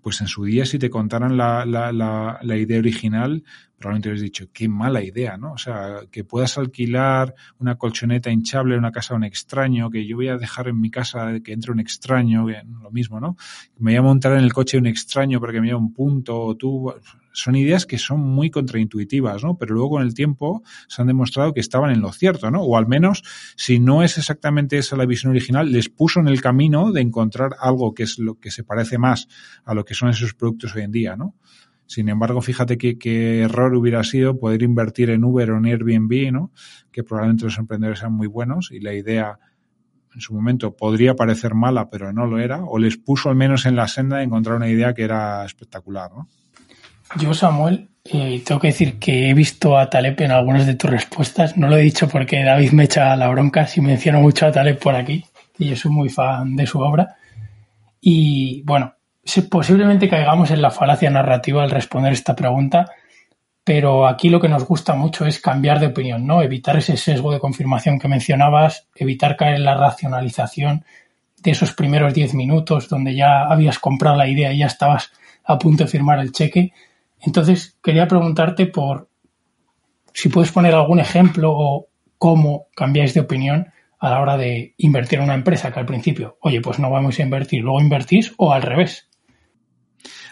pues 0.01 0.19
en 0.21 0.27
su 0.27 0.43
día 0.45 0.65
si 0.65 0.79
te 0.79 0.89
contaran 0.89 1.38
la, 1.38 1.65
la, 1.65 1.91
la, 1.91 2.39
la 2.41 2.57
idea 2.57 2.79
original, 2.79 3.43
probablemente 3.77 4.09
hubieras 4.09 4.21
dicho, 4.21 4.45
qué 4.51 4.67
mala 4.67 5.03
idea, 5.03 5.38
¿no? 5.38 5.53
O 5.53 5.57
sea, 5.57 6.01
que 6.09 6.23
puedas 6.23 6.57
alquilar 6.57 7.36
una 7.59 7.75
colchoneta 7.75 8.32
hinchable 8.32 8.73
en 8.73 8.79
una 8.79 8.91
casa 8.91 9.13
de 9.13 9.17
un 9.17 9.23
extraño, 9.25 9.89
que 9.89 10.05
yo 10.05 10.15
voy 10.15 10.29
a 10.29 10.38
dejar 10.38 10.67
en 10.67 10.79
mi 10.79 10.89
casa 10.89 11.39
que 11.43 11.53
entre 11.53 11.71
un 11.71 11.79
extraño, 11.79 12.45
que, 12.47 12.61
lo 12.82 12.91
mismo, 12.91 13.19
¿no? 13.19 13.36
Me 13.77 13.91
voy 13.91 13.97
a 13.97 14.01
montar 14.01 14.34
en 14.34 14.39
el 14.39 14.53
coche 14.53 14.77
de 14.77 14.82
un 14.82 14.88
extraño 14.88 15.39
porque 15.39 15.61
me 15.61 15.67
lleva 15.67 15.79
un 15.79 15.93
punto, 15.93 16.39
o 16.39 16.55
tú, 16.55 16.93
son 17.34 17.55
ideas 17.55 17.86
que 17.86 17.97
son 17.97 18.19
muy 18.19 18.49
contraintuitivas, 18.49 19.43
¿no? 19.43 19.57
Pero 19.57 19.73
luego 19.73 19.91
con 19.91 20.03
el 20.03 20.13
tiempo 20.13 20.63
se 20.88 21.01
han 21.01 21.07
demostrado 21.07 21.53
que 21.53 21.59
estaban 21.59 21.91
en 21.91 22.01
lo 22.01 22.11
cierto, 22.11 22.51
¿no? 22.51 22.61
O 22.61 22.77
al 22.77 22.88
menos, 22.88 23.23
si 23.55 23.79
no 23.79 24.03
es 24.03 24.17
exactamente 24.17 24.77
esa 24.77 24.95
la 24.95 25.05
visión 25.05 25.32
original, 25.32 25.71
les 25.71 25.89
puso 25.89 26.19
en 26.19 26.27
el 26.27 26.41
camino 26.41 26.91
de 26.91 27.01
encontrar 27.01 27.51
algo 27.59 27.93
que 27.93 28.03
es 28.03 28.19
lo 28.19 28.39
que 28.39 28.51
se 28.51 28.63
parece 28.63 28.97
más 28.97 29.27
a 29.63 29.73
lo 29.73 29.86
que 29.86 29.93
son 29.93 30.09
esos 30.09 30.34
productos 30.34 30.75
hoy 30.75 30.84
en 30.84 30.91
día, 30.91 31.15
¿no? 31.15 31.36
Sin 31.86 32.07
embargo, 32.07 32.41
fíjate 32.41 32.77
qué, 32.77 32.97
qué 32.97 33.41
error 33.41 33.75
hubiera 33.75 34.03
sido 34.03 34.39
poder 34.39 34.63
invertir 34.63 35.09
en 35.09 35.25
Uber 35.25 35.51
o 35.51 35.57
en 35.57 35.65
Airbnb, 35.65 36.32
¿no? 36.32 36.51
Que 36.91 37.03
probablemente 37.03 37.45
los 37.45 37.57
emprendedores 37.57 37.99
sean 37.99 38.13
muy 38.13 38.27
buenos 38.27 38.71
y 38.71 38.79
la 38.79 38.93
idea 38.93 39.39
en 40.13 40.21
su 40.21 40.34
momento 40.34 40.75
podría 40.75 41.15
parecer 41.15 41.53
mala, 41.53 41.89
pero 41.89 42.11
no 42.13 42.25
lo 42.25 42.39
era, 42.39 42.63
o 42.63 42.79
les 42.79 42.97
puso 42.97 43.29
al 43.29 43.36
menos 43.36 43.65
en 43.65 43.75
la 43.75 43.88
senda 43.88 44.17
de 44.17 44.23
encontrar 44.23 44.57
una 44.57 44.69
idea 44.69 44.93
que 44.93 45.03
era 45.03 45.45
espectacular, 45.45 46.11
¿no? 46.11 46.29
Yo, 47.18 47.34
Samuel, 47.34 47.89
eh, 48.05 48.41
tengo 48.45 48.59
que 48.59 48.68
decir 48.68 48.97
que 48.97 49.30
he 49.30 49.34
visto 49.34 49.78
a 49.78 49.89
Taleb 49.89 50.22
en 50.22 50.32
algunas 50.32 50.66
de 50.66 50.76
tus 50.76 50.89
respuestas. 50.89 51.57
No 51.57 51.68
lo 51.68 51.78
he 51.78 51.82
dicho 51.82 52.07
porque 52.07 52.43
David 52.43 52.72
me 52.72 52.86
echa 52.86 53.16
la 53.16 53.28
bronca 53.28 53.68
si 53.68 53.82
menciono 53.82 54.22
mucho 54.22 54.45
a 54.45 54.51
Taleb 54.51 54.80
por 54.80 54.95
aquí, 54.95 55.24
y 55.59 55.70
yo 55.70 55.76
soy 55.76 55.91
muy 55.91 56.09
fan 56.09 56.55
de 56.55 56.66
su 56.66 56.80
obra. 56.80 57.16
Y 57.99 58.64
bueno, 58.64 58.95
posiblemente 59.49 60.09
caigamos 60.09 60.51
en 60.51 60.62
la 60.62 60.72
falacia 60.72 61.09
narrativa 61.09 61.64
al 61.64 61.70
responder 61.70 62.14
esta 62.14 62.36
pregunta, 62.36 62.89
pero 63.64 64.07
aquí 64.07 64.30
lo 64.30 64.39
que 64.39 64.49
nos 64.49 64.66
gusta 64.66 64.95
mucho 64.95 65.26
es 65.26 65.39
cambiar 65.39 65.80
de 65.80 65.88
opinión, 65.88 66.26
¿no? 66.26 66.41
Evitar 66.41 66.78
ese 66.78 66.97
sesgo 66.97 67.32
de 67.32 67.39
confirmación 67.39 67.99
que 67.99 68.07
mencionabas, 68.07 68.88
evitar 68.95 69.36
caer 69.36 69.55
en 69.55 69.66
la 69.66 69.76
racionalización 69.76 70.86
de 71.38 71.51
esos 71.51 71.74
primeros 71.74 72.14
10 72.14 72.34
minutos 72.36 72.88
donde 72.89 73.16
ya 73.16 73.43
habías 73.43 73.80
comprado 73.80 74.16
la 74.16 74.28
idea 74.28 74.51
y 74.53 74.59
ya 74.59 74.68
estabas 74.68 75.12
a 75.43 75.59
punto 75.59 75.84
de 75.84 75.89
firmar 75.89 76.20
el 76.20 76.32
cheque 76.32 76.74
entonces, 77.22 77.78
quería 77.84 78.07
preguntarte 78.07 78.65
por 78.65 79.09
si 80.13 80.30
puedes 80.30 80.51
poner 80.51 80.74
algún 80.74 80.99
ejemplo 80.99 81.51
o 81.53 81.88
cómo 82.17 82.67
cambiáis 82.76 83.13
de 83.13 83.22
opinión 83.22 83.67
a 83.99 84.09
la 84.09 84.22
hora 84.22 84.38
de 84.38 84.74
invertir 84.78 85.19
en 85.19 85.26
una 85.26 85.36
empresa 85.36 85.72
que 85.72 85.80
al 85.80 85.86
principio, 85.86 86.38
oye, 86.41 86.59
pues 86.61 86.80
no 86.80 86.89
vamos 86.89 87.19
a 87.19 87.24
invertir, 87.24 87.61
luego 87.61 87.80
invertís 87.80 88.34
o 88.38 88.51
al 88.51 88.63
revés. 88.63 89.07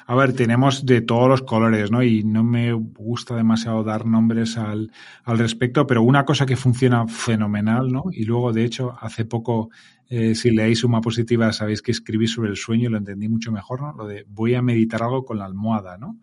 A 0.07 0.15
ver, 0.15 0.33
tenemos 0.33 0.87
de 0.87 1.01
todos 1.01 1.29
los 1.29 1.43
colores, 1.43 1.91
¿no? 1.91 2.01
Y 2.01 2.23
no 2.23 2.43
me 2.43 2.73
gusta 2.73 3.35
demasiado 3.35 3.83
dar 3.83 4.07
nombres 4.07 4.57
al, 4.57 4.91
al 5.23 5.37
respecto, 5.37 5.85
pero 5.85 6.01
una 6.01 6.25
cosa 6.25 6.47
que 6.47 6.55
funciona 6.55 7.07
fenomenal, 7.07 7.91
¿no? 7.91 8.05
Y 8.11 8.23
luego, 8.23 8.51
de 8.51 8.65
hecho, 8.65 8.97
hace 8.99 9.25
poco 9.25 9.69
eh, 10.09 10.33
si 10.33 10.49
leéis 10.49 10.79
Suma 10.79 11.01
Positiva, 11.01 11.53
sabéis 11.53 11.83
que 11.83 11.91
escribí 11.91 12.27
sobre 12.27 12.49
el 12.49 12.57
sueño 12.57 12.89
y 12.89 12.91
lo 12.91 12.97
entendí 12.97 13.29
mucho 13.29 13.51
mejor, 13.51 13.81
¿no? 13.81 13.93
Lo 13.93 14.07
de 14.07 14.25
voy 14.27 14.55
a 14.55 14.63
meditar 14.63 15.03
algo 15.03 15.23
con 15.23 15.37
la 15.37 15.45
almohada, 15.45 15.99
¿no? 15.99 16.17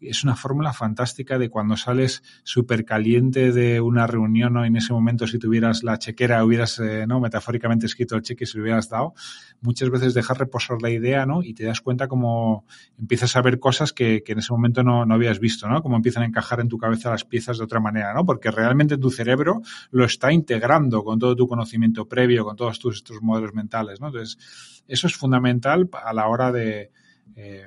Es 0.00 0.24
una 0.24 0.36
fórmula 0.36 0.72
fantástica 0.72 1.38
de 1.38 1.48
cuando 1.48 1.76
sales 1.76 2.22
súper 2.42 2.84
caliente 2.84 3.52
de 3.52 3.80
una 3.80 4.06
reunión 4.06 4.56
o 4.56 4.64
en 4.64 4.76
ese 4.76 4.92
momento 4.92 5.26
si 5.26 5.38
tuvieras 5.38 5.82
la 5.82 5.98
chequera, 5.98 6.44
hubieras, 6.44 6.78
eh, 6.78 7.06
¿no? 7.06 7.20
Metafóricamente 7.20 7.86
escrito 7.86 8.16
el 8.16 8.22
cheque 8.22 8.44
y 8.44 8.46
se 8.46 8.58
lo 8.58 8.64
hubieras 8.64 8.88
dado, 8.88 9.14
muchas 9.60 9.90
veces 9.90 10.14
dejas 10.14 10.38
reposar 10.38 10.80
la 10.82 10.90
idea, 10.90 11.26
¿no? 11.26 11.42
Y 11.42 11.54
te 11.54 11.64
das 11.64 11.80
cuenta 11.80 12.08
como 12.08 12.64
empiezas 12.98 13.34
a 13.36 13.42
ver 13.42 13.58
cosas 13.58 13.92
que, 13.92 14.22
que 14.22 14.32
en 14.32 14.38
ese 14.38 14.52
momento 14.52 14.82
no, 14.82 15.04
no, 15.04 15.14
habías 15.14 15.40
visto, 15.40 15.68
¿no? 15.68 15.82
Como 15.82 15.96
empiezan 15.96 16.22
a 16.22 16.26
encajar 16.26 16.60
en 16.60 16.68
tu 16.68 16.78
cabeza 16.78 17.10
las 17.10 17.24
piezas 17.24 17.58
de 17.58 17.64
otra 17.64 17.80
manera, 17.80 18.14
¿no? 18.14 18.24
Porque 18.24 18.50
realmente 18.50 18.98
tu 18.98 19.10
cerebro 19.10 19.62
lo 19.90 20.04
está 20.04 20.32
integrando 20.32 21.02
con 21.04 21.18
todo 21.18 21.34
tu 21.34 21.48
conocimiento 21.48 22.06
previo, 22.06 22.44
con 22.44 22.56
todos 22.56 22.78
tus, 22.78 22.96
estos 22.96 23.22
modelos 23.22 23.52
mentales, 23.54 24.00
¿no? 24.00 24.08
Entonces, 24.08 24.82
eso 24.86 25.06
es 25.06 25.16
fundamental 25.16 25.88
a 25.92 26.12
la 26.12 26.28
hora 26.28 26.52
de... 26.52 26.90
Eh, 27.36 27.66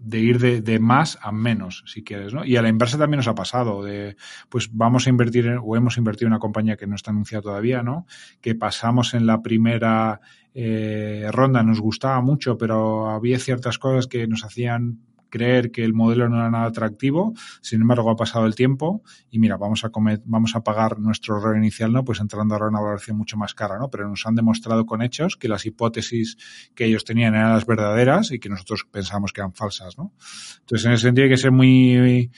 de 0.00 0.18
ir 0.18 0.38
de, 0.38 0.60
de, 0.60 0.78
más 0.78 1.18
a 1.22 1.32
menos, 1.32 1.84
si 1.86 2.04
quieres, 2.04 2.32
¿no? 2.32 2.44
Y 2.44 2.56
a 2.56 2.62
la 2.62 2.68
inversa 2.68 2.98
también 2.98 3.18
nos 3.18 3.28
ha 3.28 3.34
pasado, 3.34 3.82
de, 3.82 4.16
pues 4.48 4.70
vamos 4.72 5.06
a 5.06 5.10
invertir 5.10 5.46
en, 5.46 5.58
o 5.62 5.76
hemos 5.76 5.96
invertido 5.96 6.26
en 6.26 6.32
una 6.32 6.40
compañía 6.40 6.76
que 6.76 6.86
no 6.86 6.94
está 6.94 7.10
anunciada 7.10 7.42
todavía, 7.42 7.82
¿no? 7.82 8.06
Que 8.40 8.54
pasamos 8.54 9.14
en 9.14 9.26
la 9.26 9.42
primera 9.42 10.20
eh, 10.54 11.28
ronda, 11.32 11.62
nos 11.62 11.80
gustaba 11.80 12.20
mucho, 12.20 12.56
pero 12.56 13.10
había 13.10 13.38
ciertas 13.38 13.78
cosas 13.78 14.06
que 14.06 14.26
nos 14.26 14.44
hacían 14.44 15.00
creer 15.28 15.70
que 15.70 15.84
el 15.84 15.94
modelo 15.94 16.28
no 16.28 16.36
era 16.36 16.50
nada 16.50 16.66
atractivo, 16.66 17.34
sin 17.60 17.82
embargo 17.82 18.10
ha 18.10 18.16
pasado 18.16 18.46
el 18.46 18.54
tiempo 18.54 19.02
y 19.30 19.38
mira, 19.38 19.56
vamos 19.56 19.84
a 19.84 19.90
comer, 19.90 20.22
vamos 20.24 20.54
a 20.54 20.62
pagar 20.62 20.98
nuestro 20.98 21.38
error 21.38 21.56
inicial, 21.56 21.92
¿no? 21.92 22.04
Pues 22.04 22.20
entrando 22.20 22.54
ahora 22.54 22.66
en 22.66 22.74
una 22.74 22.80
valoración 22.80 23.16
mucho 23.16 23.36
más 23.36 23.54
cara, 23.54 23.78
¿no? 23.78 23.88
Pero 23.90 24.08
nos 24.08 24.26
han 24.26 24.34
demostrado 24.34 24.86
con 24.86 25.02
hechos 25.02 25.36
que 25.36 25.48
las 25.48 25.66
hipótesis 25.66 26.36
que 26.74 26.86
ellos 26.86 27.04
tenían 27.04 27.34
eran 27.34 27.52
las 27.52 27.66
verdaderas 27.66 28.30
y 28.30 28.38
que 28.38 28.48
nosotros 28.48 28.86
pensamos 28.90 29.32
que 29.32 29.40
eran 29.40 29.54
falsas, 29.54 29.98
¿no? 29.98 30.12
Entonces, 30.60 30.86
en 30.86 30.92
ese 30.92 31.02
sentido 31.02 31.24
hay 31.24 31.30
que 31.30 31.36
ser 31.36 31.52
muy, 31.52 32.30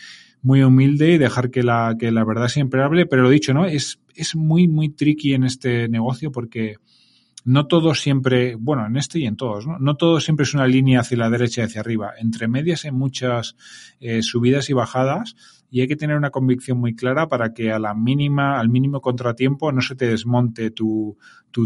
muy 0.43 0.63
humilde 0.63 1.13
y 1.13 1.19
dejar 1.19 1.51
que 1.51 1.63
la, 1.63 1.97
que 1.99 2.11
la 2.11 2.25
verdad 2.25 2.49
siempre 2.49 2.83
hable, 2.83 3.07
pero 3.07 3.23
lo 3.23 3.31
dicho, 3.31 3.55
¿no? 3.55 3.67
Es, 3.67 4.01
es 4.15 4.35
muy, 4.35 4.69
muy 4.69 4.89
tricky 4.91 5.35
en 5.35 5.45
este 5.45 5.89
negocio 5.89 6.33
porque 6.33 6.77
no 7.45 7.67
todo 7.67 7.95
siempre, 7.95 8.55
bueno, 8.55 8.87
en 8.87 8.97
este 8.97 9.19
y 9.19 9.27
en 9.27 9.37
todos, 9.37 9.67
¿no? 9.67 9.79
No 9.79 9.97
todo 9.97 10.21
siempre 10.21 10.45
es 10.45 10.55
una 10.55 10.67
línea 10.67 11.01
hacia 11.01 11.17
la 11.17 11.31
derecha 11.31 11.63
y 11.63 11.65
hacia 11.65 11.81
arriba. 11.81 12.13
Entre 12.19 12.49
medias 12.49 12.85
hay 12.85 12.93
muchas 12.93 13.57
eh, 14.01 14.23
subidas 14.23 14.71
y 14.71 14.73
bajadas 14.73 15.37
y 15.71 15.81
hay 15.81 15.89
que 15.89 15.97
tener 15.97 16.17
una 16.17 16.31
convicción 16.31 16.79
muy 16.79 16.95
clara 16.95 17.29
para 17.29 17.55
que 17.55 17.73
a 17.73 17.79
la 17.79 17.95
mínima, 17.95 18.59
al 18.59 18.69
mínimo 18.69 19.01
contratiempo 19.01 19.73
no 19.73 19.81
se 19.81 19.95
te 19.95 20.07
desmonte 20.07 20.71
tu, 20.71 21.17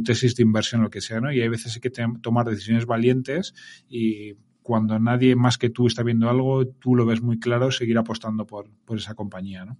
tesis 0.04 0.36
de 0.36 0.42
inversión, 0.42 0.82
lo 0.82 0.90
que 0.90 1.00
sea, 1.00 1.20
¿no? 1.20 1.32
Y 1.32 1.40
hay 1.40 1.48
veces 1.48 1.74
hay 1.74 1.80
que 1.80 1.92
tomar 2.20 2.46
decisiones 2.46 2.86
valientes 2.86 3.54
y 3.88 4.34
cuando 4.62 4.98
nadie 4.98 5.36
más 5.36 5.58
que 5.58 5.70
tú 5.70 5.86
está 5.86 6.02
viendo 6.02 6.28
algo, 6.28 6.66
tú 6.66 6.94
lo 6.94 7.04
ves 7.04 7.20
muy 7.20 7.38
claro, 7.38 7.70
seguir 7.70 7.98
apostando 7.98 8.46
por, 8.46 8.70
por 8.84 8.98
esa 8.98 9.14
compañía, 9.14 9.64
¿no? 9.64 9.78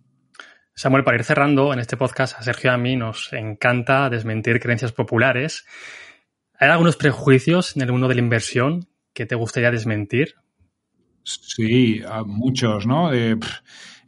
Samuel, 0.77 1.05
para 1.05 1.17
ir 1.17 1.25
cerrando, 1.25 1.73
en 1.73 1.79
este 1.79 1.97
podcast 1.97 2.37
a 2.37 2.43
Sergio 2.43 2.73
y 2.73 2.75
a 2.75 2.77
mí 2.77 2.97
nos 2.97 3.33
encanta 3.33 4.11
desmentir 4.11 4.59
creencias 4.59 4.91
populares. 4.91 5.65
¿Hay 6.59 6.69
algunos 6.69 6.97
prejuicios 6.97 7.77
en 7.77 7.83
el 7.83 7.93
mundo 7.93 8.09
de 8.09 8.17
la 8.17 8.21
inversión 8.21 8.89
que 9.13 9.25
te 9.25 9.37
gustaría 9.37 9.71
desmentir? 9.71 10.35
Sí, 11.23 12.03
muchos, 12.27 12.87
¿no? 12.87 13.13
Eh, 13.13 13.37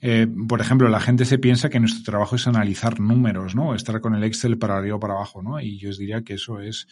eh, 0.01 0.27
por 0.49 0.61
ejemplo, 0.61 0.89
la 0.89 1.01
gente 1.01 1.25
se 1.25 1.39
piensa 1.39 1.71
que 1.71 1.79
nuestro 1.79 2.03
trabajo 2.03 2.35
es 2.35 2.49
analizar 2.49 2.99
números, 2.99 3.55
¿no? 3.55 3.75
Estar 3.75 4.01
con 4.01 4.17
el 4.17 4.25
Excel 4.25 4.59
para 4.59 4.77
arriba 4.77 4.97
o 4.97 5.01
para 5.01 5.15
abajo, 5.15 5.43
¿no? 5.43 5.61
Y 5.61 5.79
yo 5.79 5.91
os 5.91 5.99
diría 5.99 6.23
que 6.23 6.35
eso 6.35 6.61
es 6.61 6.89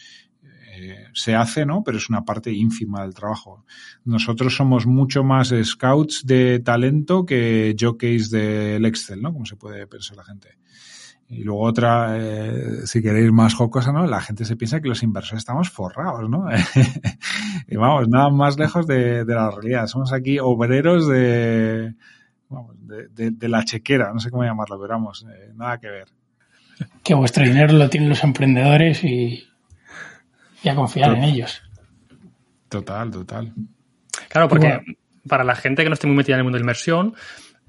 eh, 0.77 1.07
se 1.12 1.35
hace, 1.35 1.64
¿no? 1.64 1.83
Pero 1.85 1.99
es 1.99 2.09
una 2.09 2.25
parte 2.25 2.53
ínfima 2.53 3.03
del 3.03 3.14
trabajo. 3.14 3.64
Nosotros 4.05 4.55
somos 4.57 4.87
mucho 4.87 5.22
más 5.22 5.55
scouts 5.62 6.27
de 6.27 6.61
talento 6.61 7.25
que 7.25 7.77
jockeys 7.79 8.31
del 8.31 8.85
Excel, 8.85 9.22
¿no? 9.22 9.33
Como 9.33 9.47
se 9.47 9.57
puede 9.57 9.87
pensar 9.87 10.16
la 10.16 10.25
gente. 10.25 10.59
Y 11.29 11.43
luego 11.43 11.62
otra, 11.62 12.16
eh, 12.18 12.87
si 12.87 13.03
queréis 13.03 13.33
más 13.33 13.55
jocosa, 13.55 13.93
¿no? 13.93 14.07
La 14.07 14.20
gente 14.20 14.45
se 14.45 14.57
piensa 14.57 14.81
que 14.81 14.89
los 14.89 15.03
inversores 15.03 15.41
estamos 15.41 15.70
forrados, 15.70 16.29
¿no? 16.29 16.47
y 17.68 17.77
vamos, 17.77 18.09
nada 18.09 18.29
más 18.31 18.59
lejos 18.59 18.87
de, 18.87 19.25
la 19.25 19.51
realidad. 19.51 19.87
Somos 19.87 20.12
aquí 20.12 20.39
obreros 20.39 21.09
de, 21.09 21.95
de, 22.51 23.49
la 23.49 23.64
chequera, 23.64 24.12
no 24.12 24.20
sé 24.20 24.31
cómo 24.31 24.45
llamarlo, 24.45 24.79
pero 24.79 24.95
vamos, 24.95 25.27
eh, 25.29 25.53
nada 25.55 25.79
que 25.79 25.89
ver. 25.89 26.09
Que 27.03 27.14
vuestro 27.14 27.45
dinero 27.45 27.72
lo 27.72 27.89
tienen 27.89 28.11
los 28.11 28.22
emprendedores 28.22 29.03
y, 29.05 29.45
y 30.65 30.69
a 30.69 30.75
confiar 30.75 31.15
en 31.15 31.25
ellos. 31.25 31.62
Total, 32.69 33.11
total. 33.11 33.53
Claro, 34.29 34.49
porque 34.49 34.81
para 35.29 35.45
la 35.45 35.55
gente 35.55 35.83
que 35.83 35.89
no 35.89 35.95
esté 35.95 36.07
muy 36.07 36.17
metida 36.17 36.37
en 36.37 36.41
el 36.41 36.45
mundo 36.45 36.57
de 36.57 36.62
inversión, 36.62 37.15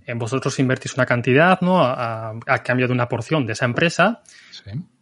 en 0.05 0.17
vosotros 0.17 0.57
invertís 0.59 0.95
una 0.95 1.05
cantidad, 1.05 1.59
¿no? 1.61 1.83
A, 1.83 2.33
cambio 2.63 2.87
de 2.87 2.93
una 2.93 3.07
porción 3.07 3.45
de 3.45 3.53
esa 3.53 3.65
empresa. 3.65 4.21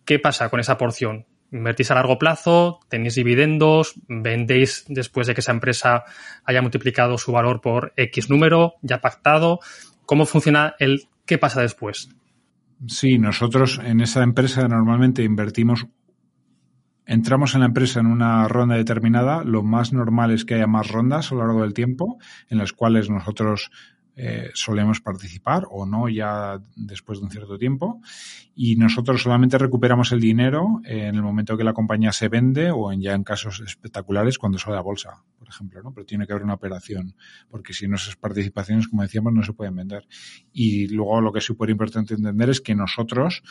¿Qué 0.05 0.19
pasa 0.19 0.49
con 0.49 0.59
esa 0.59 0.77
porción? 0.77 1.25
Invertís 1.51 1.91
a 1.91 1.95
largo 1.95 2.17
plazo, 2.17 2.79
tenéis 2.89 3.15
dividendos, 3.15 3.93
vendéis 4.07 4.85
después 4.87 5.27
de 5.27 5.35
que 5.35 5.41
esa 5.41 5.51
empresa 5.51 6.03
haya 6.45 6.61
multiplicado 6.61 7.17
su 7.17 7.31
valor 7.31 7.61
por 7.61 7.93
X 7.95 8.29
número, 8.29 8.73
ya 8.81 9.01
pactado. 9.01 9.59
¿Cómo 10.05 10.25
funciona 10.25 10.75
el 10.79 11.07
qué 11.25 11.37
pasa 11.37 11.61
después? 11.61 12.09
Sí, 12.87 13.17
nosotros 13.19 13.79
en 13.83 14.01
esa 14.01 14.23
empresa 14.23 14.67
normalmente 14.67 15.23
invertimos 15.23 15.85
entramos 17.05 17.53
en 17.53 17.61
la 17.61 17.67
empresa 17.67 17.99
en 17.99 18.07
una 18.07 18.47
ronda 18.47 18.75
determinada, 18.75 19.43
lo 19.43 19.63
más 19.63 19.93
normal 19.93 20.31
es 20.31 20.45
que 20.45 20.55
haya 20.55 20.67
más 20.67 20.89
rondas 20.89 21.31
a 21.31 21.35
lo 21.35 21.41
largo 21.41 21.61
del 21.61 21.73
tiempo 21.73 22.17
en 22.49 22.57
las 22.57 22.73
cuales 22.73 23.09
nosotros 23.09 23.71
eh, 24.15 24.51
solemos 24.53 25.01
participar 25.01 25.63
o 25.71 25.87
no 25.87 26.07
ya 26.07 26.61
después 26.75 27.17
de 27.17 27.25
un 27.25 27.31
cierto 27.31 27.57
tiempo 27.57 27.99
y 28.53 28.75
nosotros 28.75 29.23
solamente 29.23 29.57
recuperamos 29.57 30.11
el 30.11 30.19
dinero 30.19 30.81
en 30.83 31.15
el 31.15 31.23
momento 31.23 31.57
que 31.57 31.63
la 31.63 31.73
compañía 31.73 32.11
se 32.11 32.29
vende 32.29 32.69
o 32.69 32.91
en 32.91 33.01
ya 33.01 33.15
en 33.15 33.23
casos 33.23 33.59
espectaculares 33.65 34.37
cuando 34.37 34.59
sale 34.59 34.77
a 34.77 34.81
bolsa, 34.81 35.23
por 35.39 35.49
ejemplo, 35.49 35.81
¿no? 35.81 35.95
Pero 35.95 36.05
tiene 36.05 36.27
que 36.27 36.33
haber 36.33 36.43
una 36.43 36.53
operación 36.53 37.15
porque 37.49 37.73
si 37.73 37.87
no 37.87 37.95
esas 37.95 38.15
participaciones, 38.15 38.87
como 38.87 39.01
decíamos, 39.01 39.33
no 39.33 39.41
se 39.41 39.53
pueden 39.53 39.75
vender. 39.75 40.07
Y 40.51 40.89
luego 40.89 41.19
lo 41.19 41.33
que 41.33 41.39
es 41.39 41.45
súper 41.45 41.71
importante 41.71 42.13
entender 42.13 42.51
es 42.51 42.61
que 42.61 42.75
nosotros 42.75 43.41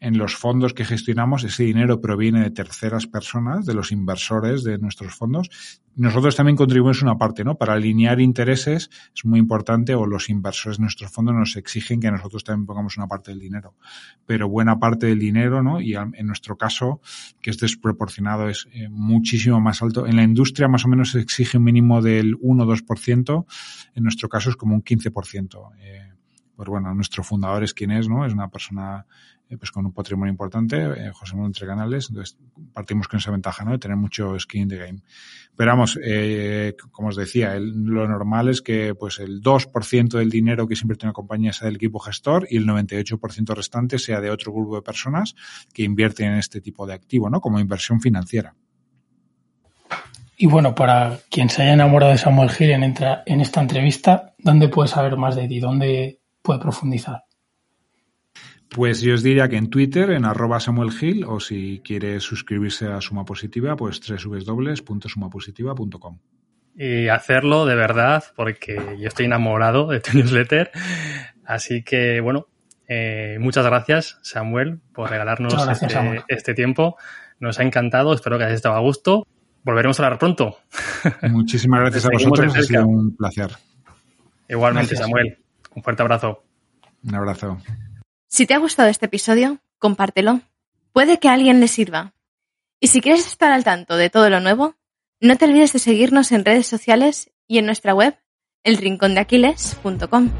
en 0.00 0.16
los 0.16 0.34
fondos 0.34 0.72
que 0.72 0.86
gestionamos, 0.86 1.44
ese 1.44 1.64
dinero 1.64 2.00
proviene 2.00 2.40
de 2.40 2.50
terceras 2.50 3.06
personas, 3.06 3.66
de 3.66 3.74
los 3.74 3.92
inversores 3.92 4.64
de 4.64 4.78
nuestros 4.78 5.14
fondos. 5.14 5.50
Nosotros 5.94 6.34
también 6.36 6.56
contribuimos 6.56 7.02
una 7.02 7.18
parte, 7.18 7.44
¿no? 7.44 7.58
Para 7.58 7.74
alinear 7.74 8.18
intereses 8.20 8.88
es 9.14 9.24
muy 9.26 9.38
importante 9.38 9.94
o 9.94 10.06
los 10.06 10.30
inversores 10.30 10.78
de 10.78 10.82
nuestros 10.82 11.10
fondos 11.10 11.34
nos 11.34 11.56
exigen 11.56 12.00
que 12.00 12.10
nosotros 12.10 12.44
también 12.44 12.64
pongamos 12.64 12.96
una 12.96 13.08
parte 13.08 13.32
del 13.32 13.40
dinero. 13.40 13.74
Pero 14.24 14.48
buena 14.48 14.78
parte 14.78 15.06
del 15.06 15.18
dinero, 15.18 15.62
¿no? 15.62 15.82
Y 15.82 15.94
en 15.94 16.26
nuestro 16.26 16.56
caso, 16.56 17.02
que 17.42 17.50
es 17.50 17.58
desproporcionado, 17.58 18.48
es 18.48 18.68
eh, 18.72 18.88
muchísimo 18.88 19.60
más 19.60 19.82
alto. 19.82 20.06
En 20.06 20.16
la 20.16 20.22
industria 20.22 20.68
más 20.68 20.86
o 20.86 20.88
menos 20.88 21.10
se 21.10 21.20
exige 21.20 21.58
un 21.58 21.64
mínimo 21.64 22.00
del 22.00 22.36
1 22.40 22.64
o 22.64 22.66
2%. 22.66 23.44
En 23.94 24.02
nuestro 24.02 24.30
caso 24.30 24.48
es 24.48 24.56
como 24.56 24.74
un 24.74 24.82
15%. 24.82 25.72
Eh, 25.80 26.09
pues 26.60 26.68
bueno, 26.68 26.92
nuestro 26.92 27.24
fundador 27.24 27.64
es 27.64 27.72
quien 27.72 27.90
es, 27.90 28.06
¿no? 28.06 28.26
Es 28.26 28.34
una 28.34 28.50
persona 28.50 29.06
eh, 29.48 29.56
pues 29.56 29.72
con 29.72 29.86
un 29.86 29.94
patrimonio 29.94 30.30
importante, 30.30 30.76
eh, 30.76 31.10
José 31.10 31.32
Manuel 31.32 31.48
Entre 31.48 31.66
Canales, 31.66 32.08
entonces 32.10 32.36
partimos 32.74 33.08
con 33.08 33.18
esa 33.18 33.30
ventaja, 33.30 33.64
¿no? 33.64 33.70
De 33.70 33.78
tener 33.78 33.96
mucho 33.96 34.38
skin 34.38 34.64
in 34.64 34.68
the 34.68 34.76
game. 34.76 34.98
Pero 35.56 35.70
vamos, 35.70 35.98
eh, 36.04 36.76
como 36.90 37.08
os 37.08 37.16
decía, 37.16 37.58
lo 37.58 38.06
normal 38.06 38.50
es 38.50 38.60
que 38.60 38.94
pues 38.94 39.20
el 39.20 39.40
2% 39.40 40.18
del 40.18 40.28
dinero 40.28 40.68
que 40.68 40.76
se 40.76 40.82
invierte 40.82 41.06
en 41.06 41.08
una 41.08 41.14
compañía 41.14 41.54
sea 41.54 41.64
del 41.64 41.76
equipo 41.76 41.98
gestor 41.98 42.46
y 42.50 42.58
el 42.58 42.66
98% 42.66 43.54
restante 43.54 43.98
sea 43.98 44.20
de 44.20 44.28
otro 44.28 44.52
grupo 44.52 44.76
de 44.76 44.82
personas 44.82 45.34
que 45.72 45.82
invierten 45.82 46.32
en 46.32 46.40
este 46.40 46.60
tipo 46.60 46.86
de 46.86 46.92
activo, 46.92 47.30
¿no? 47.30 47.40
Como 47.40 47.58
inversión 47.58 48.02
financiera. 48.02 48.54
Y 50.36 50.44
bueno, 50.44 50.74
para 50.74 51.20
quien 51.30 51.48
se 51.48 51.62
haya 51.62 51.72
enamorado 51.72 52.12
de 52.12 52.18
Samuel 52.18 52.50
Gil 52.50 52.72
en, 52.72 52.82
en 52.82 53.40
esta 53.40 53.62
entrevista, 53.62 54.34
¿dónde 54.38 54.68
puede 54.68 54.88
saber 54.90 55.16
más 55.16 55.36
de 55.36 55.48
ti? 55.48 55.58
¿Dónde 55.58 56.19
puede 56.42 56.60
profundizar? 56.60 57.22
Pues 58.70 59.00
yo 59.00 59.14
os 59.14 59.22
diría 59.24 59.48
que 59.48 59.56
en 59.56 59.68
Twitter, 59.68 60.10
en 60.10 60.24
arroba 60.24 60.60
Samuel 60.60 60.92
Gil, 60.92 61.24
o 61.24 61.40
si 61.40 61.82
quiere 61.84 62.20
suscribirse 62.20 62.86
a 62.86 63.00
Suma 63.00 63.24
Positiva, 63.24 63.74
pues 63.74 64.00
www.sumapositiva.com. 64.00 66.18
Y 66.76 67.08
hacerlo 67.08 67.66
de 67.66 67.74
verdad, 67.74 68.22
porque 68.36 68.96
yo 68.98 69.08
estoy 69.08 69.26
enamorado 69.26 69.88
de 69.88 69.98
tu 69.98 70.12
newsletter. 70.16 70.70
Así 71.44 71.82
que, 71.82 72.20
bueno, 72.20 72.46
eh, 72.86 73.38
muchas 73.40 73.66
gracias, 73.66 74.20
Samuel, 74.22 74.78
por 74.92 75.10
regalarnos 75.10 75.52
este, 75.68 76.22
este, 76.28 76.54
tiempo. 76.54 76.96
Nos 77.40 77.58
ha 77.58 77.64
encantado, 77.64 78.14
espero 78.14 78.38
que 78.38 78.44
hayas 78.44 78.56
estado 78.56 78.76
a 78.76 78.80
gusto. 78.80 79.26
Volveremos 79.64 79.98
a 79.98 80.04
hablar 80.04 80.20
pronto. 80.20 80.58
Muchísimas 81.22 81.80
gracias 81.80 82.06
a 82.06 82.08
vosotros, 82.12 82.56
ha 82.56 82.62
sido 82.62 82.86
un 82.86 83.16
placer. 83.16 83.50
Igualmente, 84.48 84.94
Samuel. 84.94 85.38
Un 85.74 85.82
fuerte 85.82 86.02
abrazo. 86.02 86.42
Un 87.04 87.14
abrazo. 87.14 87.58
Si 88.28 88.46
te 88.46 88.54
ha 88.54 88.58
gustado 88.58 88.88
este 88.88 89.06
episodio, 89.06 89.58
compártelo. 89.78 90.40
Puede 90.92 91.18
que 91.18 91.28
a 91.28 91.32
alguien 91.32 91.60
le 91.60 91.68
sirva. 91.68 92.14
Y 92.80 92.88
si 92.88 93.00
quieres 93.00 93.26
estar 93.26 93.52
al 93.52 93.64
tanto 93.64 93.96
de 93.96 94.10
todo 94.10 94.30
lo 94.30 94.40
nuevo, 94.40 94.76
no 95.20 95.36
te 95.36 95.44
olvides 95.44 95.72
de 95.72 95.78
seguirnos 95.78 96.32
en 96.32 96.44
redes 96.44 96.66
sociales 96.66 97.30
y 97.46 97.58
en 97.58 97.66
nuestra 97.66 97.94
web, 97.94 98.18
elrincondeaquiles.com. 98.64 100.30